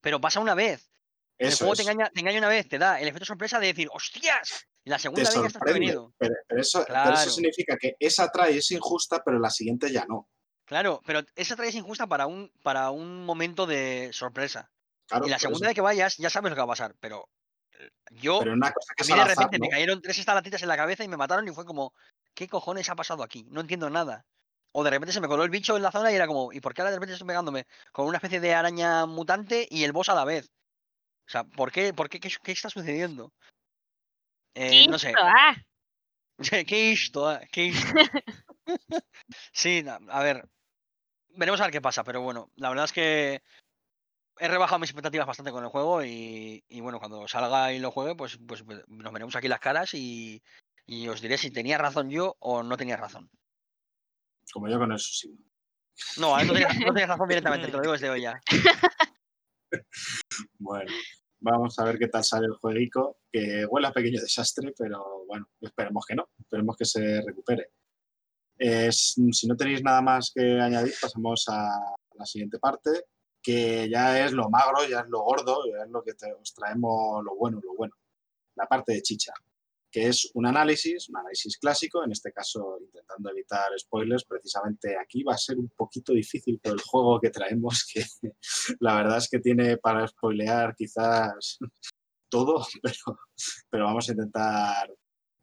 [0.00, 0.90] Pero pasa una vez.
[1.38, 3.88] El juego te engaña, te engaña una vez, te da el efecto sorpresa de decir,
[3.92, 4.68] ¡hostias!
[4.84, 5.58] Y la te segunda vez sorprende.
[5.60, 6.12] prevenido.
[6.18, 10.04] Pero, pero eso, pero eso significa que esa try es injusta, pero la siguiente ya
[10.06, 10.28] no.
[10.64, 14.70] Claro, pero esa trae es injusta para un, para un momento de sorpresa.
[15.06, 15.70] Claro, y la segunda eso.
[15.70, 16.94] vez que vayas, ya sabes lo que va a pasar.
[16.98, 17.28] Pero
[17.78, 20.62] eh, yo, Pero una cosa que a mí de azar, repente me cayeron tres estalactitas
[20.62, 21.92] en la cabeza y me mataron y fue como,
[22.34, 23.44] ¿qué cojones ha pasado aquí?
[23.50, 24.24] No entiendo nada.
[24.72, 26.60] O de repente se me coló el bicho en la zona y era como, ¿y
[26.60, 29.92] por qué ahora de repente estoy pegándome con una especie de araña mutante y el
[29.92, 30.50] boss a la vez?
[31.26, 31.92] O sea, ¿por qué?
[31.92, 32.18] ¿Por qué?
[32.18, 33.32] ¿Qué, qué está sucediendo?
[34.54, 35.14] Eh, no sé.
[35.18, 35.56] Ah.
[36.66, 37.28] ¿Qué esto?
[37.28, 37.40] ah?
[37.50, 37.94] ¿Qué esto?
[39.52, 40.48] sí, a ver.
[41.34, 43.42] Veremos a ver qué pasa, pero bueno, la verdad es que
[44.38, 47.90] he rebajado mis expectativas bastante con el juego y, y bueno, cuando salga y lo
[47.90, 50.42] juegue, pues, pues ve- nos veremos aquí las caras y,
[50.86, 53.30] y os diré si tenía razón yo o no tenía razón.
[54.52, 55.34] Como yo con eso sí.
[56.18, 58.38] No, eh, no tenías, no tenías razón directamente, te lo digo desde hoy ya.
[60.58, 60.90] Bueno,
[61.42, 65.48] vamos a ver qué tal sale el jueguico, que huele a pequeño desastre, pero bueno,
[65.60, 67.70] esperemos que no, esperemos que se recupere.
[68.56, 72.90] Es- si no tenéis nada más que añadir, pasamos a la siguiente parte,
[73.42, 77.24] que ya es lo magro, ya es lo gordo, ya es lo que os traemos
[77.24, 77.94] lo bueno, lo bueno.
[78.54, 79.32] La parte de chicha,
[79.92, 85.22] que es un análisis, un análisis clásico, en este caso intentando evitar spoilers, precisamente aquí
[85.22, 88.02] va a ser un poquito difícil por el juego que traemos, que
[88.80, 91.58] la verdad es que tiene para spoilear quizás
[92.30, 93.18] todo, pero,
[93.68, 94.90] pero vamos a intentar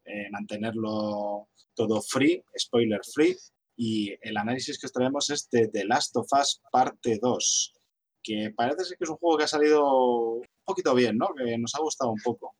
[0.04, 3.36] eh, mantenerlo todo free, spoiler free.
[3.76, 7.72] Y el análisis que os traemos es de The Last of Us parte 2,
[8.22, 11.28] que parece ser que es un juego que ha salido un poquito bien, ¿no?
[11.34, 12.56] Que nos ha gustado un poco.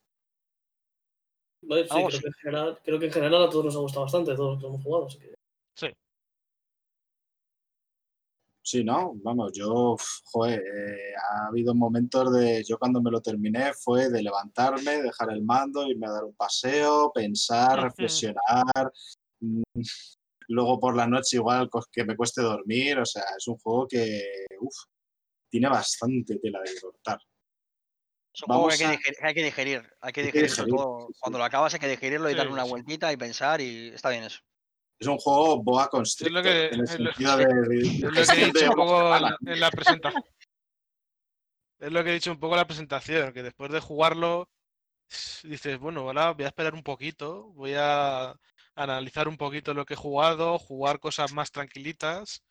[1.62, 4.04] Vale, sí, creo que, en general, creo que en general a todos nos ha gustado
[4.04, 5.06] bastante, a todos los que hemos jugado.
[5.06, 5.34] Así que...
[8.62, 9.14] Sí, ¿no?
[9.16, 9.96] Vamos, yo,
[10.26, 15.32] joder, eh, ha habido momentos de, yo cuando me lo terminé fue de levantarme, dejar
[15.32, 18.92] el mando, irme a dar un paseo, pensar, reflexionar,
[19.40, 19.62] mm,
[20.48, 23.88] luego por la noche igual cos- que me cueste dormir, o sea, es un juego
[23.88, 24.22] que,
[24.60, 24.74] uf,
[25.50, 27.18] tiene bastante tela de cortar.
[28.32, 30.50] Es un juego que hay, que digerir, hay que digerir, hay que Hay que digerir,
[30.50, 31.18] sobre digerir, todo sí, sí.
[31.20, 32.70] cuando lo acabas hay que digerirlo y Sí, darle una sí.
[32.70, 34.40] vueltita y pensar y está bien eso.
[34.98, 38.10] Es un juego boa constrictor, que- en el es lo- sentido de, de Es lo
[38.12, 39.36] que he dicho un poco en semana.
[39.44, 40.24] la, en la presentación.
[41.78, 44.50] Es lo que he dicho un poco en la presentación, que después de jugarlo,
[45.42, 48.34] dices, bueno, ahora voy a esperar un poquito, voy a
[48.74, 52.42] analizar un poquito lo que he jugado, jugar cosas más tranquilitas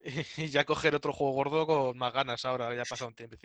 [0.36, 3.36] y ya coger otro juego gordo con más ganas ahora, ya ha pasado un tiempo.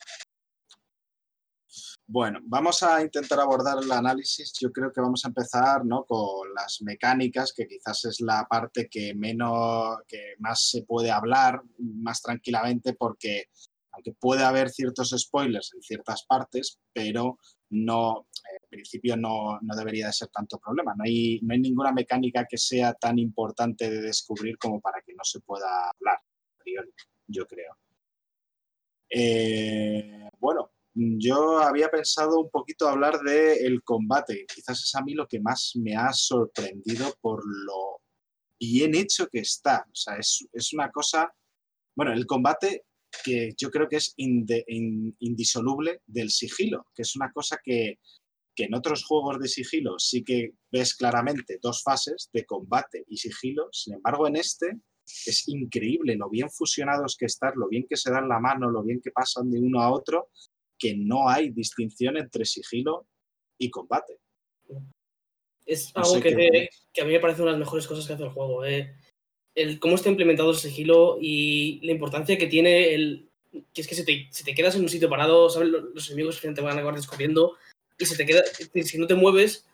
[2.14, 4.54] Bueno, vamos a intentar abordar el análisis.
[4.62, 6.06] Yo creo que vamos a empezar ¿no?
[6.06, 11.64] con las mecánicas, que quizás es la parte que menos, que más se puede hablar
[11.80, 13.46] más tranquilamente, porque
[13.94, 17.40] aunque puede haber ciertos spoilers en ciertas partes, pero
[17.72, 18.28] no,
[18.62, 20.94] en principio no, no debería de ser tanto problema.
[20.96, 25.16] No hay, no hay ninguna mecánica que sea tan importante de descubrir como para que
[25.16, 26.20] no se pueda hablar,
[27.26, 27.76] yo creo.
[29.10, 34.46] Eh, bueno, yo había pensado un poquito hablar del combate.
[34.54, 38.02] Quizás es a mí lo que más me ha sorprendido por lo
[38.60, 39.86] bien hecho que está.
[39.92, 41.34] O sea, es, es una cosa.
[41.96, 42.86] Bueno, el combate
[43.24, 48.00] que yo creo que es indisoluble del sigilo, que es una cosa que,
[48.56, 53.18] que en otros juegos de sigilo sí que ves claramente dos fases de combate y
[53.18, 53.70] sigilo.
[53.72, 54.80] Sin embargo, en este
[55.26, 58.84] es increíble lo bien fusionados que están, lo bien que se dan la mano, lo
[58.84, 60.30] bien que pasan de uno a otro
[60.84, 63.08] que no hay distinción entre sigilo
[63.58, 64.20] y combate.
[65.66, 68.12] Es No algo que, que a mí me parece una de las mejores cosas que
[68.12, 68.66] hace el juego.
[68.66, 68.94] eh.
[69.56, 73.30] El cómo está implementado el sigilo y la importancia que tiene el.
[73.74, 75.70] Que es que si te, si te quedas en un sitio parado, ¿sabes?
[75.70, 77.56] Los, enemigos que te van a acabar descubriendo.
[77.98, 78.44] Y si, te queda,
[78.84, 79.66] si no te mueves,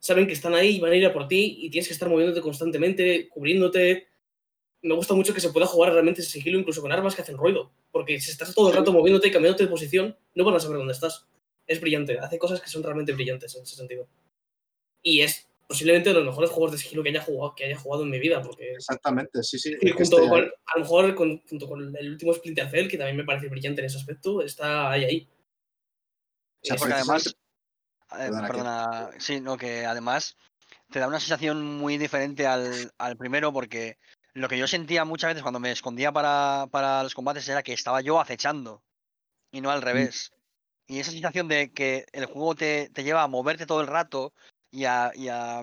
[0.00, 1.56] saben que están ahí y van a ir a por ti.
[1.60, 4.08] Y tienes que estar moviéndote constantemente, cubriéndote.
[4.82, 7.36] Me gusta mucho que se pueda jugar realmente ese sigilo incluso con armas que hacen
[7.36, 7.70] ruido.
[7.90, 10.78] Porque si estás todo el rato moviéndote y cambiándote de posición, no van a saber
[10.78, 11.26] dónde estás.
[11.66, 12.18] Es brillante.
[12.18, 14.06] Hace cosas que son realmente brillantes en ese sentido.
[15.02, 18.02] y es posiblemente de los mejores juegos de sigilo que haya jugado, que haya jugado
[18.02, 19.74] en mi vida, porque Exactamente, sí, sí.
[19.80, 22.96] y junto este- con, a lo mejor con- junto con el último Splinter Cell, que
[22.98, 25.28] también me parece brillante en ese aspecto, está ahí ahí.
[26.62, 27.34] o sea, porque además- Eh,
[28.18, 30.36] Perdona, Perdona, sí, no, que además
[30.90, 33.98] te da una sensación muy diferente al, al primero porque
[34.38, 37.72] lo que yo sentía muchas veces cuando me escondía para, para los combates era que
[37.72, 38.82] estaba yo acechando
[39.50, 40.32] y no al revés.
[40.86, 44.32] Y esa sensación de que el juego te, te lleva a moverte todo el rato
[44.70, 45.62] y a, y a,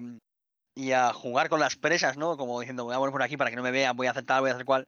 [0.76, 2.38] y a jugar con las presas, ¿no?
[2.38, 4.26] Como diciendo, voy a poner por aquí para que no me vean, voy a hacer
[4.26, 4.88] tal, voy a hacer cual.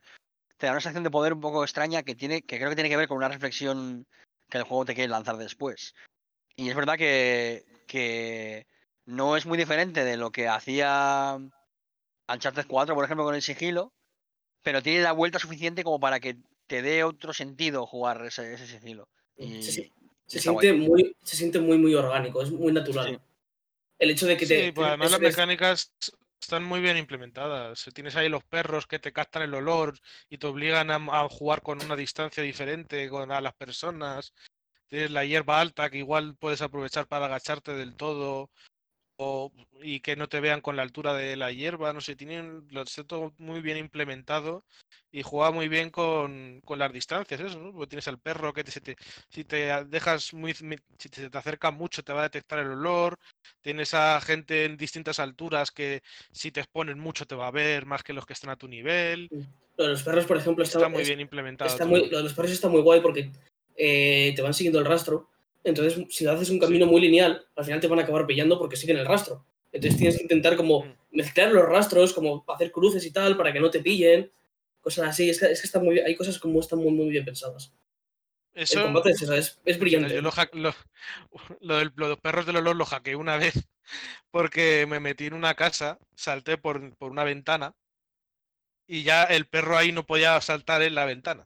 [0.58, 2.90] Te da una sensación de poder un poco extraña que tiene, que creo que tiene
[2.90, 4.06] que ver con una reflexión
[4.50, 5.96] que el juego te quiere lanzar después.
[6.56, 8.68] Y es verdad que, que
[9.06, 11.40] no es muy diferente de lo que hacía
[12.28, 13.94] Uncharted 4, por ejemplo, con el sigilo,
[14.64, 16.38] pero tiene la vuelta suficiente como para que
[16.68, 19.08] te dé otro sentido jugar ese, ese sigilo.
[19.38, 19.94] Y, Sí, sí.
[20.26, 23.12] Se siente, muy, se siente muy, muy orgánico, es muy natural.
[23.12, 23.18] Sí.
[23.98, 24.66] El hecho de que te.
[24.66, 25.94] Sí, pues además las mecánicas
[26.42, 27.90] están muy bien implementadas.
[27.94, 29.98] Tienes ahí los perros que te captan el olor
[30.30, 34.34] y te obligan a, a jugar con una distancia diferente con a las personas.
[34.88, 38.50] Tienes la hierba alta que igual puedes aprovechar para agacharte del todo
[39.18, 41.92] o, y que no te vean con la altura de la hierba.
[41.94, 44.64] No sé, tienen lo está todo muy bien implementado
[45.12, 47.72] y juega muy bien con, con las distancias, eso, ¿no?
[47.72, 48.96] Porque tienes al perro que te, se te-
[49.30, 53.18] si te dejas muy, si te, te acerca mucho te va a detectar el olor.
[53.62, 57.86] Tienes a gente en distintas alturas que si te exponen mucho te va a ver
[57.86, 59.30] más que los que están a tu nivel.
[59.78, 61.70] Lo de los perros, por ejemplo, está, Está muy es- bien implementado.
[61.72, 63.32] está muy, lo de los perros está muy guay porque
[63.76, 65.30] eh, te van siguiendo el rastro.
[65.68, 68.76] Entonces, si haces un camino muy lineal, al final te van a acabar pillando porque
[68.78, 69.46] siguen el rastro.
[69.72, 70.94] Entonces tienes que intentar como Mm.
[71.12, 74.32] mezclar los rastros, como hacer cruces y tal, para que no te pillen.
[74.82, 75.30] Cosas así.
[75.30, 77.74] Es que, es que está muy, hay cosas como están muy, muy bien pensadas.
[78.54, 80.16] Eso, el combate es, eso, es, es brillante.
[80.16, 80.74] Yo lo, lo-
[81.62, 83.54] lo del- lo de los perros del olor lo hackeé una vez
[84.32, 87.76] porque me metí en una casa, salté por, por una ventana
[88.88, 91.46] y ya el perro ahí no podía saltar en la ventana.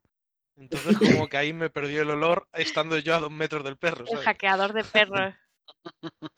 [0.62, 4.02] Entonces como que ahí me perdió el olor estando yo a dos metros del perro.
[4.06, 4.26] El ¿sabes?
[4.26, 5.34] hackeador de perros.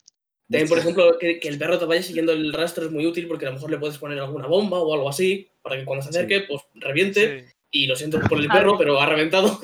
[0.48, 3.26] También, por ejemplo, que, que el perro te vaya siguiendo el rastro es muy útil
[3.28, 6.02] porque a lo mejor le puedes poner alguna bomba o algo así para que cuando
[6.04, 6.18] se Sí.
[6.18, 7.40] acerque, pues reviente.
[7.46, 7.54] Sí.
[7.70, 9.60] Y lo siento por el perro, pero ha reventado.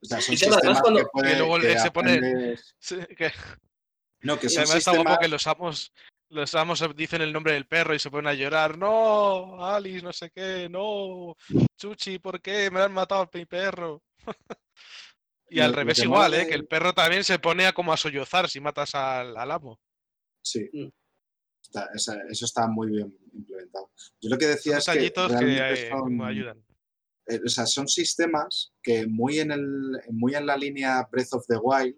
[0.00, 2.96] O sea, son Y además cuando- que puede- Y luego que se pone- aprendes- Sí,
[3.16, 3.32] que-
[4.22, 5.02] No, que son además está sistemas...
[5.04, 5.92] guapo que los amos,
[6.30, 8.76] los amos dicen el nombre del perro y se ponen a llorar.
[8.78, 11.34] No, Alice, no sé qué, no,
[11.76, 14.02] Chuchi, ¿por qué me han matado a mi perro?
[15.50, 16.46] y al lo revés igual, ¿eh?
[16.46, 19.80] que el perro también se pone a como a sollozar si matas al, al amo.
[20.42, 20.68] Sí.
[20.72, 20.88] Mm.
[21.62, 23.90] Está- esa- eso está muy bien implementado.
[24.20, 26.64] Yo lo que Son decía es que son, ayudan.
[27.26, 31.44] eh, o sea, son sistemas que muy en, el, muy en la línea Breath of
[31.46, 31.94] the Wild,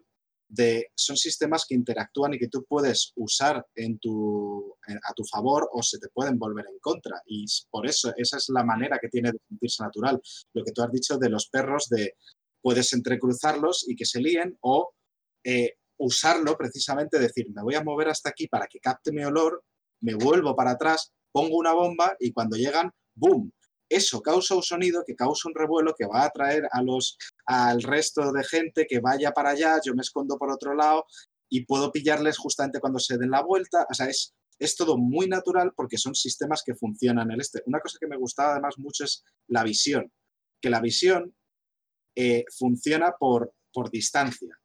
[0.51, 5.69] de, son sistemas que interactúan y que tú puedes usar en tu, a tu favor
[5.73, 7.23] o se te pueden volver en contra.
[7.27, 10.21] Y por eso, esa es la manera que tiene de sentirse natural.
[10.53, 12.15] Lo que tú has dicho de los perros, de
[12.61, 14.93] puedes entrecruzarlos y que se líen o
[15.45, 19.63] eh, usarlo precisamente, decir, me voy a mover hasta aquí para que capte mi olor,
[20.01, 23.53] me vuelvo para atrás, pongo una bomba y cuando llegan, ¡boom!
[23.91, 27.83] Eso causa un sonido que causa un revuelo que va a atraer a los, al
[27.83, 31.05] resto de gente que vaya para allá, yo me escondo por otro lado
[31.49, 33.85] y puedo pillarles justamente cuando se den la vuelta.
[33.91, 37.63] O sea, es, es todo muy natural porque son sistemas que funcionan el este.
[37.67, 40.13] Una cosa que me gustaba además mucho es la visión,
[40.63, 41.35] que la visión
[42.15, 44.57] eh, funciona por, por distancia.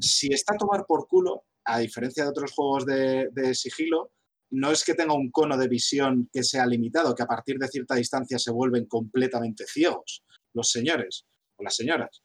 [0.00, 4.12] Si está a tomar por culo, a diferencia de otros juegos de sigilo,
[4.50, 7.68] no es que tenga un cono de visión que sea limitado, que a partir de
[7.68, 12.22] cierta distancia se vuelven completamente ciegos los señores o las señoras,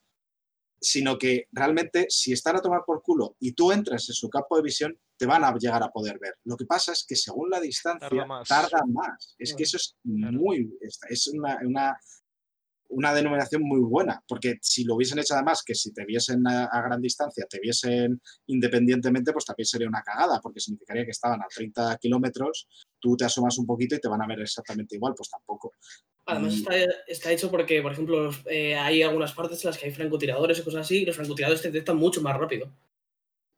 [0.79, 4.55] sino que realmente si están a tomar por culo y tú entras en su campo
[4.57, 6.35] de visión, te van a llegar a poder ver.
[6.45, 8.47] Lo que pasa es que según la distancia, Tarda más.
[8.47, 9.35] tarda más.
[9.37, 11.99] Es que eso es muy, es una, una,
[12.91, 16.65] una denominación muy buena, porque si lo hubiesen hecho además, que si te viesen a,
[16.65, 21.41] a gran distancia, te viesen independientemente, pues también sería una cagada, porque significaría que estaban
[21.41, 22.67] a 30 kilómetros,
[22.99, 25.73] tú te asomas un poquito y te van a ver exactamente igual, pues tampoco.
[26.25, 26.73] Además está,
[27.07, 30.63] está hecho porque, por ejemplo, eh, hay algunas partes en las que hay francotiradores y
[30.63, 32.71] cosas así, y los francotiradores te detectan mucho más rápido.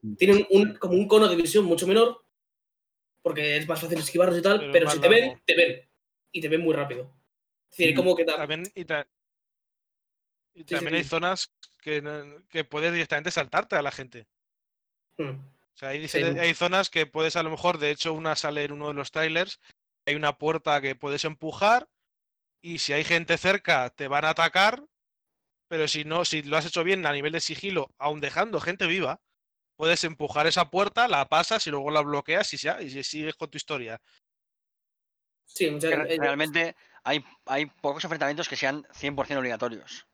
[0.01, 0.15] Mm.
[0.15, 2.23] Tienen un, como un cono de visión mucho menor,
[3.22, 5.81] porque es más fácil esquivarlos y tal, Pero si te ven, te ven.
[6.31, 7.14] Y te ven muy rápido.
[7.72, 7.97] Es decir, Mm.
[7.97, 9.07] como que ta- También, y, ta-
[10.53, 11.09] y sí, también hay sí.
[11.09, 11.51] zonas
[11.81, 12.03] que,
[12.49, 14.27] que puedes directamente saltarte a la gente.
[15.17, 15.30] Mm.
[15.31, 18.71] O sea, hay, hay zonas que puedes a lo mejor, de hecho, una sale en
[18.73, 19.59] uno de los trailers,
[20.05, 21.89] hay una puerta que puedes empujar
[22.61, 24.84] y si hay gente cerca te van a atacar,
[25.67, 28.85] pero si no, si lo has hecho bien a nivel de sigilo, aun dejando gente
[28.85, 29.19] viva,
[29.75, 33.49] puedes empujar esa puerta, la pasas y luego la bloqueas y ya, y sigues con
[33.49, 33.99] tu historia.
[35.45, 40.07] Sí, muchas- realmente hay, hay pocos enfrentamientos que sean 100% obligatorios.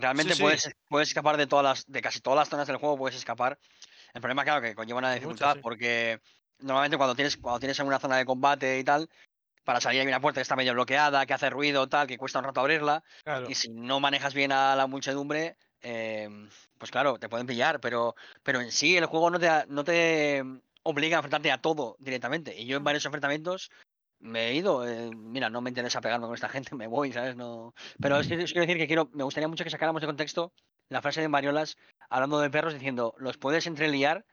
[0.00, 0.42] Realmente sí.
[0.42, 3.58] Puedes, puedes escapar de todas las, de casi todas las zonas del juego, puedes escapar.
[4.14, 5.60] El problema, claro, que conlleva una dificultad sí.
[5.62, 6.20] porque
[6.60, 9.08] normalmente cuando tienes, cuando tienes en una zona de combate y tal,
[9.64, 12.38] para salir hay una puerta que está medio bloqueada, que hace ruido, tal, que cuesta
[12.38, 13.04] un rato abrirla.
[13.24, 13.50] Claro.
[13.50, 16.28] Y si no manejas bien a la muchedumbre, eh,
[16.78, 20.42] pues claro, te pueden pillar, pero, pero en sí el juego no te, no te
[20.84, 22.58] obliga a enfrentarte a todo directamente.
[22.58, 23.70] Y yo en varios enfrentamientos
[24.20, 27.36] me he ido, eh, mira, no me interesa pegarme con esta gente, me voy, ¿sabes?
[27.36, 27.74] No...
[28.00, 30.52] Pero es que os quiero decir que quiero, me gustaría mucho que sacáramos de contexto
[30.88, 31.76] la frase de Mariolas
[32.08, 34.24] hablando de perros diciendo, los puedes entreliar,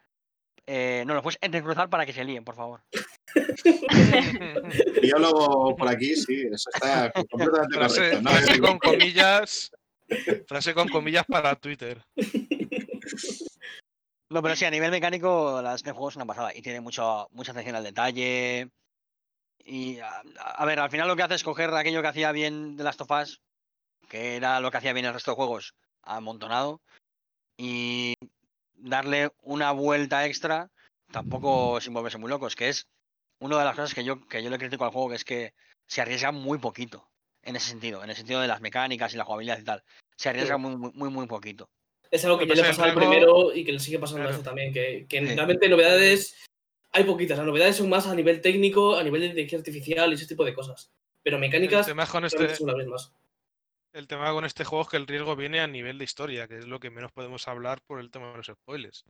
[0.65, 2.81] eh, no, los puedes entrecruzar para que se líen, por favor.
[5.01, 8.21] Biólogo por aquí, sí, eso está completamente Frase, correcto.
[8.21, 8.31] ¿no?
[8.31, 9.71] frase con comillas.
[10.47, 12.01] Frase con comillas para Twitter.
[14.29, 17.27] No, pero sí, a nivel mecánico, la este juego es una pasada y tiene mucho,
[17.31, 18.69] mucha atención al detalle.
[19.65, 22.77] Y a, a ver, al final lo que hace es coger aquello que hacía bien
[22.77, 23.41] de Last of Us,
[24.07, 25.73] que era lo que hacía bien el resto de juegos,
[26.03, 26.81] amontonado,
[27.57, 28.13] y
[28.75, 30.69] darle una vuelta extra,
[31.11, 32.87] tampoco sin volverse muy locos, que es
[33.39, 35.53] una de las cosas que yo, que yo le critico al juego, que es que
[35.87, 37.09] se arriesga muy poquito
[37.41, 39.83] en ese sentido, en el sentido de las mecánicas y la jugabilidad y tal.
[40.15, 41.69] Se arriesga muy, muy, muy, muy poquito.
[42.09, 44.31] Es algo que ya le el pasaba al primero y que le sigue pasando a
[44.31, 44.71] este también.
[44.71, 45.35] Que, que Sí.
[45.35, 46.45] realmente novedades
[46.95, 47.37] hay poquitas.
[47.37, 50.45] Las novedades son más a nivel técnico, a nivel de inteligencia artificial y ese tipo
[50.45, 50.91] de cosas.
[51.23, 53.11] Pero El mecánicas tema con este, son las mismas.
[53.93, 56.59] el tema con este juego es que el riesgo viene a nivel de historia, que
[56.59, 59.03] es lo que menos podemos hablar por el tema de los spoilers.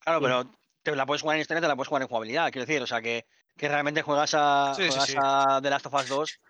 [0.00, 0.24] Claro, Sí.
[0.24, 0.50] pero
[0.82, 2.86] te la puedes jugar en historia, te la puedes jugar en jugabilidad, quiero decir, o
[2.86, 3.26] sea que,
[3.56, 5.16] que realmente juegas a Sí, sí, juegas sí.
[5.20, 6.40] a The Last of Us 2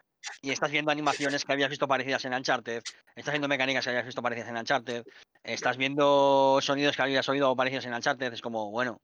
[0.42, 2.82] y estás viendo animaciones que habías visto parecidas en Uncharted,
[3.14, 5.04] estás viendo mecánicas que habías visto parecidas en Uncharted,
[5.44, 9.00] estás viendo sonidos que habías oído parecidos en Uncharted, es como, bueno,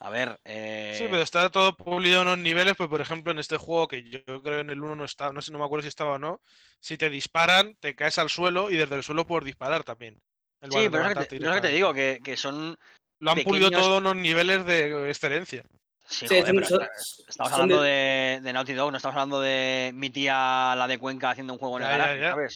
[0.00, 3.38] a ver, eh, Sí, pero está todo pulido en unos niveles, pues por ejemplo en
[3.38, 5.82] este juego, que yo creo en el 1 no está, no sé, no me acuerdo
[5.82, 6.40] si estaba o no,
[6.80, 10.20] si te disparan, te caes al suelo y desde el suelo puedes disparar también.
[10.62, 12.76] sí, pero es lo que te, que te digo, que, que son,
[13.20, 15.64] Lo han pulido pequeños- todo en unos niveles de excelencia.
[16.08, 16.88] sí, joder, pero son-
[17.28, 20.86] estamos son hablando de- de, de Naughty Dog, no estamos hablando de mi tía, la
[20.86, 22.30] de Cuenca, haciendo un juego en el Ya, ya, garaje, ya.
[22.30, 22.54] ¿sabes?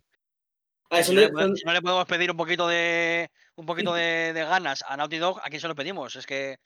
[0.93, 2.67] Ah, Si son no, de- le, pode- son- si no le podemos pedir un poquito
[2.69, 6.17] de un poquito de, de ganas a Naughty Dog, ¿a quién se lo pedimos?
[6.17, 6.59] Es que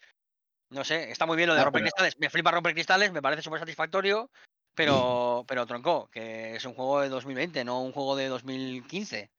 [0.75, 3.13] no sé, está muy bien lo de Ah, romper pero- cristales, me flipa romper cristales,
[3.13, 4.31] me parece súper satisfactorio,
[4.75, 9.31] pero pero tronco, que es un juego de 2020, no un juego de 2015.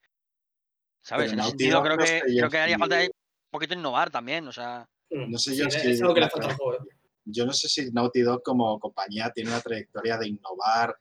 [1.03, 1.29] ¿Sabes?
[1.29, 3.09] Pero en ese Naughty sentido Dog creo no que creo que haría falta un
[3.51, 6.47] poquito innovar también, o sea, No sé sí, yo es si algo que le falta
[6.47, 6.73] al juego.
[6.73, 6.87] eh.
[7.27, 10.95] Yo no sé si Naughty Dog como compañía tiene una trayectoria de innovar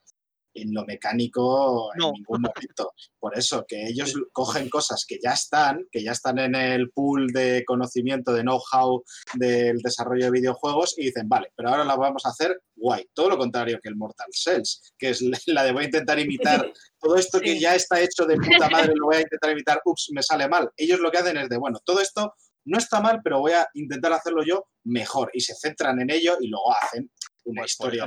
[0.54, 2.08] en lo mecánico No.
[2.08, 2.92] en ningún momento.
[3.18, 7.28] Por eso, que ellos cogen cosas que ya están, que ya están en el pool
[7.28, 9.02] de conocimiento, de know-how
[9.34, 13.06] del desarrollo de videojuegos y dicen, vale, pero ahora la vamos a hacer guay.
[13.14, 16.72] Todo lo contrario que el Mortal Cells, que es la de voy a intentar imitar
[17.00, 20.10] todo esto que ya está hecho de puta madre, lo voy a intentar imitar, ups,
[20.12, 20.70] me sale mal.
[20.76, 22.34] Ellos lo que hacen es de, bueno, todo esto
[22.66, 25.30] no está mal, pero voy a intentar hacerlo yo mejor.
[25.34, 27.10] Y se centran en ello y luego hacen
[27.44, 28.06] una Pues por historia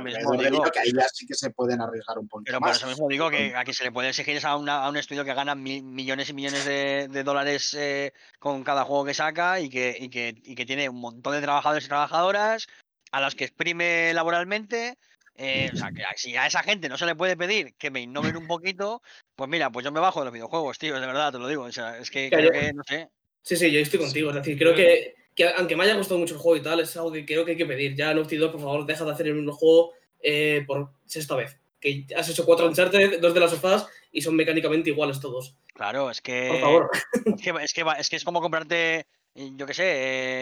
[0.50, 2.76] digo- que ahí ya sí que se pueden arriesgar un poquito pero por más.
[2.78, 5.24] eso mismo digo que a que se le puede exigir a, una- a un estudio
[5.24, 9.60] que gana mi- millones y millones de, de dólares eh, con cada juego que saca
[9.60, 12.66] y que, y, que, y que tiene un montón de trabajadores y trabajadoras
[13.12, 14.96] a los que exprime laboralmente.
[15.36, 18.00] eh, o sea, que si a esa gente no se le puede pedir que me
[18.00, 19.02] innoven un poquito,
[19.36, 21.62] pues mira, pues yo me bajo de los videojuegos, tío, de verdad, te lo digo.
[21.62, 22.48] O sea, es que Claro.
[22.50, 23.08] creo que, no sé.
[23.42, 24.30] Sí, sí, yo estoy contigo.
[24.30, 26.96] Es decir, creo que, que aunque me haya gustado mucho el juego y tal, es
[26.96, 27.94] algo que creo que hay que pedir.
[27.94, 31.60] Ya Naughty Dog, por favor, deja de hacer el mismo juego eh, por sexta vez.
[31.78, 35.54] Que has hecho cuatro Uncharted, dos de las sofás y son mecánicamente iguales todos.
[35.74, 36.48] Claro, es que.
[36.50, 36.90] Por favor.
[37.38, 39.84] Es que, es, que, es que es como comprarte, yo qué sé,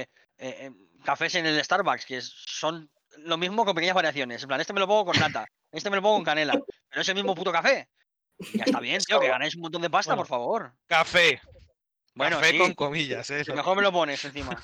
[0.01, 0.09] eh,
[0.39, 0.71] eh,
[1.05, 4.41] cafés en el Starbucks, que son lo mismo con pequeñas variaciones.
[4.41, 6.59] En plan, este me lo pongo con nata, este me lo pongo con canela,
[6.89, 7.87] pero es el mismo puto café.
[8.55, 10.23] Ya está bien, tío, que ganáis un montón de pasta, Bueno.
[10.23, 10.73] por favor.
[10.87, 11.39] Café.
[12.15, 13.45] Bueno, Café sí, con comillas, ¿eh?
[13.55, 14.57] mejor me lo pones encima.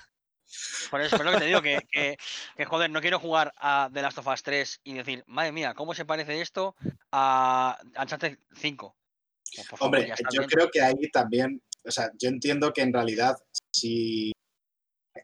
[0.91, 2.17] Por eso, por lo que te digo, que, que,
[2.57, 5.75] que, joder, no quiero jugar a The Last of Us 3 y decir, madre mía,
[5.75, 6.75] ¿cómo se parece esto
[7.11, 8.97] a Uncharted 5?
[9.55, 10.49] Pues, favor, Hombre, yo bien.
[10.49, 13.37] creo que ahí también, o sea, yo entiendo que en realidad
[13.73, 14.33] si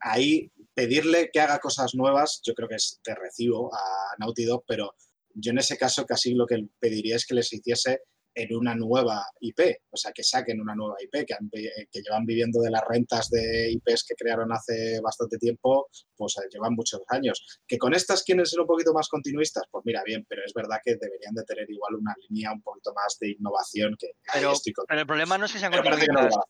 [0.01, 4.65] ahí pedirle que haga cosas nuevas, yo creo que es de recibo a Naughty Dog,
[4.67, 4.95] pero
[5.35, 8.03] yo en ese caso casi lo que pediría es que les hiciese
[8.43, 9.61] en una nueva IP,
[9.91, 12.83] o sea, que saquen una nueva IP, que, han vi- que llevan viviendo de las
[12.89, 17.61] rentas de IPs que crearon hace bastante tiempo, pues eh, llevan muchos años.
[17.67, 20.79] Que con estas quieren ser un poquito más continuistas, pues mira, bien, pero es verdad
[20.85, 24.73] que deberían de tener igual una línea un poquito más de innovación que Pero- estoy
[24.73, 26.27] con- Pero el problema no es que sean no continuistas.
[26.27, 26.43] hacer.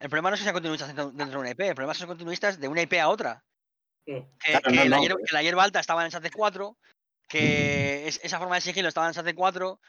[0.00, 1.98] el problema no es que sean continuistas dentro dentro de una IP, el problema es
[1.98, 3.44] que son continuistas de una IP a otra.
[4.06, 4.20] Mm.
[4.38, 6.30] Que, Claro, que no, la, no, hierba, pero- que la hierba alta estaba en Uncharted
[6.34, 6.78] 4,
[7.28, 9.80] que es- esa forma de sigilo estaba en Uncharted 4,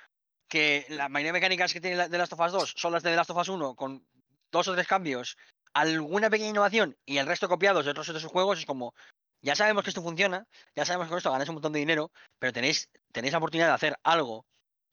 [0.47, 3.11] que la mayoría de mecánicas que tiene The Last of Us 2 son las de
[3.11, 4.05] The Last of Us 1, con
[4.51, 5.37] dos o tres cambios,
[5.73, 8.93] alguna pequeña innovación y el resto copiados de otros de sus juegos, es como,
[9.41, 12.11] ya sabemos que esto funciona, ya sabemos que con esto ganáis un montón de dinero,
[12.39, 14.45] pero tenéis, tenéis la oportunidad de hacer algo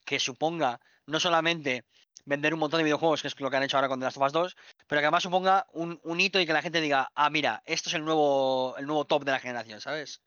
[0.04, 1.84] que suponga no solamente
[2.26, 4.16] vender un montón de videojuegos, que es lo que han hecho ahora con The Last
[4.16, 4.56] of Us 2,
[4.86, 7.90] pero que además suponga un, un hito y que la gente diga, ah, mira, esto
[7.90, 10.20] es el nuevo, el nuevo top de la generación, ¿sabes?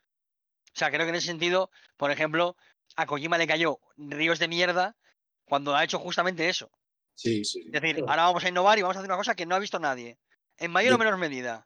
[0.73, 2.55] O sea, creo que en ese sentido, por ejemplo,
[2.95, 4.95] a Kojima le cayó ríos de mierda
[5.47, 6.69] cuando ha hecho justamente eso.
[7.15, 7.61] Sí, sí.
[7.61, 7.63] sí.
[7.65, 8.01] Es decir, Sí.
[8.07, 10.17] ahora vamos a innovar y vamos a hacer una cosa que no ha visto nadie.
[10.57, 11.65] En mayor o menor medida.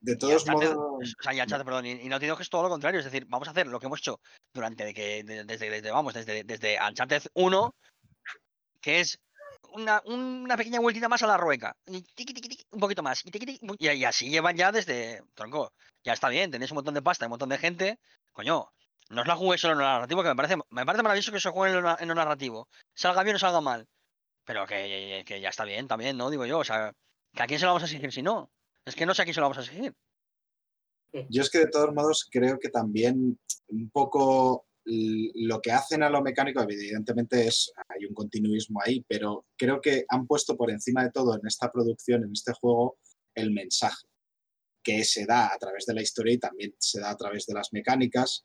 [0.00, 2.68] De todos modos, o sea, y Uncharted, perdón, y, y Naughty Dog es todo lo
[2.68, 2.98] contrario.
[2.98, 4.18] Es decir, vamos a hacer lo que hemos hecho
[4.52, 7.74] durante de que, de- desde, desde, vamos, desde, desde Uncharted 1,
[8.80, 9.18] que es
[9.74, 11.76] una, una pequeña vueltita más a la rueca.
[11.86, 13.22] Y tiqui, tiqui, tiqui, un poquito más.
[13.24, 15.22] Y, y así llevan ya desde.
[15.34, 15.72] Tronco,
[16.04, 17.98] ya está bien, tenéis un montón de pasta, un montón de gente.
[18.32, 18.66] Coño,
[19.12, 21.40] no os la juguéis solo en lo narrativo, que me parece, me parece maravilloso que
[21.40, 22.68] se juegue en lo, en lo narrativo.
[22.94, 23.86] Salga bien o salga mal.
[24.44, 26.30] Pero que, que ya está bien también, ¿no?
[26.30, 26.58] Digo yo.
[26.58, 26.92] O sea,
[27.34, 28.50] que a quién se lo vamos a exigir si no.
[28.86, 29.94] Es que no sé a quién se lo vamos a exigir.
[31.28, 36.10] yo es que de todos modos creo que también un poco lo que hacen a
[36.10, 41.04] lo mecánico, evidentemente es hay un continuismo ahí, pero creo que han puesto por encima
[41.04, 42.96] de todo en esta producción, en este juego,
[43.34, 44.06] el mensaje
[44.82, 47.54] que se da a través de la historia y también se da a través de
[47.54, 48.44] las mecánicas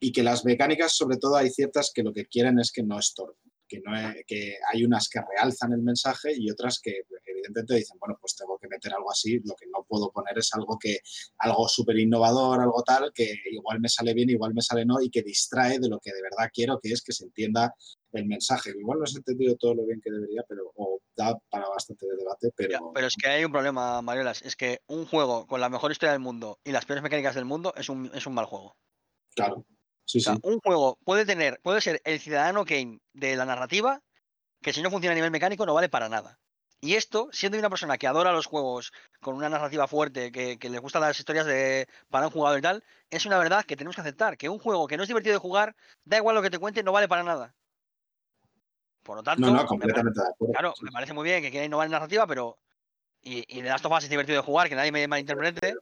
[0.00, 2.98] y que las mecánicas sobre todo hay ciertas que lo que quieren es que no
[2.98, 3.36] estorben,
[3.68, 3.92] que, no
[4.26, 8.58] que hay unas que realzan el mensaje y otras que evidentemente dicen, bueno, pues tengo
[8.58, 10.98] que meter algo así, lo que no puedo poner es algo que
[11.38, 15.10] algo súper innovador, algo tal, que igual me sale bien, igual me sale no, y
[15.10, 17.74] que distrae de lo que de verdad quiero, que es que se entienda
[18.12, 18.72] el mensaje.
[18.78, 22.06] Igual no se ha entendido todo lo bien que debería, pero o da para bastante
[22.06, 24.42] de debate, pero, Ya, pero es que hay un problema, Mariolas.
[24.42, 27.44] Es que un juego con la mejor historia del mundo y las peores mecánicas del
[27.44, 28.76] mundo es un, es un mal juego.
[29.34, 29.64] claro,
[30.08, 30.40] sí, O sea, sí.
[30.42, 34.00] un juego puede tener, puede ser el ciudadano Kane de la narrativa,
[34.62, 36.38] que si no funciona a nivel mecánico no vale para nada.
[36.80, 40.70] Y esto, siendo una persona que adora los juegos con una narrativa fuerte, que, que
[40.70, 43.96] le gustan las historias de para un jugador y tal, es una verdad que tenemos
[43.96, 45.74] que aceptar, que un juego que no es divertido de jugar,
[46.04, 47.54] da igual lo que te cuente, no vale para nada.
[49.02, 51.66] Por lo tanto, No, no, completamente de claro, sí, me parece muy bien que quiera
[51.66, 52.58] innovar en narrativa, pero.
[53.22, 55.74] Y, y The Last of Us es divertido de jugar, que nadie me malinterprete,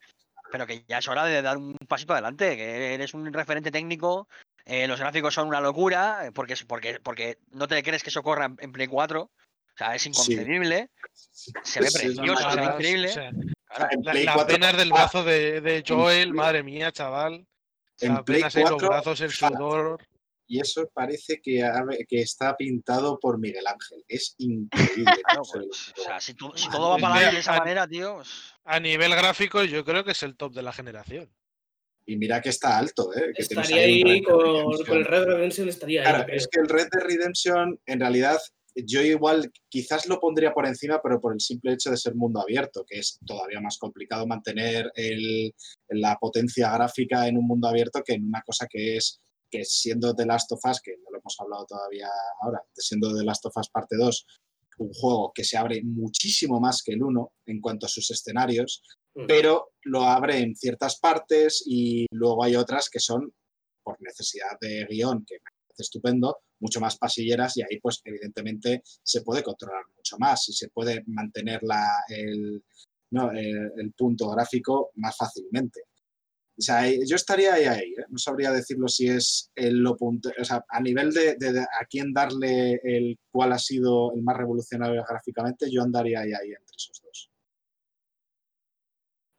[0.50, 4.28] pero que ya es hora de dar un pasito adelante, que eres un referente técnico,
[4.64, 8.22] eh, los gráficos son una locura, eh, porque, porque, porque no te crees que eso
[8.22, 9.30] corra en, en Play 4, o
[9.76, 10.90] sea, es inconcebible,
[11.62, 13.08] se ve precioso, se ve increíble.
[13.08, 17.46] o sea, la- las 4 venas del brazo de, de Joel, madre mía, chaval.
[17.46, 20.00] O sea, En Play apenas en los 4, brazos, el sudor.
[20.48, 24.04] Y eso parece que, ha- que está pintado por Miguel Ángel.
[24.08, 25.22] Es increíble.
[25.24, 27.58] claro, o sea, pues, o sea, si, to- si todo va para de esa a-
[27.58, 28.16] manera, tío.
[28.16, 28.28] pues,
[28.64, 31.28] A nivel gráfico, yo creo que es el top de la generación.
[32.08, 33.32] Y mira que está alto, ¿eh?
[33.34, 36.06] Que Estaría ahí con, el Red Redemption, estaría ahí.
[36.08, 38.38] Claro, es que el Red Dead Redemption, en realidad,
[38.76, 42.40] yo igual quizás lo pondría por encima, pero por el simple hecho de ser mundo
[42.40, 45.52] abierto, que es todavía más complicado mantener el-
[45.88, 49.20] la potencia gráfica en un mundo abierto que en una cosa que es
[49.58, 52.08] que siendo The Last of Us, que no lo hemos hablado todavía
[52.42, 54.26] ahora, siendo The Last of Us parte 2,
[54.78, 58.82] un juego que se abre muchísimo más que el 1 en cuanto a sus escenarios,
[59.16, 59.26] Mm.
[59.26, 63.32] pero lo abre en ciertas partes y luego hay otras que son
[63.82, 68.82] por necesidad de guion, que me parece estupendo, mucho más pasilleras y ahí pues evidentemente
[69.02, 72.62] se puede controlar mucho más y se puede mantener la, el,
[73.10, 75.80] no, el, el punto gráfico más fácilmente.
[76.58, 78.04] O sea, yo estaría ahí, ahí ¿eh?
[78.08, 81.60] no sabría decirlo si es el lo punto, o sea, a nivel de, de- de
[81.60, 86.48] a quién darle el cuál ha sido el más revolucionario gráficamente, yo andaría ahí, ahí
[86.52, 87.30] entre esos dos.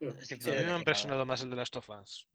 [0.00, 2.28] Es sí, A mí me ha impresionado más el de las Us.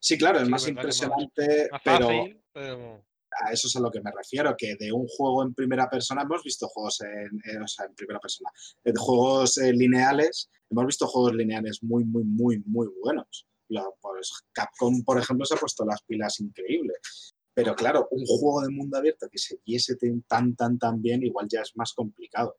[0.00, 3.04] Sí, claro, es Sí, que más- impresionante, Más pero fácil, pero.
[3.42, 6.22] a eso es a lo que me refiero, que de un juego en primera persona
[6.22, 8.48] hemos visto juegos en, o sea, en primera persona,
[8.82, 13.46] de juegos eh, lineales, hemos visto juegos lineales muy, muy, muy, muy buenos.
[14.52, 17.34] Capcom, por ejemplo, se ha puesto las pilas increíbles.
[17.54, 19.96] Pero claro, un juego de mundo abierto que se viese
[20.26, 22.56] tan, tan, tan, bien, igual ya es más complicado.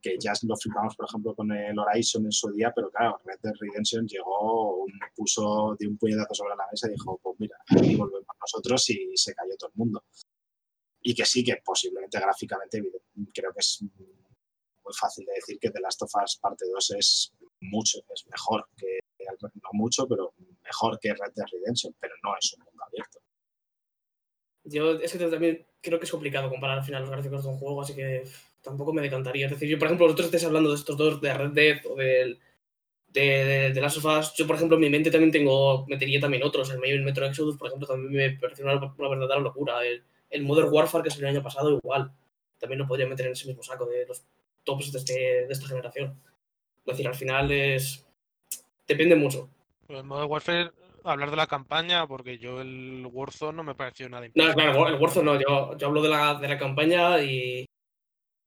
[0.00, 3.38] Que ya lo flipamos, por ejemplo, con el Horizon en su día, pero claro, Red
[3.42, 7.94] Dead Redemption llegó, puso de un puñetazo sobre la mesa y dijo, pues mira, aquí
[7.94, 10.02] volvemos nosotros y se cayó todo el mundo.
[11.02, 12.82] Y que sí, que posiblemente gráficamente
[13.34, 17.32] creo que es muy fácil de decir que The Last of Us parte 2 es
[17.62, 18.98] mucho, es mejor que,
[19.40, 23.18] no mucho, pero mejor que Red Dead Redemption, pero no es un mundo abierto.
[24.64, 27.58] Yo es que también creo que es complicado comparar al final los gráficos de un
[27.58, 28.24] juego, así que
[28.62, 29.46] tampoco me decantaría.
[29.46, 31.96] Es decir, yo, por ejemplo, vosotros estáis hablando de estos dos, de Red Dead o
[31.96, 32.38] del,
[33.08, 34.34] de, de, de Last of Us.
[34.34, 36.70] Yo, por ejemplo, en mi mente también tengo, metería también otros.
[36.70, 39.84] El medio Metro Exodus, por ejemplo, también me pareció una, una verdadera locura.
[39.84, 42.12] El, el Modern Warfare, que salió el año pasado, igual.
[42.58, 44.24] También lo podría meter en ese mismo saco de los
[44.64, 45.12] tops de, este,
[45.46, 46.22] de esta generación.
[46.84, 48.04] Es decir, al final es.
[48.86, 49.48] Depende mucho.
[49.86, 50.70] Pero el Modern Warfare,
[51.04, 54.72] hablar de la campaña, porque yo el Warzone no me pareció nada No, impresionante.
[54.72, 57.64] claro, el Warzone no, yo, yo hablo de la, de la campaña y.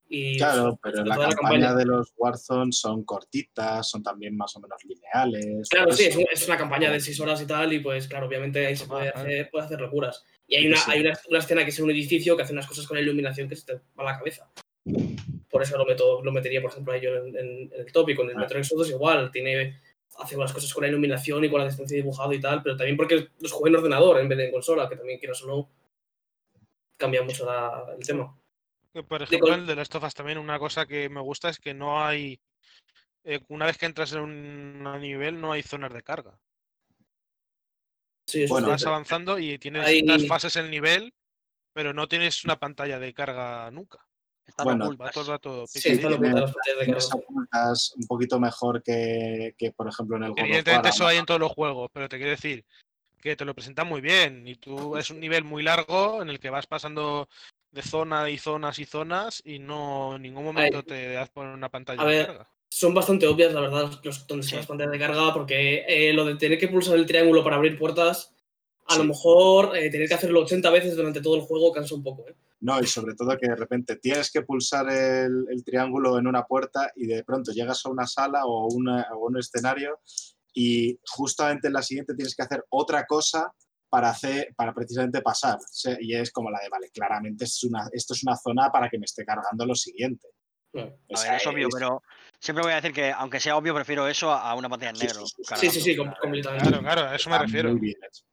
[0.10, 4.84] y Claro, pero la campaña de los Warzone son cortitas, son también más o menos
[4.84, 5.70] lineales.
[5.70, 6.20] Claro, por sí, es, eso.
[6.20, 8.86] un- es una campaña de 6 horas y tal, y pues claro, obviamente ahí se
[8.86, 10.24] puede hacer, puede hacer locuras.
[10.48, 10.92] Y hay una, Sí.
[10.92, 13.02] hay una, una escena que es en un edificio que hace unas cosas con la
[13.02, 14.52] iluminación que se te va a la cabeza.
[15.56, 18.24] Por eso lo, meto, lo metería, por ejemplo, a ello en, en- en el tópico.
[18.24, 18.40] En el Ah.
[18.42, 19.80] Metro Exodus igual, tiene,
[20.20, 22.98] hace unas cosas con la iluminación y con la distancia dibujado y tal, pero también
[22.98, 25.70] porque los jugué en ordenador en vez de en consola, que también quieras o no,
[26.98, 28.38] cambia mucho la- el tema.
[28.94, 31.48] Que, Por de ejemplo, el de Last of Us también, una cosa que me gusta
[31.50, 32.38] es que no hay.
[33.24, 36.38] eh, una vez que entras en un nivel, no hay zonas de carga.
[38.28, 38.94] Sí, eso Bueno, es Vas cierto.
[38.94, 41.14] avanzando y tienes Hay- distintas fases el nivel,
[41.74, 44.05] pero no tienes una pantalla de carga nunca.
[44.48, 45.12] Están Bueno, Va ocultas.
[45.14, 46.54] todo el rato Sí, están ocultas
[46.88, 50.40] las de ocultas un poquito mejor que, que, por ejemplo, en el War.
[50.40, 52.64] Evidentemente eso hay en todos los juegos, pero te quiero decir
[53.22, 56.40] que te lo presentan muy bien y tú es un nivel muy largo en el
[56.40, 57.28] que vas pasando
[57.72, 61.70] de zona y zonas y zonas y no en ningún momento te das por una
[61.70, 62.50] pantalla a de ver, carga.
[62.70, 64.56] son bastante obvias, la verdad, los, donde Sí.
[64.56, 67.78] las pantallas de carga, porque eh, lo de tener que pulsar el triángulo para abrir
[67.80, 68.32] puertas,
[68.86, 69.00] a Sí.
[69.00, 72.28] lo mejor eh, tener que hacerlo 80 veces durante todo el juego cansa un poco.
[72.30, 72.36] ¿eh?
[72.62, 76.44] No, y sobre todo que de repente tienes que pulsar el, el triángulo en una
[76.46, 80.00] puerta y de pronto llegas a una sala o, una- o un escenario
[80.54, 83.52] y justamente en la siguiente tienes que hacer otra cosa
[83.90, 85.58] para, hacer, para precisamente pasar.
[85.58, 88.72] O sea, Y es como la de, vale, claramente es una, esto es una zona
[88.72, 90.28] para que me esté cargando lo siguiente.
[90.74, 90.84] O A
[91.24, 92.02] ver, es obvio, es- pero
[92.40, 95.26] siempre voy a decir que, aunque sea obvio, prefiero eso a una pantalla en negro.
[95.26, 95.70] sí, sí, sí.
[95.70, 96.42] Sí, sí, completamente.
[96.48, 97.70] Claro, claro, a eso me está refiero.
[97.72, 98.24] muy bien hecho.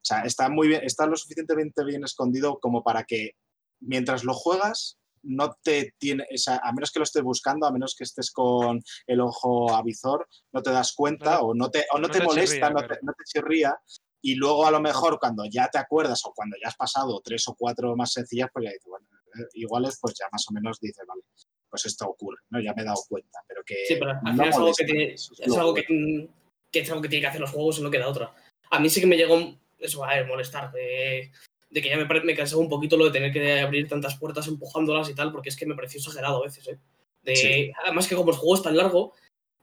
[0.00, 3.32] O sea, está muy bien, está lo suficientemente bien escondido como para que
[3.80, 7.72] mientras lo juegas no te tiene, o sea, a menos que lo estés buscando, a
[7.72, 11.84] menos que estés con el ojo avizor, no te das cuenta No, o no te,
[11.92, 13.78] o no no te te molesta, chirría, no, te, no te chirría.
[14.22, 17.46] Y luego a lo mejor cuando ya te acuerdas o cuando ya has pasado tres
[17.48, 20.78] o cuatro más sencillas, pues ya dices, bueno, eh, iguales, pues ya más o menos
[20.80, 21.22] dices, vale,
[21.68, 22.60] pues esto ocurre, ¿no?
[22.60, 24.84] Ya me he dado cuenta, pero que Sí, pero al no final es algo, que
[24.84, 26.28] tiene, eso es es lo algo que, mm,
[26.70, 28.34] que es algo que tiene que hacer los juegos y no queda otra.
[28.70, 29.36] A mí sí que me llegó
[29.80, 31.30] eso a ver, molestar, de,
[31.70, 34.46] de que ya me, me cansaba un poquito lo de tener que abrir tantas puertas
[34.48, 36.68] empujándolas y tal, porque es que me pareció exagerado a veces.
[36.68, 36.78] ¿eh?
[37.22, 37.72] De, Sí.
[37.84, 39.14] Además que como el juego es tan largo,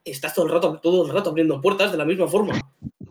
[0.04, 2.60] estás todo el rato, todo el rato abriendo puertas de la misma forma.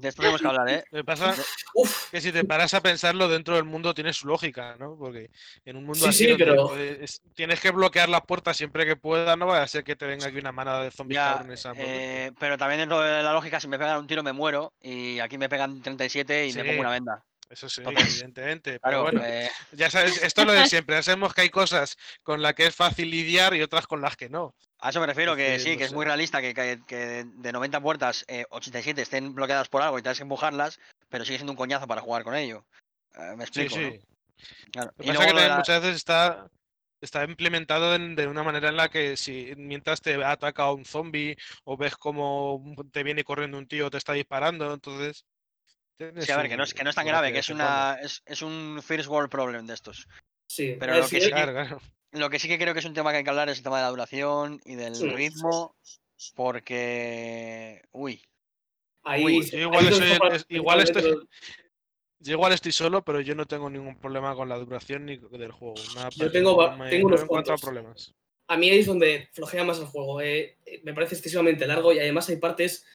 [0.06, 0.84] De esto tenemos que hablar, ¿eh?
[0.90, 1.34] Que pasa
[1.74, 4.96] Uf, que si te paras a pensarlo dentro del mundo tiene su lógica, ¿no?
[4.96, 5.30] Porque
[5.64, 8.86] en un mundo Sí, así sí, donde pero- puedes- tienes que bloquear las puertas siempre
[8.86, 11.66] que puedas, no vaya a ser que te venga aquí una manada de zombies cabrones
[11.76, 15.18] eh, pero también dentro de la lógica, si me pegan un tiro me muero y
[15.20, 16.68] aquí me pegan 37 y me Sí.
[16.68, 17.24] pongo una venda.
[17.48, 18.70] Eso sí, entonces, evidentemente.
[18.72, 20.96] Pero Claro, bueno, eh, ya sabes, esto es lo de siempre.
[20.96, 24.16] Ya sabemos que hay cosas con las que es fácil lidiar y otras con las
[24.16, 24.52] que no.
[24.86, 27.52] A eso me refiero, que sí, no que es muy realista que, que- que de
[27.52, 31.52] 90 puertas, eh, 87 estén bloqueadas por algo y tengas que empujarlas, pero sigue siendo
[31.52, 32.64] un coñazo para jugar con ello.
[33.14, 33.82] Eh, me Sí, explico, sí.
[33.82, 34.70] ¿no?
[34.72, 34.92] Claro.
[34.98, 36.46] Lo Y que pasa también la- muchas veces está,
[37.00, 41.36] está implementado en- de una manera en la que si mientras te ataca un zombie
[41.64, 45.24] o ves como te viene corriendo un tío te está disparando, entonces...
[45.98, 48.22] Sí, a ver, que no es, que no es tan grave, que es una es,
[48.26, 50.06] es un first world problem de estos.
[50.46, 50.76] sí.
[50.78, 51.80] Pero lo que sí, sí- Claro, claro.
[52.12, 53.64] Lo que sí que creo que es un tema que hay que hablar es el
[53.64, 55.08] tema de la duración y del Sí.
[55.08, 55.74] ritmo,
[56.34, 57.82] porque...
[57.92, 58.22] Uy,
[59.02, 61.28] ahí, Uy, yo igual soy es- igual estoy-
[62.18, 65.52] Yo igual estoy solo, pero yo no tengo ningún problema con la duración ni del
[65.52, 65.74] juego.
[65.94, 67.60] Nada Yo tengo no me- tengo no unos cuantos.
[67.60, 68.14] problemas.
[68.48, 70.20] a mí ahí es donde flojea más el juego.
[70.20, 72.86] Eh, Me parece excesivamente largo y además hay partes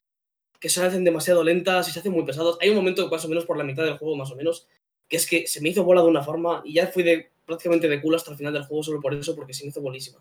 [0.59, 2.57] que se hacen demasiado lentas y se hacen muy pesados.
[2.61, 4.67] Hay un momento más o menos por la mitad del juego, más o menos,
[5.09, 7.87] que es que se me hizo bola de una forma y ya fui de, prácticamente
[7.89, 10.19] de culo hasta el final del juego solo por eso, porque se me hizo bolísima.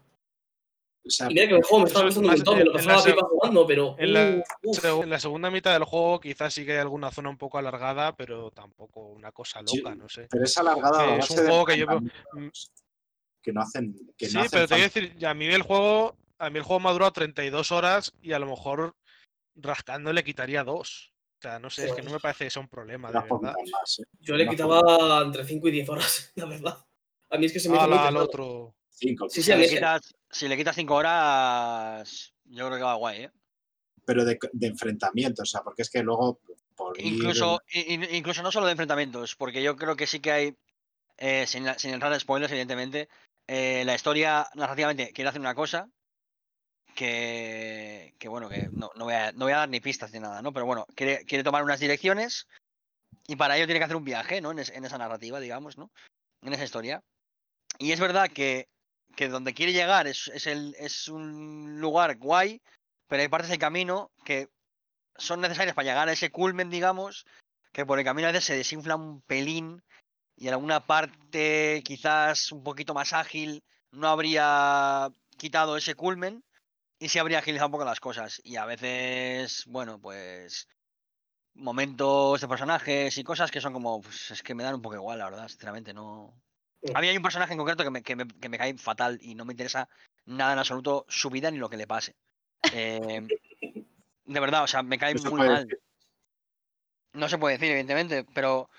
[1.03, 3.05] O sea, Y mira que el juego me estaba gustando un montón, me lo pasaba
[3.05, 3.97] pipa jugando, pero...
[3.99, 7.31] En la, uh, en la segunda mitad del juego quizás sí que hay alguna zona
[7.31, 10.27] un poco alargada, pero tampoco una cosa Sí, loca, no sé.
[10.31, 12.73] pero es alargada que es un juego que yo veo- enfrentamientos
[13.43, 15.63] que no hacen que Sí, no hacen pero te voy a decir, a mí el
[15.63, 18.95] juego, a mí el juego me ha durado 32 horas y a lo mejor
[19.55, 21.13] rascando le quitaría dos.
[21.39, 23.55] O sea, no sé, es que no me parece que sea un problema, de verdad.
[23.73, 24.05] más, ¿eh?
[24.21, 26.85] Yo le quitaba entre 5 y 10 horas, la verdad.
[27.31, 28.75] A mí es que se me hizo muy al otro.
[28.91, 32.95] Cinco, Sí, sí, si le quitas, si le quitas 5 horas, yo creo que va
[32.95, 33.31] guay, ¿eh?
[34.05, 36.41] pero de, de enfrentamiento, o sea, porque es que luego
[36.75, 40.57] por Incluso, incluso no solo de enfrentamientos, porque yo creo que sí que hay,
[41.19, 43.09] eh, sin, la- sin entrar en spoilers, evidentemente,
[43.47, 45.89] eh, la historia narrativamente quiere hacer una cosa
[46.95, 50.19] que, que bueno, que no, no voy a, no voy a dar ni pistas ni
[50.19, 50.53] nada, ¿no?
[50.53, 52.47] Pero bueno, quiere, quiere tomar unas direcciones
[53.29, 54.51] y para ello tiene que hacer un viaje, ¿no?
[54.51, 55.91] En, es- en esa narrativa, digamos, ¿no?
[56.43, 57.03] En esa historia.
[57.81, 58.69] Y es verdad que,
[59.17, 62.61] que donde quiere llegar es, es, el, es un lugar guay,
[63.09, 64.51] pero hay partes del camino que
[65.17, 67.25] son necesarias para llegar a ese culmen, digamos,
[67.73, 69.83] que por el camino a veces se desinfla un pelín
[70.37, 75.09] y en alguna parte quizás un poquito más ágil no habría
[75.39, 76.45] quitado ese culmen
[76.99, 78.43] y se habría agilizado un poco las cosas.
[78.45, 80.69] Y a veces, bueno, pues
[81.55, 84.97] momentos de personajes y cosas que son como, pues es que me dan un poco
[84.97, 86.35] igual, la verdad, sinceramente, no...
[86.95, 89.19] A mí hay un personaje en concreto que me, que me, que me cae fatal
[89.21, 89.89] y no me interesa
[90.27, 92.15] nada en absoluto su vida ni lo que le pase.
[92.73, 93.27] Eh,
[94.25, 95.67] de verdad, o sea, me cae muy mal.
[95.67, 95.81] decir.
[97.13, 98.71] No se puede decir, evidentemente, pero,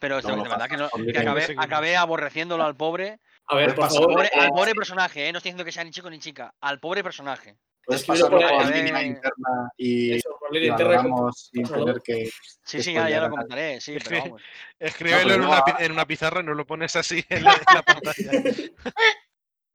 [0.00, 3.76] pero de, No de verdad que, no- que acabé, aborreciéndolo al pobre, A ver, Puede
[3.76, 4.10] por favor.
[4.12, 5.32] pobre- eh, al pobre personaje, ¿eh?
[5.32, 7.56] no estoy diciendo que sea ni chico ni chica, al pobre personaje.
[7.84, 12.30] Puedes Escribe pasarlo por línea interna y eso, interna, valoramos sin tener que.
[12.64, 14.42] Sí, sí, ya, ya lo comentaré, sí, pero que- vamos.
[14.78, 17.44] Escríbelo pero en, no una, a- en una pizarra y nos lo pones así en
[17.44, 18.32] la, en la pantalla.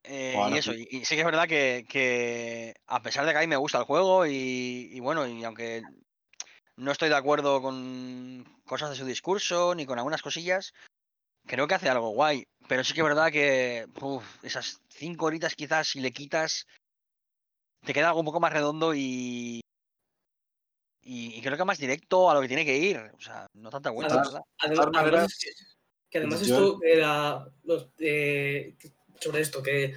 [0.04, 0.88] Eh, Bueno, y eso, sí.
[0.90, 3.56] y, y sí que es verdad que, que a pesar de que a mí me
[3.56, 5.84] gusta el juego y, y bueno, y aunque
[6.76, 10.74] no estoy de acuerdo con cosas de su discurso ni con algunas cosillas,
[11.46, 12.44] creo que hace algo guay.
[12.68, 16.66] Pero sí que es verdad que uf, esas cinco horitas quizás si le quitas,
[17.86, 19.61] te queda algo un poco más redondo y,
[21.04, 22.98] y, y creo que más directo a lo que tiene que ir.
[22.98, 24.22] O sea, no tanta vuelta,
[24.60, 25.50] Además- que,
[26.10, 28.76] que además esto era los, eh,
[29.20, 29.94] sobre esto, que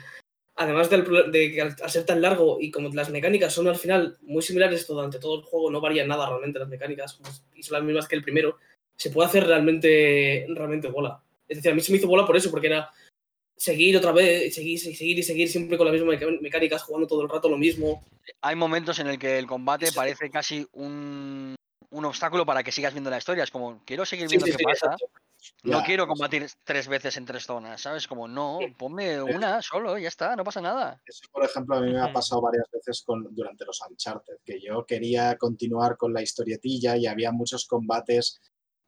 [0.56, 3.76] además del, de que al, al ser tan largo y como las mecánicas son al
[3.76, 7.62] final muy similares durante todo el juego, no varían nada realmente las mecánicas pues, y
[7.62, 8.58] son las mismas que el primero,
[8.96, 11.20] se puede hacer realmente, realmente bola.
[11.48, 12.90] Es decir, a mí se me hizo bola por eso, porque era
[13.56, 17.28] seguir otra vez, seguir, seguir y seguir siempre con las mismas mecánicas, jugando todo el
[17.28, 18.04] rato lo mismo.
[18.40, 19.94] hay momentos en el que el combate Sí.
[19.94, 21.54] parece casi un,
[21.90, 23.44] un obstáculo para que sigas viendo la historia.
[23.44, 24.86] Es como, quiero seguir viendo sí, qué sí, pasa.
[24.94, 25.06] exacto.
[25.62, 28.08] No Ya, quiero combatir tres veces en tres zonas, ¿sabes?
[28.08, 29.36] Como, no, ponme ¿Ves?
[29.36, 31.02] una solo, ya está, no pasa nada.
[31.06, 34.58] Eso, por ejemplo, a mí me ha pasado varias veces con, durante los Uncharted, que
[34.58, 38.40] yo quería continuar con la historietilla y había muchos combates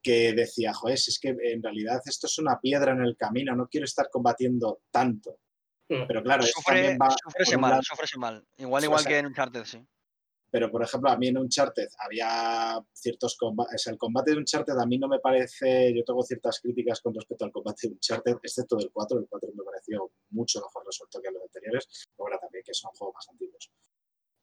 [0.06, 3.56] que decía, joder, si es que en realidad esto es una piedra en el camino,
[3.56, 5.40] no quiero estar combatiendo tanto.
[5.88, 6.06] Mm.
[6.06, 8.46] Pero claro, Sufre, va sufrese mal, lado- sufrese mal.
[8.56, 9.84] Igual, Sí, o igual sea, que en Uncharted, sí.
[10.48, 13.84] Pero, por ejemplo, a mí en Uncharted había ciertos combates.
[13.88, 15.92] el combate de Uncharted a mí no me parece.
[15.92, 19.18] Yo tengo ciertas críticas con respecto al combate de Uncharted, excepto del 4.
[19.18, 21.88] El 4 me pareció mucho mejor resuelto que los anteriores.
[22.16, 23.70] Ahora también que son juegos más antiguos.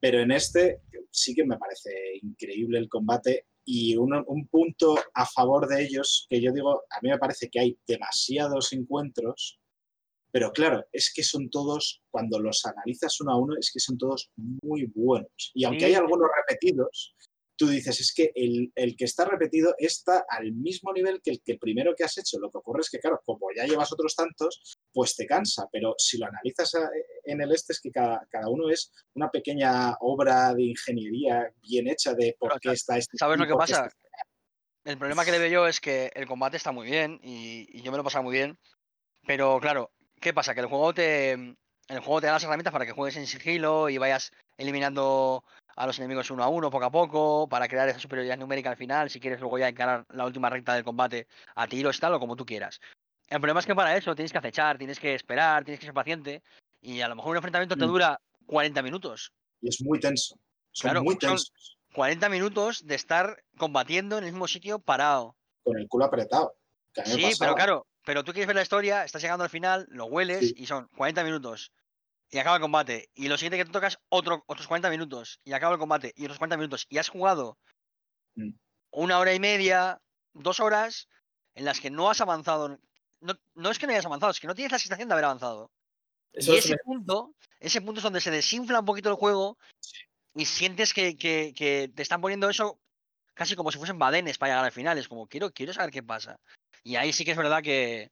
[0.02, 1.92] Pero en este sí que me parece
[2.22, 3.48] increíble el combate.
[3.66, 7.50] Y un, un punto a favor de ellos, que yo digo, a mí me parece
[7.50, 9.60] que hay demasiados encuentros
[10.34, 14.00] pero claro, es que son todos, cuando los analizas uno a uno, es que son
[14.00, 15.52] todos muy buenos.
[15.54, 15.86] Y aunque Sí.
[15.86, 17.16] hay algunos repetidos,
[17.56, 21.42] tú dices, es que el, el que está repetido está al mismo nivel que el
[21.44, 22.40] que primero que has hecho.
[22.40, 25.68] Lo que ocurre es que, claro, como ya llevas otros tantos, pues te cansa.
[25.72, 26.90] Pero si lo analizas a-
[27.26, 31.88] en el este, es que cada, cada uno es una pequeña obra de ingeniería bien
[31.88, 33.18] hecha de por Pero, qué está este.
[33.18, 33.86] ¿Sabes lo que pasa?
[33.86, 33.98] este-
[34.86, 37.82] El problema que le veo yo es que el combate está muy bien y, y
[37.82, 38.58] yo me lo he pasado muy bien.
[39.26, 40.54] Pero claro, ¿qué pasa?
[40.54, 41.32] Que el juego te.
[41.90, 45.44] El juego te da las herramientas para que juegues en sigilo y vayas eliminando
[45.76, 48.78] a los enemigos uno a uno, poco a poco, para crear esa superioridad numérica al
[48.78, 52.20] final, si quieres luego ya encarar la última recta del combate a tiros, tal, o
[52.20, 52.80] como tú quieras.
[53.34, 55.94] El problema es que para eso tienes que acechar, tienes que esperar, tienes que ser
[55.96, 56.44] paciente,
[56.82, 57.88] y a lo mejor un enfrentamiento te Mm.
[57.88, 59.34] dura 40 minutos.
[59.60, 60.36] Y es muy tenso.
[60.72, 61.52] Son Claro, muy son- tensos.
[61.96, 65.36] 40 minutos de estar combatiendo en el mismo sitio parado.
[65.64, 66.54] Con el culo apretado.
[67.06, 70.50] Sí, pero claro, pero tú quieres ver la historia, estás llegando al final, lo hueles
[70.50, 70.54] Sí.
[70.56, 71.72] y son 40 minutos.
[72.30, 73.10] Y acaba el combate.
[73.16, 75.40] Y lo siguiente que te tocas otro, otros 40 minutos.
[75.44, 76.14] Y acaba el combate.
[76.16, 76.86] Y otros 40 minutos.
[76.88, 77.58] Y has jugado
[78.36, 78.52] Mm.
[78.92, 80.00] una hora y media,
[80.34, 81.08] dos horas,
[81.56, 82.78] en las que no has avanzado.
[83.24, 85.26] No, no es que no hayas avanzado, es que no tienes la sensación de haber
[85.26, 85.72] avanzado.
[86.34, 89.58] Eso y es ese punto, ese punto es donde se desinfla un poquito el juego
[90.36, 92.80] y sientes que, que- que te están poniendo eso
[93.34, 94.98] casi como si fuesen badenes para llegar al final.
[94.98, 96.38] Es como, quiero, quiero saber qué pasa.
[96.84, 98.12] Y ahí sí que es verdad que,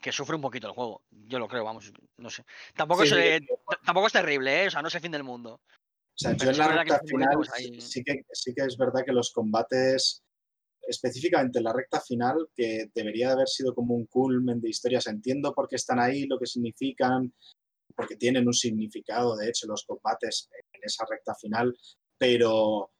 [0.00, 1.02] que sufre un poquito el juego.
[1.10, 2.44] Yo lo creo, vamos, no sé.
[2.74, 3.40] Tampoco, Sí, es, sí, eh,
[3.84, 4.68] tampoco es terrible, ¿eh?
[4.68, 5.54] O sea, no es el fin del mundo.
[5.54, 8.54] O sea, Pero yo en la es verdad que recta final ahí- sí, que, sí
[8.54, 10.22] que es verdad que los combates,
[10.86, 15.06] específicamente en la recta final, que debería de haber sido como un culmen de historias,
[15.06, 17.32] entiendo por qué están ahí, lo que significan,
[17.94, 21.76] porque tienen un significado, de hecho, los combates en esa recta final,
[22.18, 22.90] pero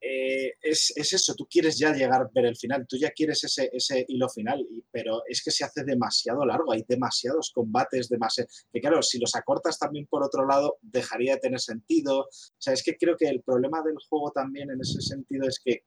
[0.00, 3.42] eh, es, es eso, tú quieres ya llegar a ver el final, tú ya quieres
[3.42, 8.48] ese, ese hilo final, pero es que se hace demasiado largo, hay demasiados combates, demasiado,
[8.72, 12.20] que claro, si los acortas también por otro lado, dejaría de tener sentido.
[12.20, 12.28] O
[12.58, 15.82] sea, es que creo que el problema del juego también en ese sentido es que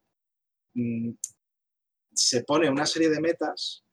[0.74, 1.12] mm,
[2.22, 3.84] se pone una serie de metas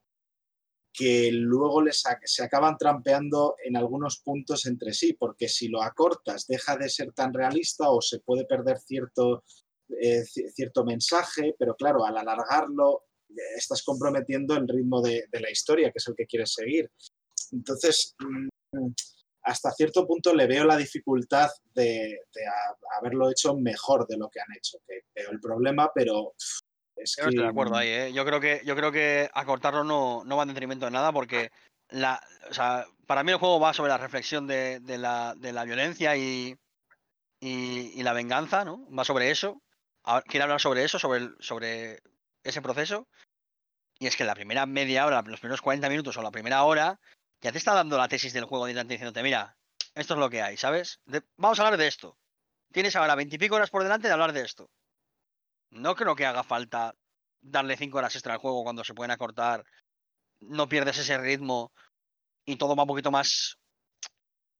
[0.92, 1.82] que luego
[2.24, 7.12] se acaban trampeando en algunos puntos entre sí, porque si lo acortas deja de ser
[7.12, 9.44] tan realista o se puede perder cierto,
[9.88, 15.50] eh, ci- cierto mensaje, pero claro, al alargarlo eh, estás comprometiendo el ritmo de, la
[15.50, 16.90] historia, que es el que quieres seguir.
[17.52, 18.88] Entonces, mm,
[19.42, 22.22] hasta cierto punto le veo la dificultad de,
[22.98, 26.34] haberlo hecho mejor de lo que han hecho, que veo el problema, pero
[27.00, 27.30] es Yo no que...
[27.30, 28.12] estoy de acuerdo ahí, ¿eh?
[28.12, 31.50] Yo creo que, yo creo que acortarlo no, no va en detrimento de nada porque
[31.90, 32.20] la,
[32.50, 35.64] o sea, para mí el juego va sobre la reflexión de, de la, de la
[35.64, 36.56] violencia y,
[37.40, 38.86] y, y la venganza, ¿no?
[38.90, 39.62] Va sobre eso.
[40.04, 42.00] A- Quiere hablar sobre eso, sobre, el- sobre
[42.42, 43.06] ese proceso.
[43.98, 47.00] Y es que la primera media hora, los primeros 40 minutos o la primera hora,
[47.40, 49.56] ya te está dando la tesis del juego directamente diciéndote, mira,
[49.94, 51.00] esto es lo que hay, ¿sabes?
[51.04, 52.16] De- vamos a hablar de esto.
[52.72, 54.70] Tienes ahora veintipico horas por delante de hablar de esto.
[55.70, 56.94] No creo que haga falta
[57.40, 59.64] darle cinco horas extra al juego cuando se pueden acortar.
[60.40, 61.72] No pierdes ese ritmo
[62.44, 63.56] y todo va un poquito más.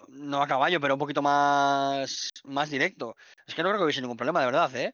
[0.08, 2.30] No a caballo, pero un poquito más.
[2.44, 3.14] más directo.
[3.46, 4.92] Es que no creo que hubiese ningún problema, de verdad, ¿eh?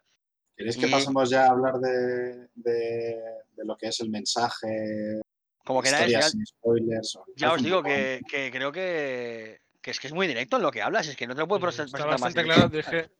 [0.56, 5.20] ¿Queréis que Y- pasemos ya a hablar de, de- de lo que es el mensaje,
[5.64, 7.18] Como que historia ya, sin spoilers?
[7.36, 10.70] ya os digo que, que creo que, que es que es muy directo en lo
[10.70, 11.08] que hablas.
[11.08, 12.70] Es que no te lo puedo Sí, presen- Está presentar más bastante directo.
[12.70, 13.10] claro, que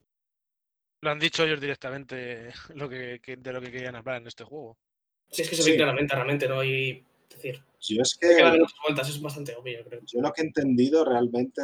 [1.04, 4.44] lo han dicho ellos directamente lo que, que- de lo que querían hablar en este
[4.44, 4.76] juego.
[5.30, 5.70] Si es que se Sí.
[5.72, 6.62] ve claramente, realmente, ¿no?
[6.64, 8.28] Y, decir, Yo es que
[8.82, 10.00] vueltas, es bastante obvio, creo.
[10.06, 11.62] yo lo que he entendido realmente,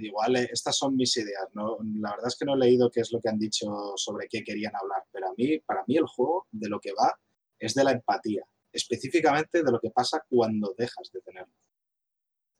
[0.00, 1.78] igual eh, estas son mis ideas, ¿no?
[2.00, 3.66] la verdad es que no he leído qué es lo que han dicho
[3.96, 7.16] sobre qué querían hablar, pero a mí, para mí el juego de lo que va
[7.58, 8.42] es de la empatía,
[8.72, 11.54] específicamente de lo que pasa cuando dejas de tenerlo.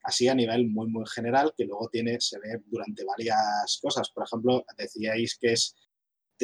[0.04, 4.10] Así a nivel muy, muy general, que luego tiene, se ve durante varias cosas.
[4.10, 5.76] Por ejemplo, decíais que es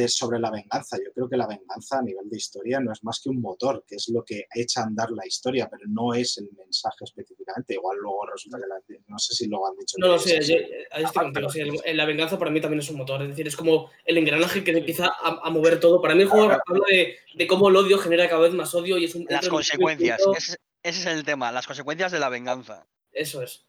[0.02, 0.96] de- sobre la venganza.
[0.96, 3.84] Yo creo que la venganza a nivel de historia no es más que un motor,
[3.86, 7.74] que es lo que echa a andar la historia, pero no es el mensaje específicamente.
[7.74, 9.96] Igual luego resulta que la- no sé si luego han dicho.
[9.98, 10.56] No lo sé, yo-
[10.92, 11.50] ahí estoy contigo.
[11.50, 11.62] sí,
[11.94, 13.22] la venganza para mí también es un motor.
[13.22, 16.00] Es decir, es como el engranaje que empieza a, a mover todo.
[16.00, 18.98] Para mí el juego habla de, de cómo el odio genera cada vez más odio
[18.98, 19.26] y es un.
[19.28, 20.20] Las un consecuencias.
[20.36, 22.86] Ese, ese es el tema, las consecuencias de la venganza.
[23.12, 23.64] Eso es.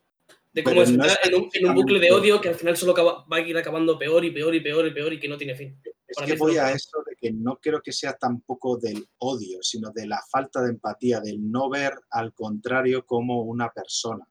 [0.51, 2.75] De cómo es no entrar en, un, en un bucle de odio que al final
[2.75, 5.27] solo acaba- va a ir acabando peor y peor y peor y peor y que
[5.27, 5.79] no tiene fin.
[6.09, 9.07] Es Para que voy lo a eso de que no creo que sea tampoco del
[9.19, 14.27] odio, sino de la falta de empatía, del no ver al contrario como una persona.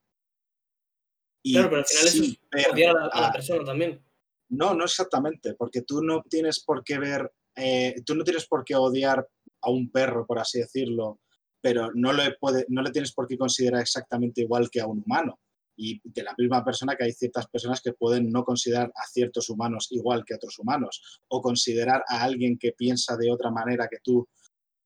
[1.43, 4.05] Y Claro, pero al final sí es odiar a la, a la a- persona también.
[4.51, 8.65] No, no exactamente, porque tú no tienes por qué ver, eh, tú no tienes por
[8.65, 9.29] qué odiar
[9.61, 11.21] a un perro, por así decirlo,
[11.61, 15.03] pero no le, puede, no le tienes por qué considerar exactamente igual que a un
[15.05, 15.39] humano.
[15.81, 19.49] Y de la misma persona que hay ciertas personas que pueden no considerar a ciertos
[19.49, 23.87] humanos igual que a otros humanos, o considerar a alguien que piensa de otra manera
[23.89, 24.29] que tú,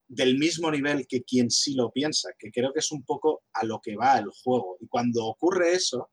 [0.06, 3.64] del mismo nivel que quien sí lo piensa, que creo que es un poco a
[3.64, 4.76] lo que va el juego.
[4.80, 6.10] Y cuando ocurre eso,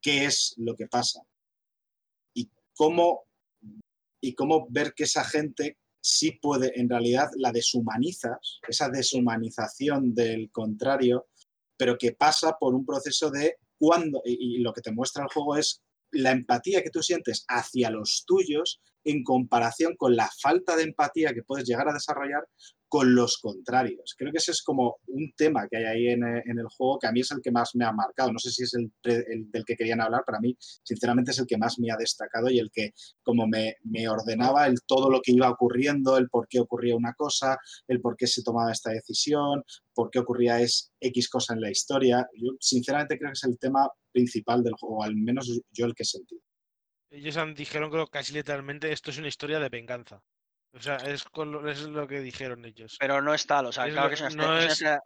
[0.00, 1.22] ¿qué es lo que pasa?
[2.34, 3.26] Y cómo,
[4.20, 10.50] y cómo ver que esa gente sí puede, en realidad la deshumanizas, esa deshumanización del
[10.50, 11.28] contrario,
[11.76, 15.28] pero que pasa por un proceso de cuando, y, y lo que te muestra el
[15.28, 15.82] juego es
[16.12, 21.34] la empatía que tú sientes hacia los tuyos en comparación con la falta de empatía
[21.34, 22.46] que puedes llegar a desarrollar
[22.92, 24.14] con los contrarios.
[24.18, 26.98] Creo que ese es como un tema que hay ahí en, eh, en el juego
[26.98, 28.30] que a mí es el que más me ha marcado.
[28.30, 31.46] No sé si es el, el del que querían hablar, para mí sinceramente es el
[31.46, 32.90] que más me ha destacado y el que
[33.22, 37.14] como me, me ordenaba el todo lo que iba ocurriendo, el por qué ocurría una
[37.14, 37.56] cosa,
[37.88, 39.64] el por qué se tomaba esta decisión,
[39.94, 42.28] por qué ocurría es X cosa en la historia.
[42.36, 46.02] Yo sinceramente creo que es el tema principal del juego, al menos yo el que
[46.02, 46.42] he sentido.
[47.08, 50.22] Ellos han, dijeron creo casi literalmente esto es una historia de venganza.
[50.74, 52.96] O sea, es, con lo, es lo que dijeron ellos.
[52.98, 54.66] Pero no es tal, o sea, Es claro lo- que es una, no es una
[54.66, 55.00] es- historia-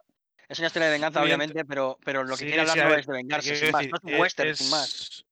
[0.49, 3.05] es una historia de venganza, obviamente, pero, pero lo que Sí, quiere hablar no es
[3.05, 3.81] de vengarse, más.
[3.81, 4.89] decir, No es un western, sin más.
[5.01, 5.23] es-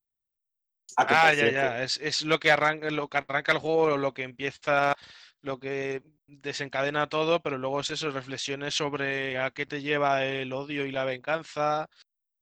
[0.98, 1.84] Ah, Ah, ya, ya.
[1.84, 4.96] Es, es lo que arranca, lo que arranca el juego, lo que empieza,
[5.42, 10.52] lo que desencadena todo, pero luego es eso, reflexiones sobre a qué te lleva el
[10.54, 11.90] odio y la venganza,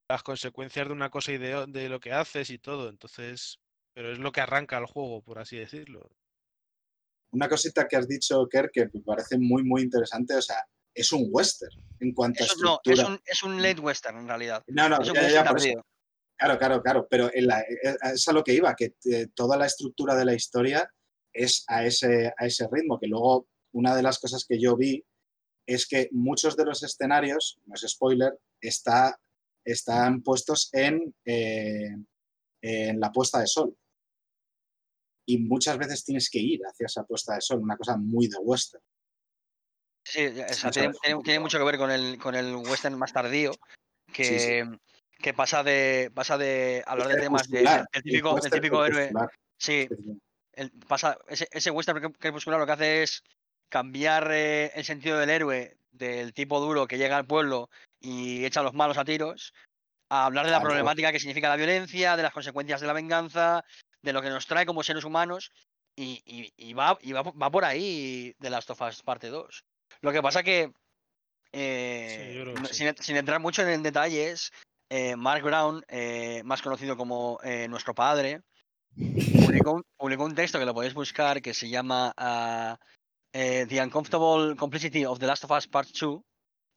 [0.09, 2.89] las consecuencias de una cosa y de, de lo que haces y todo.
[2.89, 3.59] Entonces,
[3.93, 6.09] pero es lo que arranca el juego, por así decirlo.
[7.33, 10.57] Una cosita que has dicho, Kerr, que me parece muy, muy interesante, o sea,
[10.93, 13.03] es un western en cuanto Eso a no, estructura.
[13.03, 14.63] es un, es un late western en realidad.
[14.67, 15.83] No, no, ya, ya, por eso.
[16.37, 19.57] Claro, claro, claro, pero en la- eh, es a lo que iba, que eh, toda
[19.57, 20.87] la estructura de la historia
[21.33, 25.03] es a ese, a ese ritmo, que luego una de las cosas que yo vi
[25.65, 29.19] es que muchos de los escenarios, no es spoiler, está,
[29.65, 31.95] están puestos en, eh,
[32.61, 33.75] en la puesta de sol.
[35.25, 38.37] Y muchas veces tienes que ir hacia esa puesta de sol, una cosa muy de
[38.37, 38.83] western.
[40.05, 40.99] Sí, tiene, veces.
[41.01, 43.51] tiene- tiene mucho que ver con el, con el western más tardío,
[44.11, 44.79] que, Sí, sí.
[45.21, 49.11] que pasa de pasa de hablar de temas del el típico, western típico héroe.
[49.57, 49.87] Sí,
[50.53, 53.23] el- pasa, ese, ese western cre- crepuscular lo que hace es
[53.69, 57.69] cambiar eh, el sentido del héroe del tipo duro que llega al pueblo
[58.01, 59.53] y echa a los malos a tiros,
[60.09, 60.69] a hablar de la Claro.
[60.71, 63.63] problemática que significa la violencia, de las consecuencias de la venganza,
[64.03, 65.51] de lo que nos trae como seres humanos,
[65.95, 69.63] y, y- y va, y va, va por ahí de Last of Us parte 2.
[70.01, 70.71] Lo que pasa que,
[71.51, 72.85] eh, que sí.
[72.99, 74.51] sin, entrar mucho en detalles,
[74.89, 77.39] eh, Mark Brown, eh, más conocido como
[77.69, 78.41] nuestro padre,
[79.39, 82.77] publicó un, publicó un texto que lo podéis buscar que se llama ah,
[83.31, 86.21] The Uncomfortable Complicity of The Last of Us Part 2,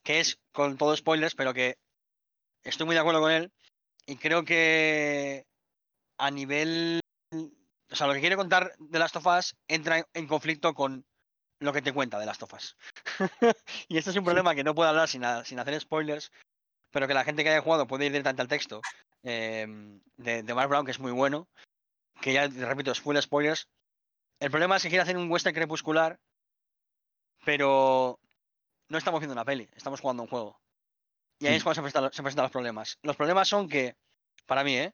[0.05, 1.77] que es con todo spoilers, pero que
[2.65, 3.51] estoy muy de acuerdo con él
[4.07, 5.45] y creo que
[6.19, 7.01] a nivel...
[7.33, 11.05] O sea, lo que quiere contar The Last of Us entra en- conflicto con
[11.61, 12.77] lo que te cuenta The Last of Us.
[13.89, 16.31] y esto es un problema que no puedo hablar sin, ha- sin hacer spoilers,
[16.91, 18.81] pero que la gente que haya jugado puede ir directamente al texto
[19.23, 19.67] eh,
[20.17, 21.49] de, de Mark Brown, que es muy bueno,
[22.21, 23.69] que ya, repito, es full spoilers.
[24.41, 26.19] El problema es que quiere hacer un western crepuscular,
[27.45, 28.19] pero
[28.89, 30.61] no estamos viendo una peli, estamos jugando un juego.
[31.39, 31.65] Y ahí es Mm.
[31.65, 32.99] cuando se presentan, se presentan los problemas.
[33.03, 33.95] Los problemas son que,
[34.47, 34.93] para mí, ¿eh?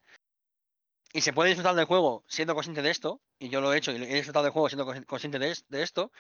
[1.13, 3.93] Y se puede disfrutar del juego siendo consciente de esto, y yo lo he hecho
[3.93, 6.11] y he disfrutado del juego siendo consci- consciente de, es- de esto,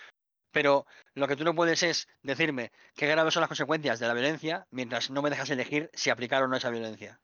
[0.50, 4.12] pero lo que tú no puedes es decirme qué graves son las consecuencias de la
[4.14, 7.20] violencia mientras no me dejas elegir si aplicar o no esa violencia.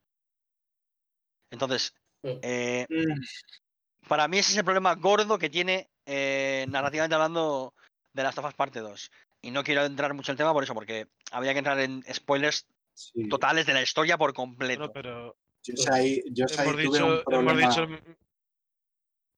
[1.50, 7.74] Entonces, eh, Mm, para mí ese es el problema gordo que tiene eh, narrativamente hablando
[8.14, 9.10] de las tofas parte 2.
[9.42, 12.02] Y no quiero entrar mucho en el tema por eso, porque habría que entrar en
[12.12, 13.28] spoilers Sí.
[13.28, 14.80] totales de la historia por completo.
[14.88, 17.68] Bueno, pero Yo sé ahí, yo sé ahí hemos tuve un dicho, hemos problema.
[17.68, 17.86] dicho,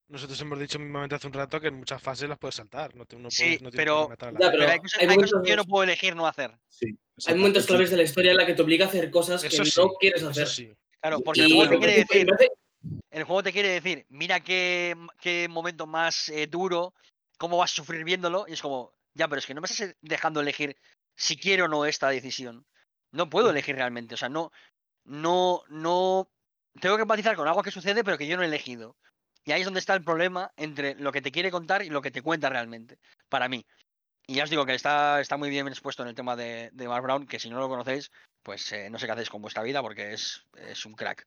[0.09, 3.05] nosotros hemos dicho mismamente hace un rato que en muchas fases las puedes saltar, no,
[3.07, 4.51] te, no Sí, puedes, no tienes pero- por qué matar a la Ya, gente.
[4.59, 6.59] pero pero hay cosas, hay hay cosas momentos- que yo no puedo elegir no hacer.
[6.69, 6.87] Sí,
[7.27, 9.45] Hay momentos Sí, claves de la historia en la que te obliga a hacer cosas
[9.45, 10.77] Eso que sí, no quieres hacer.
[11.01, 13.53] Claro, porque Y el juego te me quiere parece- me decir, parece- el juego te
[13.53, 16.95] quiere decir, mira qué, qué momento más eh, duro,
[17.39, 19.95] cómo vas a sufrir viéndolo, y es como, ya, pero es que no me estás
[20.01, 20.77] dejando elegir
[21.15, 22.65] si quiero o no esta decisión.
[23.13, 24.51] No puedo elegir realmente, o sea, no,
[25.05, 26.31] no, no,
[26.81, 28.97] tengo que empatizar con algo que sucede, pero que yo no he elegido.
[29.45, 32.03] Y ahí es donde está el problema entre lo que te quiere contar y lo
[32.03, 32.99] que te cuenta realmente,
[33.29, 33.65] para mí.
[34.27, 36.89] Y ya os digo que está, está muy bien expuesto en el tema de, de
[36.89, 38.11] Mark Brown, que si no lo conocéis,
[38.43, 41.27] pues eh, no sé qué hacéis con vuestra vida porque es, es un crack.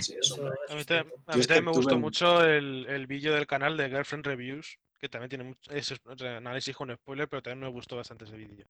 [0.00, 3.76] sí, Eso- A mí, a que también me gustó mucho el, el vídeo del canal
[3.76, 7.96] de Girlfriend Reviews, que también tiene mucho, es análisis con spoiler, pero también me gustó
[7.96, 8.66] bastante ese vídeo.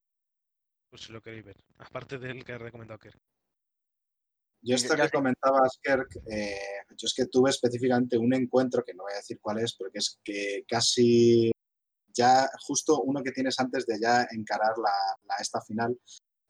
[0.91, 1.57] Pues si lo queréis ver.
[1.79, 3.17] Aparte del que ha recomendado Kerr.
[4.63, 6.59] Yo esto que comentabas, Kirk, eh,
[6.97, 9.91] yo es que tuve específicamente un encuentro, que no voy a decir cuál es, pero
[9.93, 11.51] que es que casi
[12.13, 14.93] ya justo uno que tienes antes de ya encarar la,
[15.29, 15.97] la esta final,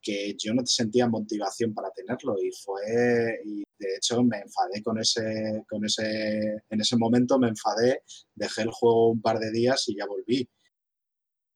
[0.01, 4.83] que yo no te sentía motivación para tenerlo y fue, y de hecho me enfadé
[4.83, 8.03] con ese, con ese, en ese momento me enfadé,
[8.35, 10.49] dejé el juego un par de días y ya volví.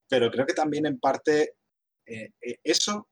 [0.08, 1.54] Pero creo que también en parte
[2.06, 3.08] eh, eh, eso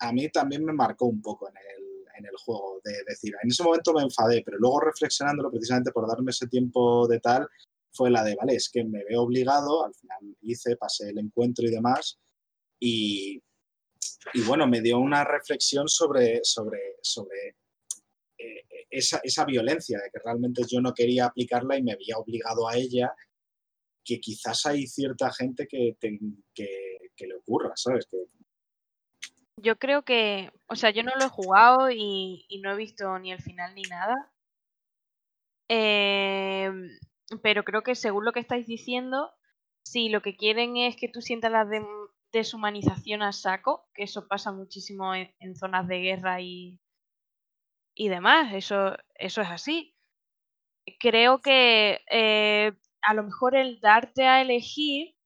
[0.00, 1.85] a mí también me marcó un poco en el,
[2.18, 6.08] en el juego, de decir, en ese momento me enfadé, pero luego reflexionándolo precisamente por
[6.08, 7.48] darme ese tiempo de tal,
[7.92, 11.66] fue la de, vale, es que me veo obligado, al final hice, pasé el encuentro
[11.66, 12.18] y demás,
[12.78, 13.42] y,
[14.34, 17.56] y bueno, me dio una reflexión sobre, sobre, sobre
[18.38, 22.68] eh, esa, esa violencia, de que realmente yo no quería aplicarla y me había obligado
[22.68, 23.14] a ella,
[24.04, 26.20] que quizás hay cierta gente que, te-
[26.54, 28.06] que, que le ocurra, ¿sabes?
[28.06, 28.18] Que,
[29.58, 33.32] Yo creo que, o sea, yo no lo he jugado y, no he visto ni
[33.32, 34.14] el final ni nada.
[35.68, 36.88] Em,
[37.42, 39.32] pero creo que según lo que estáis diciendo,
[39.84, 41.66] si lo que quieren es que tú sientas la
[42.32, 46.80] deshumanización a saco, que eso pasa muchísimo en, zonas de guerra y,
[47.94, 49.94] y demás, eso, eso es así.
[51.00, 52.72] Creo que eh,
[53.02, 55.16] a lo mejor el darte a elegir,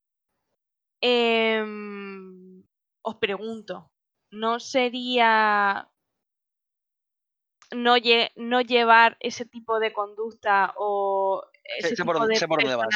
[1.02, 2.62] em,
[3.02, 3.89] os pregunto,
[4.30, 5.88] ¿no sería
[7.72, 11.44] no, lle- no llevar ese tipo de conducta o
[11.78, 12.88] ese sé por tipo dónde- de sé por dónde vas.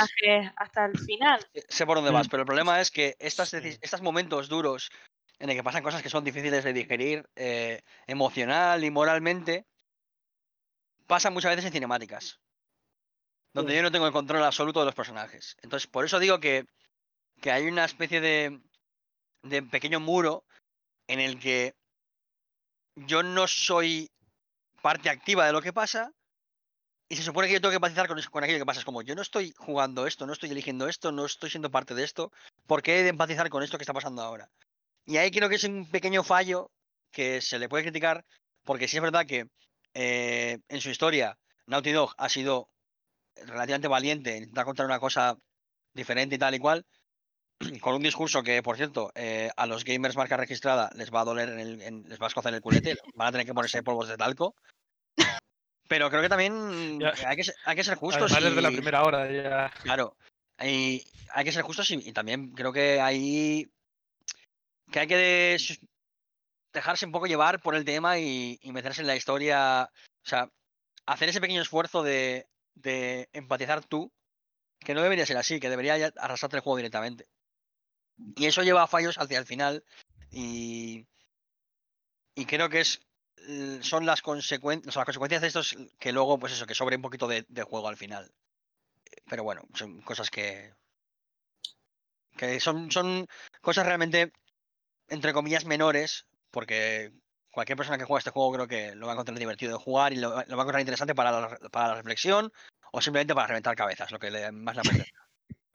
[0.56, 1.40] hasta el final?
[1.68, 2.30] Sé por dónde vas, Mm.
[2.30, 4.90] pero el problema es que estas estos momentos duros
[5.38, 9.66] en el que pasan cosas que son difíciles de digerir eh, emocional y moralmente,
[11.06, 12.40] pasan muchas veces en cinemáticas,
[13.52, 15.56] donde yo no tengo el control absoluto de los personajes.
[15.62, 16.66] Entonces, por eso digo que
[17.40, 18.60] que hay una especie de,
[19.42, 20.44] de pequeño muro
[21.08, 21.74] en el que
[22.96, 24.10] yo no soy
[24.82, 26.12] parte activa de lo que pasa
[27.08, 28.80] y se supone que yo tengo que empatizar con, aquello que pasa.
[28.80, 31.94] Es como, yo no estoy jugando esto, no estoy eligiendo esto, no estoy siendo parte
[31.94, 32.32] de esto,
[32.66, 34.50] ¿por qué he de empatizar con esto que está pasando ahora?
[35.06, 36.70] Y ahí creo que es un pequeño fallo
[37.10, 38.24] que se le puede criticar,
[38.64, 39.46] porque sí es verdad que
[39.92, 42.68] eh, en su historia Naughty Dog ha sido
[43.36, 45.36] relativamente valiente en intentar contar una cosa
[45.92, 46.86] diferente y tal y cual,
[47.80, 51.24] con un discurso que, por cierto, eh, a los gamers marca registrada les va a
[51.24, 53.82] doler, en el, en- les va a escocer el culete, van a tener que ponerse
[53.82, 54.54] polvos de talco.
[55.88, 58.32] Pero creo que también hay que, ser- hay que ser justos.
[58.32, 59.70] Además, desde la primera hora ya.
[59.82, 60.16] Claro.
[60.62, 63.68] Y hay que ser justos y, y también creo que hay
[64.90, 65.80] que hay que des-
[66.72, 69.90] dejarse un poco llevar por el tema y, y meterse en la historia.
[70.24, 70.48] O sea,
[71.06, 74.10] hacer ese pequeño esfuerzo de, de empatizar tú,
[74.80, 77.26] que no debería ser así, que debería ya arrasarte el juego directamente.
[78.16, 79.84] Y eso lleva a fallos hacia el final.
[80.30, 81.06] Y,
[82.34, 83.00] y creo que es
[83.48, 87.02] l- son las, las consecuencias de esto es que luego, pues eso, que sobre un
[87.02, 88.32] poquito de, juego al final.
[89.28, 90.74] Pero bueno, son cosas que.
[92.36, 93.26] que son, son
[93.60, 94.32] cosas realmente,
[95.08, 97.12] entre comillas, menores, porque
[97.52, 100.12] cualquier persona que juega este juego creo que lo va a encontrar divertido de jugar
[100.12, 102.52] y lo, va- a encontrar interesante para la, para la reflexión
[102.92, 105.20] o simplemente para reventar cabezas, lo que le, más le apetezca.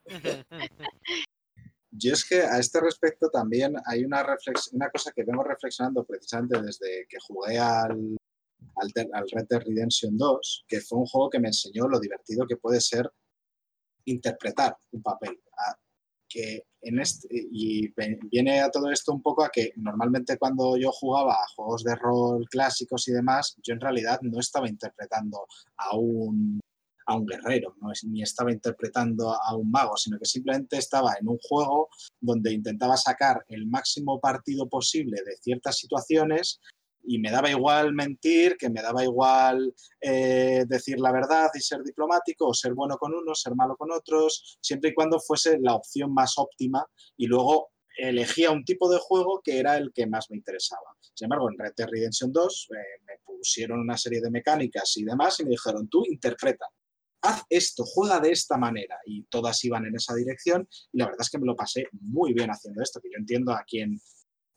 [1.92, 4.24] Yo es que a este respecto también hay una,
[4.74, 8.16] una cosa que vengo reflexionando precisamente desde que jugué al,
[8.76, 12.46] al, al Red Dead Redemption 2, que fue un juego que me enseñó lo divertido
[12.48, 13.10] que puede ser
[14.06, 15.40] interpretar un papel.
[15.58, 15.76] A-
[16.32, 17.92] que en este, y
[18.30, 21.96] viene a todo esto un poco a que normalmente cuando yo jugaba a juegos de
[21.96, 25.48] rol clásicos y demás, yo en realidad no estaba interpretando
[25.78, 26.60] a un,
[27.10, 31.16] a un guerrero, no es, ni estaba interpretando a un mago, sino que simplemente estaba
[31.20, 36.60] en un juego donde intentaba sacar el máximo partido posible de ciertas situaciones
[37.04, 41.82] y me daba igual mentir, que me daba igual eh, decir la verdad y ser
[41.84, 45.74] diplomático, o ser bueno con unos, ser malo con otros, siempre y cuando fuese la
[45.74, 46.86] opción más óptima
[47.18, 50.96] y luego elegía un tipo de juego que era el que más me interesaba.
[51.14, 52.76] Sin embargo, en Red Dead Redemption 2 eh,
[53.08, 56.66] me pusieron una serie de mecánicas y demás y me dijeron, tú interpreta,
[57.22, 58.98] haz esto, juega de esta manera.
[59.06, 62.34] Y todas iban en esa dirección y la verdad es que me lo pasé muy
[62.34, 64.00] bien haciendo esto, que yo entiendo a quien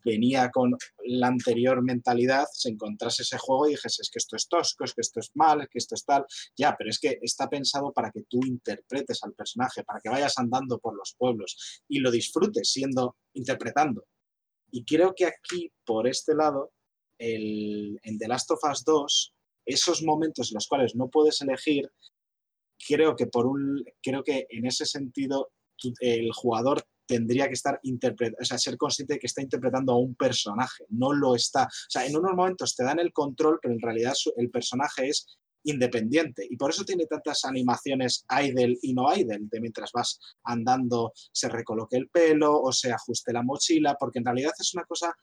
[0.05, 4.48] venía con la anterior mentalidad, se encontrase ese juego y dijese, es que esto es
[4.48, 6.26] tosco, es que esto es mal, es que esto es tal.
[6.56, 10.36] Ya, pero es que está pensado para que tú interpretes al personaje, para que vayas
[10.39, 14.05] andando por los pueblos y lo disfrutes siendo, interpretando.
[14.70, 16.72] Y creo que aquí, por este lado,
[17.18, 19.34] en The Last of Us 2,
[19.66, 21.89] esos momentos en los cuales no puedes elegir,
[22.86, 25.50] creo que por un, creo que en ese sentido
[26.00, 29.98] el jugador tendría que estar interpretando, o sea, ser consciente de que está interpretando a
[29.98, 31.64] un personaje, no lo está.
[31.64, 35.26] O sea, en unos momentos te dan el control, pero en realidad el personaje es
[35.64, 41.12] independiente y por eso tiene tantas animaciones idle y no idle, de mientras vas andando
[41.14, 45.14] se recoloque el pelo o se ajuste la mochila, porque en realidad es una cosa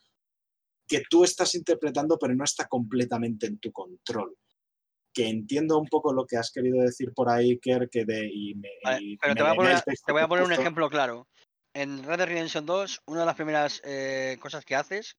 [0.87, 4.35] que tú estás interpretando pero no está completamente en tu control.
[5.13, 8.29] Que entiendo un poco lo que has querido decir por ahí, Kerr, que de...
[8.31, 10.25] Y me, Vale, y pero me te voy, a poner, el texto te voy a
[10.25, 11.27] que poner un ejemplo claro.
[11.73, 15.17] En Red Dead Redemption 2, una de las primeras eh, cosas que haces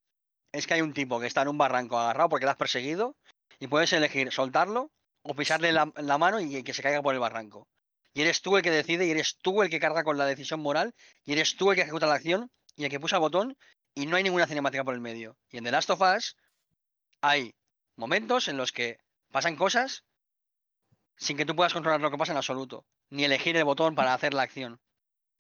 [0.53, 3.17] es que hay un tipo que está en un barranco agarrado porque le has perseguido
[3.59, 4.91] y puedes elegir soltarlo
[5.23, 7.69] o pisarle la, la mano y que se caiga por el barranco.
[8.13, 10.61] Y eres tú el que decide y eres tú el que carga con la decisión
[10.61, 10.95] moral
[11.25, 13.57] y eres tú el que ejecuta la acción y el que pulsa el botón
[13.95, 15.37] y no hay ninguna cinemática por el medio.
[15.51, 16.37] Y en The Last of Us
[17.21, 17.55] hay
[17.97, 18.99] momentos en los que
[19.31, 20.05] pasan cosas
[21.17, 24.15] sin que tú puedas controlar lo que pasa en absoluto, ni elegir el botón para
[24.15, 24.81] hacer la acción.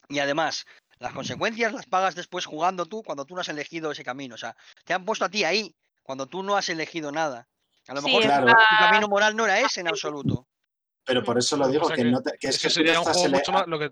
[0.08, 0.66] Y además,
[0.98, 4.34] las consecuencias las pagas después jugando tú cuando tú no has elegido ese camino.
[4.34, 7.48] O sea, te han puesto a ti ahí cuando tú no has elegido nada.
[7.88, 8.46] A lo Sí, mejor Claro.
[8.48, 10.46] tu camino moral no era ese en absoluto.
[11.04, 13.04] Pero por eso lo digo, que, que no te- que es Es que sería un
[13.06, 13.66] juego mucho más.
[13.66, 13.90] Lo que,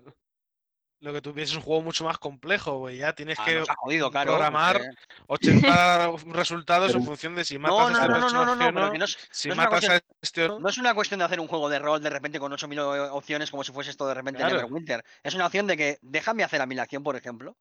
[1.01, 2.97] lo que tuviese es un juego mucho más complejo, güey.
[2.97, 4.31] Ya tienes Ah, que jodido, claro.
[4.31, 4.95] programar porque-
[5.27, 9.07] 80 resultados Pero- en función de si No, matas no, a este no, no, no,
[9.31, 10.67] si matas cuestión- a este no.
[10.69, 13.49] es una cuestión de hacer un juego de rol de repente con 8.000 o- opciones
[13.49, 14.55] como si fuese esto de repente Claro.
[14.57, 15.03] Neverwinter.
[15.23, 17.55] Es una opción de que déjame hacer a mí la acción, por ejemplo.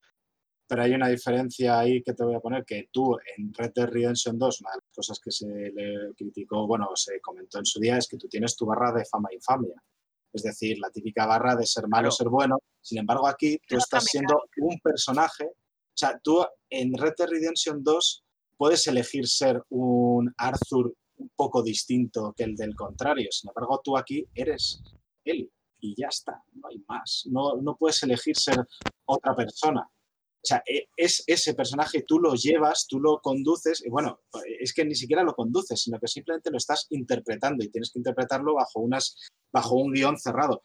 [0.66, 3.86] Pero hay una diferencia ahí que te voy a poner, que tú en Red Dead
[3.88, 7.80] Redemption 2, una de las cosas que se le criticó, bueno, se comentó en su
[7.80, 9.74] día, es que tú tienes tu barra de fama e infamia.
[10.38, 12.12] Es decir, la típica barra de ser malo, Claro.
[12.12, 12.58] ser bueno.
[12.80, 15.44] Sin embargo, aquí tú estás siendo un personaje.
[15.46, 18.24] O sea, tú en Red Dead Redemption 2
[18.56, 23.28] puedes elegir ser un Arthur un poco distinto que el del contrario.
[23.32, 24.80] Sin embargo, tú aquí eres
[25.24, 25.50] él
[25.80, 27.24] y ya está, no hay más.
[27.30, 28.64] No, no puedes elegir ser
[29.06, 29.88] otra persona.
[30.40, 34.20] O sea, e- es ese personaje, tú lo llevas, tú lo conduces, y bueno,
[34.60, 37.98] es que ni siquiera lo conduces, sino que simplemente lo estás interpretando y tienes que
[37.98, 39.16] interpretarlo bajo, unas,
[39.52, 40.62] bajo un guion cerrado.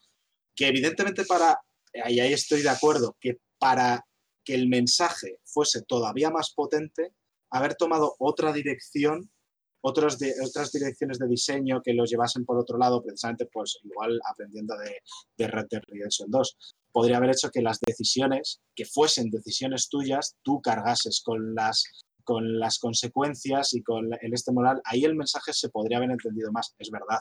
[0.56, 1.60] Que evidentemente para,
[1.94, 4.06] y ahí estoy de acuerdo, que para
[4.44, 7.14] que el mensaje fuese todavía más potente,
[7.50, 9.32] haber tomado otra dirección,
[9.85, 14.19] otros de- otras direcciones de diseño que los llevasen por otro lado, precisamente pues igual
[14.31, 16.57] aprendiendo de, Red Dead Redemption 2,
[16.91, 21.84] podría haber hecho que las decisiones, que fuesen decisiones tuyas, tú cargases con las,
[22.23, 24.81] con las consecuencias y con el este moral.
[24.85, 27.19] Ahí el mensaje se podría haber entendido más, es verdad.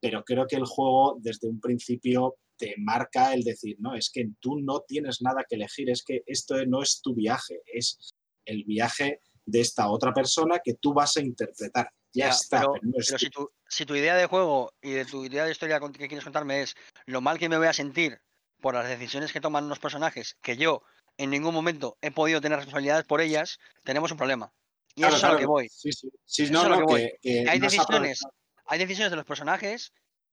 [0.00, 4.28] Pero creo que el juego desde un principio te marca el decir, no, es que
[4.38, 7.96] tú no tienes nada que elegir, es que esto no es tu viaje, es
[8.44, 11.88] el viaje de esta otra persona que tú vas a interpretar.
[12.14, 12.58] Ya, Ya, está.
[12.60, 15.04] pero, pero no es pero tu- si, tu, si tu idea de juego y de
[15.04, 16.74] tu idea de historia que quieres contarme es
[17.06, 18.20] lo mal que me voy a sentir
[18.60, 20.82] por las decisiones que toman unos personajes que yo
[21.16, 24.52] en ningún momento he podido tener responsabilidades por ellas, tenemos un problema.
[24.94, 25.68] Y Claro, eso es a lo que voy.
[25.68, 26.10] Sí, sí.
[26.24, 27.00] Sí, Eso no, es a lo no, que voy.
[27.00, 28.34] que, que Que hay decisiones, aprovechado.
[28.66, 29.92] hay decisiones de los personajes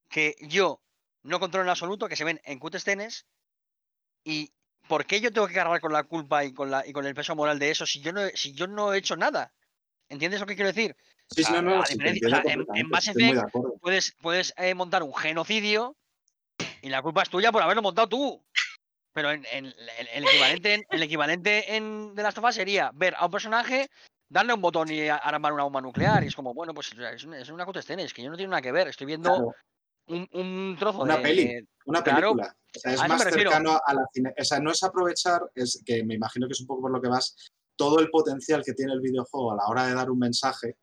[0.09, 0.81] que yo
[1.23, 3.25] no controlo en absoluto, que se ven en cutscenes
[4.23, 4.51] y
[4.87, 7.15] ¿por qué yo tengo que cargar con la culpa y con la y con el
[7.15, 9.53] peso moral de eso si yo no si yo no he hecho nada?
[10.07, 10.95] ¿Entiendes lo que quiero decir?
[11.31, 12.65] Sí, O sí, sea, no, no, a sí, te diferencia- o entiendo
[13.01, 13.77] sea, en- de Effect, acuerdo.
[13.81, 15.95] Puedes, puedes eh, montar un genocidio
[16.81, 18.43] y la culpa es tuya por haberlo montado tú.
[19.13, 22.91] Pero en, en- el, el equivalente, en, el equivalente en The Last of Us sería
[22.93, 23.89] ver a un personaje,
[24.29, 26.23] darle un botón y armar una bomba nuclear.
[26.23, 28.49] Y es como, bueno, pues es una, es una cutscene, es que yo no tiene
[28.51, 28.87] nada que ver.
[28.87, 29.55] Estoy viendo Claro,
[30.07, 31.45] un, un trozo Una de, peli.
[31.47, 32.55] de- una claro, película.
[32.75, 34.33] O sea, es más cercano a la cine.
[34.39, 37.01] O sea, no es aprovechar, es que me imagino que es un poco por lo
[37.01, 37.35] que vas,
[37.75, 40.75] todo el potencial que tiene el videojuego a la hora de dar un mensaje,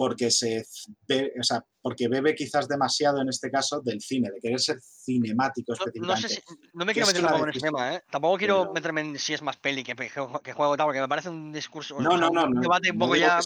[0.00, 0.64] porque se
[1.06, 4.80] ve, o sea, porque bebe quizás demasiado en este caso del cine, de querer ser
[4.80, 6.28] cinemático No, no específicamente.
[6.30, 6.40] sé si,
[6.72, 8.02] no me quiero meter tampoco en decisión, tema, ¿eh?
[8.10, 10.08] Tampoco quiero pero- meterme en si es más peli que, que
[10.54, 13.14] juego tal, porque me parece un discurso, o No, sea, no, un debate un poco
[13.14, 13.40] ya,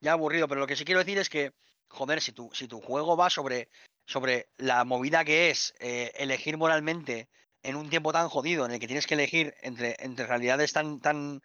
[0.00, 1.52] ya aburrido, pero lo que sí quiero decir es que,
[1.86, 3.68] joder, si tu, si tu juego va sobre,
[4.04, 7.28] sobre la movida que es eh, elegir moralmente
[7.62, 10.98] en un tiempo tan jodido, en el que tienes que elegir entre, entre realidades tan,
[10.98, 11.40] tan,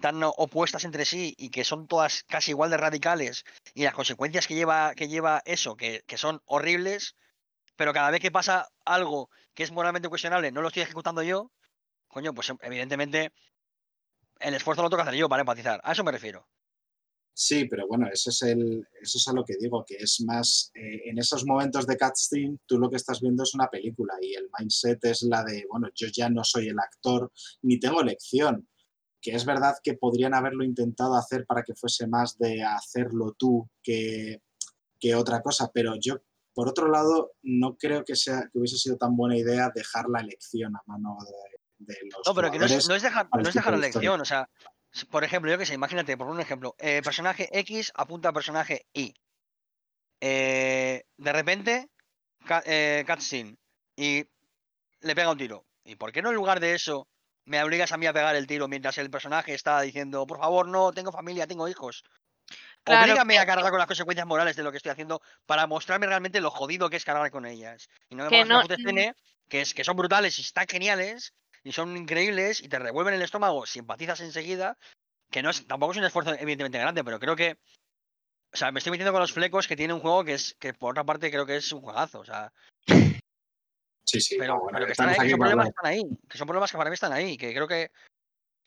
[0.00, 3.44] tan opuestas entre sí y que son todas casi igual de radicales,
[3.74, 7.16] y las consecuencias que lleva, que lleva eso, que, que son horribles,
[7.76, 11.50] pero cada vez que pasa algo que es moralmente cuestionable, no lo estoy ejecutando yo,
[12.08, 13.32] coño, pues evidentemente
[14.40, 15.80] el esfuerzo lo tengo que hacer yo para empatizar.
[15.82, 16.46] A eso me refiero.
[17.36, 20.70] Sí, pero bueno, eso es, el, eso es a lo que digo, que es más,
[20.74, 24.34] eh, en esos momentos de cutscene, tú lo que estás viendo es una película y
[24.34, 28.68] el mindset es la de, bueno, yo ya no soy el actor ni tengo elección,
[29.24, 33.70] que es verdad que podrían haberlo intentado hacer para que fuese más de hacerlo tú
[33.82, 34.42] que,
[35.00, 36.16] que otra cosa, pero yo,
[36.52, 40.20] por otro lado, no creo que, sea, que hubiese sido tan buena idea dejar la
[40.20, 41.16] elección a mano
[41.78, 43.72] de, de los No, pero que no es, jugadores no es dejar, no es dejar
[43.72, 44.20] la elección.
[44.20, 44.46] O sea,
[45.10, 48.86] por ejemplo, yo que sé, imagínate, por un ejemplo, eh, personaje X apunta al personaje
[48.92, 49.14] Y.
[50.20, 51.88] Eh, de repente,
[52.44, 53.56] ca- eh, cutscene,
[53.96, 54.24] y
[55.00, 55.64] le pega un tiro.
[55.84, 57.08] ¿Y por qué no en lugar de eso
[57.46, 60.68] me obligas a mí a pegar el tiro mientras el personaje está diciendo, por favor,
[60.68, 62.04] no, tengo familia, tengo hijos?
[62.82, 66.06] Claro, Oblígame a cargar con las consecuencias morales de lo que estoy haciendo para mostrarme
[66.06, 67.88] realmente lo jodido que es cargar con ellas.
[68.10, 69.14] Y no me Que no- escena
[69.48, 73.22] que, es, que son brutales y están geniales y son increíbles y te revuelven el
[73.22, 74.76] estómago si empatizas enseguida.
[75.30, 77.56] Que no es, tampoco es un esfuerzo evidentemente grande, pero creo que.
[78.52, 80.74] O sea, me estoy metiendo con los flecos que tiene un juego que es, que
[80.74, 82.20] por otra parte creo que es un juegazo.
[82.20, 82.52] O sea,
[84.14, 85.66] Sí, sí, pero, no, bueno, pero que están estamos ahí, que aquí son para problemas
[85.66, 86.18] que están ahí.
[86.28, 87.36] Que son problemas que para mí están ahí.
[87.36, 87.90] Que creo que.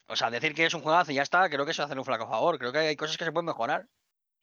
[0.10, 1.98] O sea, decir que es un juegazo y ya está, creo que eso es hacer
[2.00, 2.58] un flaco favor.
[2.58, 3.88] Creo que hay cosas que se pueden mejorar.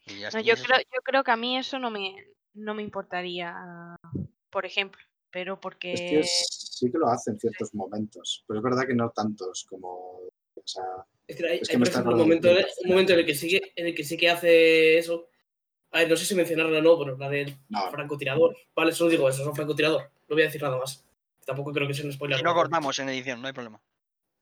[0.07, 2.15] Y ya No, yo, creo, yo creo que a mí eso no me,
[2.53, 3.97] no me importaría,
[4.51, 5.01] por ejemplo,
[5.31, 5.93] pero porque...
[5.95, 6.47] Es que es-
[6.79, 9.89] sí que lo hace en ciertos momentos, pero es verdad que no tantos como.
[9.89, 10.85] O sea,
[11.27, 13.21] Es que hay, Es hay, que me ejemplo, un momento, de en- un momento en
[13.21, 15.29] el que sí que, en el que sí que hace eso.
[15.93, 18.57] A ver, no sé si mencionarlo o no, pero la del no, francotirador.
[18.75, 20.11] Vale, solo digo eso, es un francotirador.
[20.29, 21.05] No voy a decir nada más.
[21.45, 22.39] Tampoco creo que sea un spoiler.
[22.39, 23.81] Si no cortamos en edición, no hay problema.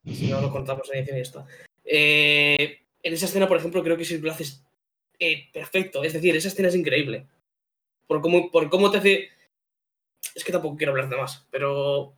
[0.05, 1.47] Si no lo contamos en edición y ya está.
[1.85, 4.63] Eh, en esa escena, por ejemplo, creo que si lo haces
[5.19, 6.03] eh, perfecto.
[6.05, 7.27] Es decir, esa escena es increíble.
[8.07, 9.29] Por cómo, por cómo te hace.
[10.35, 12.17] Es que tampoco quiero hablar de más, pero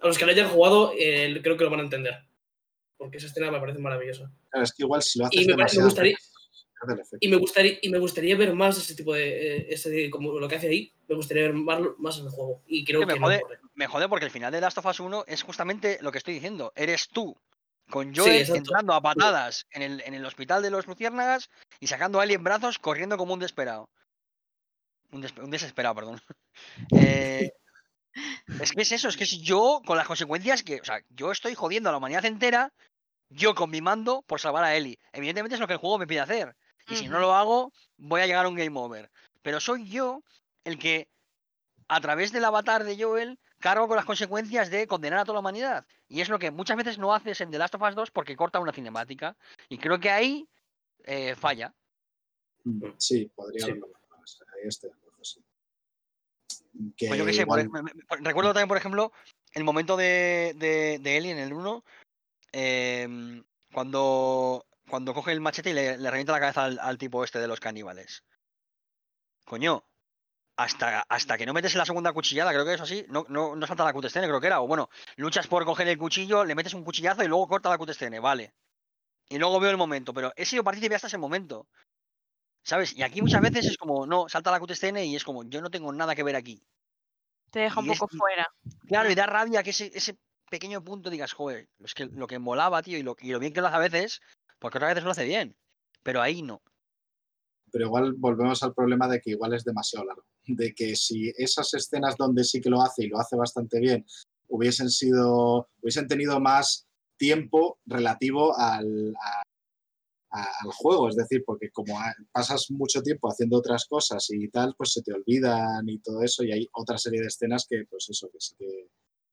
[0.00, 2.14] a los que lo hayan jugado, eh, creo que lo van a entender.
[2.96, 4.30] Porque esa escena me parece maravillosa.
[4.50, 6.16] claro, es que igual si lo haces Y me, parece- me gustaría.
[7.20, 9.56] Y, me gustaría, y me gustaría ver más ese tipo de.
[9.58, 12.30] eh, ese de- como lo que hace ahí, me gustaría ver más, más en el
[12.30, 12.62] juego.
[12.66, 13.42] Y creo Que me que jode.
[13.74, 16.34] Me jode porque el final de Last of Us 1 es justamente lo que estoy
[16.34, 16.72] diciendo.
[16.76, 17.36] Eres tú,
[17.90, 21.50] con Joel entrando a patadas en el, en el hospital de los luciérnagas
[21.80, 23.88] y sacando a Ellie en brazos corriendo como un desesperado.
[25.12, 26.20] Un desesperado, perdón.
[26.92, 27.52] Eh,
[28.60, 30.80] Es que es eso, es que es yo con las consecuencias que.
[30.80, 32.72] O sea, yo estoy jodiendo a la humanidad entera,
[33.28, 34.98] yo con mi mando por salvar a Ellie.
[35.12, 36.56] Evidentemente es lo que el juego me pide hacer.
[36.88, 39.10] Y si no lo hago, voy a llegar a un game over.
[39.42, 40.22] Pero soy yo
[40.64, 41.08] el que,
[41.88, 45.40] a través del avatar de Joel, cargo con las consecuencias de condenar a toda la
[45.40, 45.86] humanidad.
[46.08, 48.36] Y es lo que muchas veces no haces en The Last of Us 2 porque
[48.36, 49.36] corta una cinemática.
[49.68, 50.48] Y creo que ahí
[51.04, 51.72] eh, falla.
[52.98, 53.72] Sí, podría Sí.
[53.72, 55.40] Ahí estoy de acuerdo, sí.
[56.96, 57.82] Que Pues yo qué sé, igual- me-
[58.20, 59.12] recuerdo también, por ejemplo,
[59.52, 61.84] el momento de, de, de Ellie en el 1,
[62.52, 67.24] em, cuando, cuando coge el machete y le, le revienta la cabeza al, al tipo
[67.24, 68.24] este de los caníbales.
[69.44, 69.84] Coño,
[70.56, 73.54] hasta, hasta que no metes en la segunda cuchillada, creo que es así, no, no,
[73.54, 74.60] no salta la cutescene, creo que era.
[74.60, 77.78] O bueno, luchas por coger el cuchillo, le metes un cuchillazo y luego corta la
[77.78, 78.54] cutescene, vale.
[79.28, 81.68] Y luego veo el momento, pero he sido partícipe hasta ese momento.
[82.64, 82.96] ¿Sabes?
[82.96, 85.70] Y aquí muchas veces es como, no, salta la cutescene y es como, yo no
[85.70, 86.64] tengo nada que ver aquí.
[87.50, 88.46] Te deja un es- poco fuera.
[88.88, 90.18] Claro, y da rabia que ese, ese
[90.50, 93.52] pequeño punto digas, joder, es que lo que molaba, tío, y lo, y lo bien
[93.52, 94.20] que lo hace a veces,
[94.66, 95.56] porque otras veces lo hace bien.
[96.02, 96.60] Pero ahí no.
[97.70, 100.24] pero igual volvemos al problema de que igual es demasiado largo.
[100.44, 104.04] De que si esas escenas donde sí que lo hace y lo hace bastante bien
[104.48, 106.84] hubiesen sido, hubiesen tenido más
[107.16, 109.14] tiempo relativo al,
[110.30, 111.96] al juego, es decir, porque como
[112.32, 116.42] pasas mucho tiempo haciendo otras cosas y tal, pues se te olvidan y todo eso
[116.42, 118.88] y hay otra serie de escenas que, pues eso, que sí que,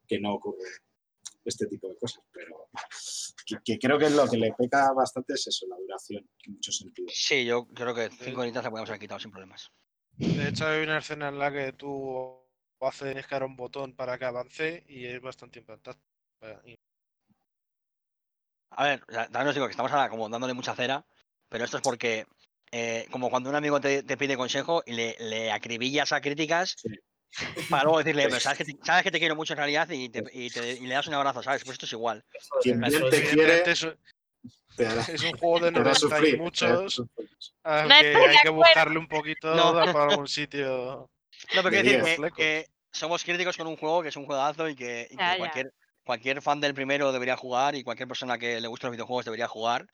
[0.08, 0.70] que no ocurre
[1.46, 2.70] este tipo de cosas, pero
[3.46, 6.78] que, que creo que lo que le peca bastante es eso, la duración, en muchos
[6.78, 7.14] sentidos.
[7.16, 9.72] Sí, yo creo que cinco horitas la podemos haber quitado sin problemas.
[10.18, 12.40] De hecho, hay una escena en la que tú
[12.80, 16.02] haces que un botón para que avance y es bastante impactante.
[18.72, 21.06] A ver, también os digo que estamos ahora como dándole mucha cera,
[21.48, 22.26] pero esto es porque,
[22.72, 26.76] eh, como cuando un amigo te, te pide consejo y le, le acribillas a críticas
[26.78, 26.90] Sí.
[27.70, 30.10] Para luego decirle, pero sabes que, te, sabes que te quiero mucho en realidad y,
[30.10, 31.64] te- y te- y le das un abrazo, ¿sabes?
[31.64, 32.24] Pues esto es igual.
[32.62, 33.98] Quien bien es- te quiere, es, un-
[34.76, 36.36] te hará, es un juego de te hará 90 sufrir.
[36.36, 37.04] y muchos,
[37.64, 39.74] al que de hay que buscarle un poquito No.
[39.74, 41.10] dar para algún sitio.
[41.56, 44.70] No, pero quiero decir 10 que, somos críticos con un juego que es un juegazo
[44.70, 45.38] y que, y que Ya, ya.
[45.40, 45.74] cualquier,
[46.06, 49.48] cualquier fan del primero debería jugar y cualquier persona que le guste los videojuegos debería
[49.48, 49.88] jugar.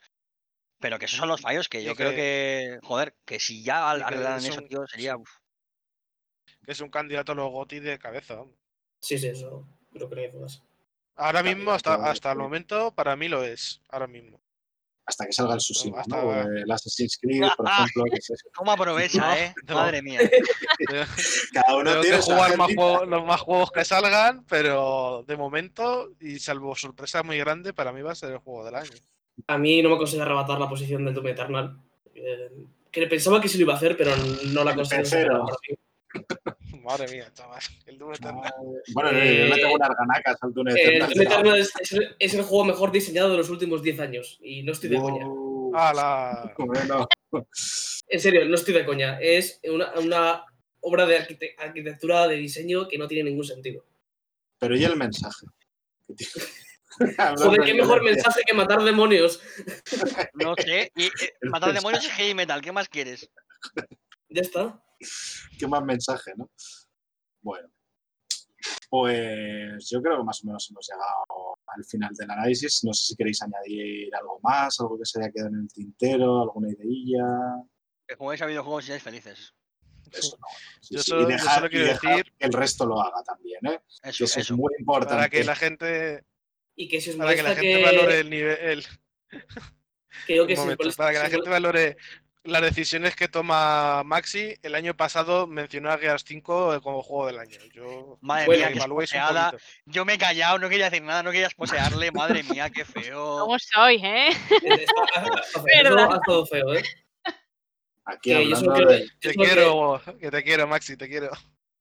[0.82, 3.64] Pero que esos son los fallos que Y yo creo que- que, joder, que si
[3.64, 5.16] ya y arreglaran es eso, un- tío, sería...
[5.18, 5.30] uf.
[6.70, 8.44] Que es un candidato a los GOTY de cabeza.
[9.00, 10.62] Sí, sí, eso creo que no hay dudas.
[11.16, 13.82] Ahora Candidato mismo, hasta, hasta el momento, para mí lo es.
[13.90, 14.40] Ahora mismo.
[15.04, 15.62] Hasta que salga el
[15.98, 16.28] hasta ¿no?
[16.28, 16.44] O ahora.
[16.62, 18.50] el Assassin's Creed, por ejemplo, que es eso.
[18.54, 19.54] ¿Cómo aprovecha, No, eh?
[19.68, 19.74] no.
[19.78, 20.20] Madre mía.
[21.54, 22.82] Cada uno Tengo tiene que jugar más agendita.
[22.84, 27.92] juegos- los más juegos que salgan, pero de momento, y salvo sorpresa muy grande, para
[27.92, 28.92] mí va a ser el juego del año.
[29.48, 31.82] A mí no me consigue arrebatar la posición del Doom Eternal.
[32.14, 32.52] Eh,
[32.92, 34.12] que pensaba que sí lo iba a hacer, pero
[34.54, 34.78] no la El
[36.84, 37.62] Madre mía, chaval.
[37.86, 38.54] El Doom Eternal.
[38.94, 41.00] Bueno, Eh, yo le tengo unas ganacas al Dune Eh, El.
[41.00, 44.38] Doom Eternal es, es el- es el juego mejor diseñado de los últimos 10 años.
[44.42, 45.26] Y no estoy de coña.
[45.74, 46.54] ¡Hala!
[46.58, 47.08] Bueno,
[48.08, 49.20] En serio, no estoy de coña.
[49.22, 50.44] Es una, una
[50.82, 53.86] obra de arquite- arquitectura, de diseño que no tiene ningún sentido.
[54.58, 55.46] pero ¿y el mensaje?
[57.38, 59.40] Joder, qué mejor mensaje que matar demonios.
[60.34, 60.92] No sé.
[60.96, 61.12] Y, eh,
[61.44, 62.24] matar demonios y mensaje.
[62.24, 63.30] heavy metal, ¿qué más quieres?
[64.30, 64.82] Ya está.
[65.60, 66.50] Qué más mensaje, ¿no?
[67.42, 67.70] Bueno,
[68.90, 72.84] pues yo creo que más o menos hemos llegado al final del análisis.
[72.84, 76.42] No sé si queréis añadir algo más, algo que se haya quedado en el tintero,
[76.42, 77.24] alguna ideilla.
[78.08, 79.54] Que juguéis a videojuegos y seáis felices.
[80.12, 80.48] Eso no.
[80.82, 83.00] Sí, Yo sí, solo- y yo dejar, y quiero dejar decir- que el resto lo
[83.02, 83.80] haga también, ¿eh?
[84.04, 85.16] Eso, eso, es muy importante.
[85.16, 86.24] Para que la gente,
[86.76, 88.58] Y que si os para que la gente que, valore el nivel.
[88.60, 88.86] el-
[90.28, 91.98] que yo que si momento, molesta- para que la si gente valore
[92.44, 94.56] las decisiones que toma Maxi.
[94.64, 97.58] El año pasado mencionó a Gears 5 como juego del año.
[97.74, 99.58] Yo Madre Bueno, mía, que qué.
[99.86, 102.12] Yo me he callado, no quería decir nada, no quería esposearle.
[102.12, 103.40] Madre mía, qué feo.
[103.46, 104.30] ¿Cómo sois, eh?
[104.62, 106.84] Está- está feo, ¿eh?
[108.06, 108.56] Aquí Que yo
[108.88, 111.30] de- Te quiero, que te quiero, Maxi, te quiero.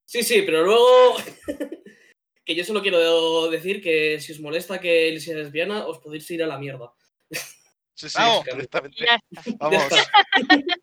[0.05, 1.17] Sí, sí, pero luego.
[2.45, 6.31] que yo solo quiero decir que si os molesta que él sea lesbiana, os podéis
[6.31, 6.93] ir a la mierda.
[7.99, 8.45] Sí, sí, Vamos.
[9.59, 9.89] Vamos,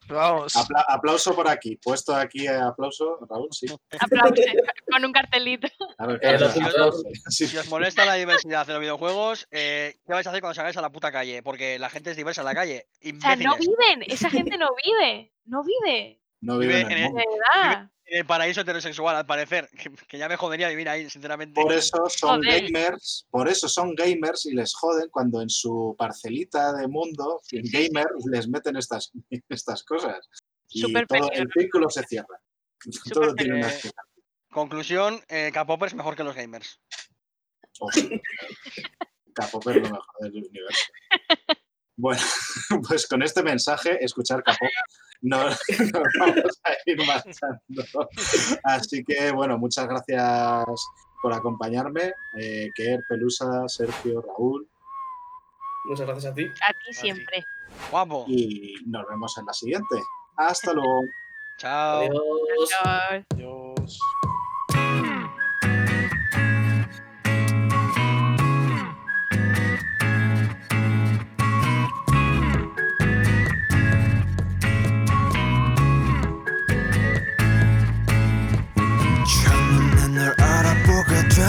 [0.10, 0.56] vamos.
[0.58, 1.78] Apla- aplauso por aquí.
[1.78, 3.68] Puesto aquí eh, aplauso, Raúl, sí.
[4.00, 4.46] Aplausos
[4.92, 5.68] con un cartelito.
[5.98, 7.04] Claro, Eh, claro, aplauso.
[7.30, 10.76] Si os molesta la diversidad de los videojuegos, eh, ¿qué vais a hacer cuando salgáis
[10.78, 11.42] a la puta calle?
[11.42, 12.88] Porque la gente es diversa en la calle.
[13.02, 14.04] O sea, no viven.
[14.08, 15.32] Esa gente no vive.
[15.46, 16.20] No vive.
[16.46, 17.90] No Vive viven en en el.
[18.08, 19.68] En paraíso heterosexual, al parecer.
[19.70, 21.60] Que, que ya me jodería vivir ahí, sinceramente.
[21.60, 22.72] Por eso son Joder.
[22.72, 28.06] gamers, por eso son gamers y les joden cuando en su parcelita de mundo gamer
[28.32, 29.12] les meten estas,
[29.50, 30.30] estas cosas.
[30.70, 32.40] Y Súper todo el círculo se cierra.
[33.14, 33.92] Todo tiene una eh.
[34.52, 36.80] Conclusión, eh, K-Popper es mejor que los gamers.
[39.34, 40.86] K-pop es lo mejor del universo.
[41.98, 42.22] Bueno,
[42.90, 44.68] pues con este mensaje, escuchar K-pop,
[45.26, 45.60] nos,
[45.94, 48.10] nos vamos a ir marchando.
[48.64, 50.66] Así que, bueno, muchas gracias
[51.22, 52.14] por acompañarme.
[52.40, 54.68] Eh, Ker, Pelusa, Sergio, Raúl.
[55.86, 56.46] Muchas gracias a ti.
[56.46, 57.44] A ti siempre.
[57.92, 58.26] Guapo.
[58.28, 59.96] Y nos vemos en la siguiente.
[60.38, 61.02] Hasta luego.
[61.58, 62.02] Chao.
[62.02, 62.70] Adiós.
[62.84, 63.26] Adiós.
[63.34, 64.00] Adiós.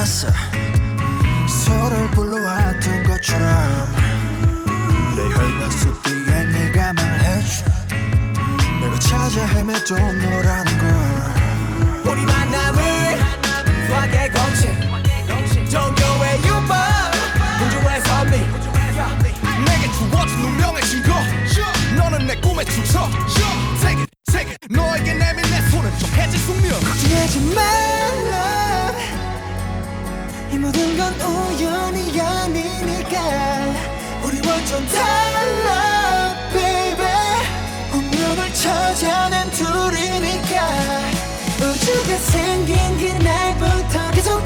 [0.06, 0.28] 됐어.
[1.48, 3.48] 서로를 불러왔던 것처럼
[5.16, 7.64] 내 혈관 속 뒤에 네가 말해줘.
[8.80, 12.12] 내가 찾아 헤매도 너라는 걸.
[12.12, 13.18] 우리 만남을
[13.88, 16.76] 수학의 공식 종교의 유법.
[17.66, 18.38] 우주의 선미
[19.64, 21.14] 내게 주어진 운명의 증거
[21.96, 23.10] 너는 내 꿈의 주석
[23.80, 26.78] Take it, take it 너에게 내민 내 손은 좀 해질 숙명.
[26.78, 27.95] 걱정하지 이
[30.66, 33.20] 모든 건 우연이 아니니까.
[34.24, 37.06] 우리 완전 달라 baby.
[37.92, 40.68] 운명을 찾아낸 둘이니까.
[41.60, 44.42] 우주가 생긴 그날부터 계속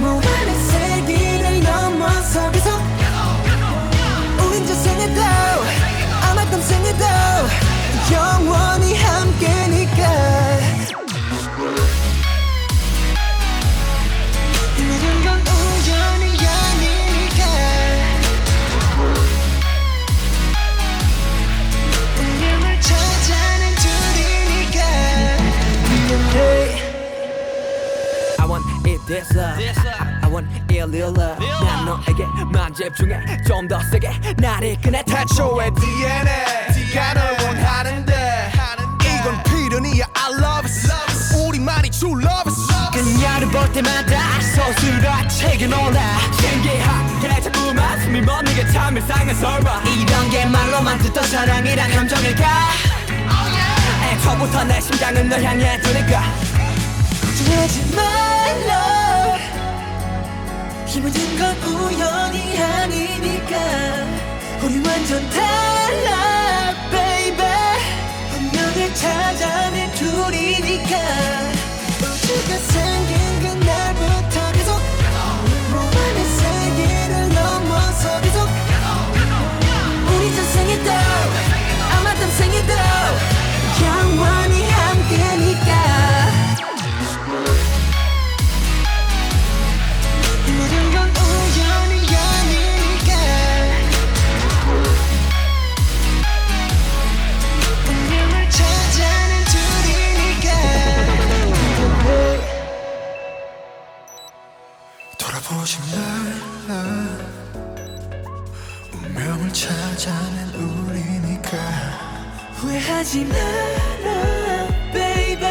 [0.00, 2.72] 무한의 세기를 넘어서 계속
[4.44, 5.22] 우린 저 생에도
[6.20, 7.04] 아마 땀 생에도
[8.12, 10.57] 영원히 함께니까
[29.10, 29.58] love
[30.22, 36.94] I want it real love 난 너에게만 집중해 좀 더 세게 나를 꺼내 태초의 DNA
[36.94, 38.52] 네가 널 원하는데.
[39.02, 40.04] 이건 필연이야.
[40.14, 46.00] I love it 우리만이 true love it 그녀를 볼 때마다 서술화책에 놀라
[46.40, 49.82] 신기하게 자꾸만 숨이 멎는 참 이상한 설마.
[49.84, 52.46] 이런 게 말로만 듣던 사랑이란 감정일까?
[54.12, 56.22] 애초부터 내 심장은 널 향해 두니까
[57.38, 59.38] 걱정하지 말라
[60.88, 63.56] 이 모든 건 우연이 아니니까
[64.62, 67.46] 우리 완전 달라 baby.
[68.34, 70.98] 운명을 찾아낸 둘이니까.
[72.00, 73.27] 우주가 생긴
[105.68, 106.74] 오직 날
[108.90, 111.58] 운명을 찾아낸 우리니까.
[112.54, 115.44] 후회하지 마라 baby.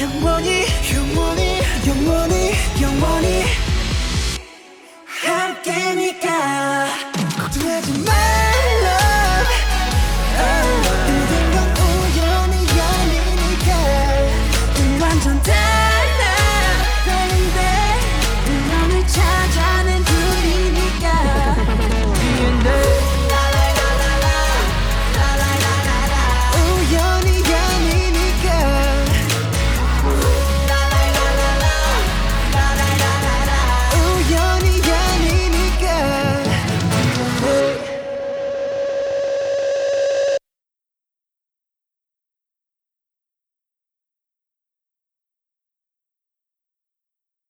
[0.00, 0.64] 영원히
[0.94, 3.42] 영원히 영원히 영원히
[5.04, 6.86] 함께니까.
[7.38, 8.45] 걱정하지 마.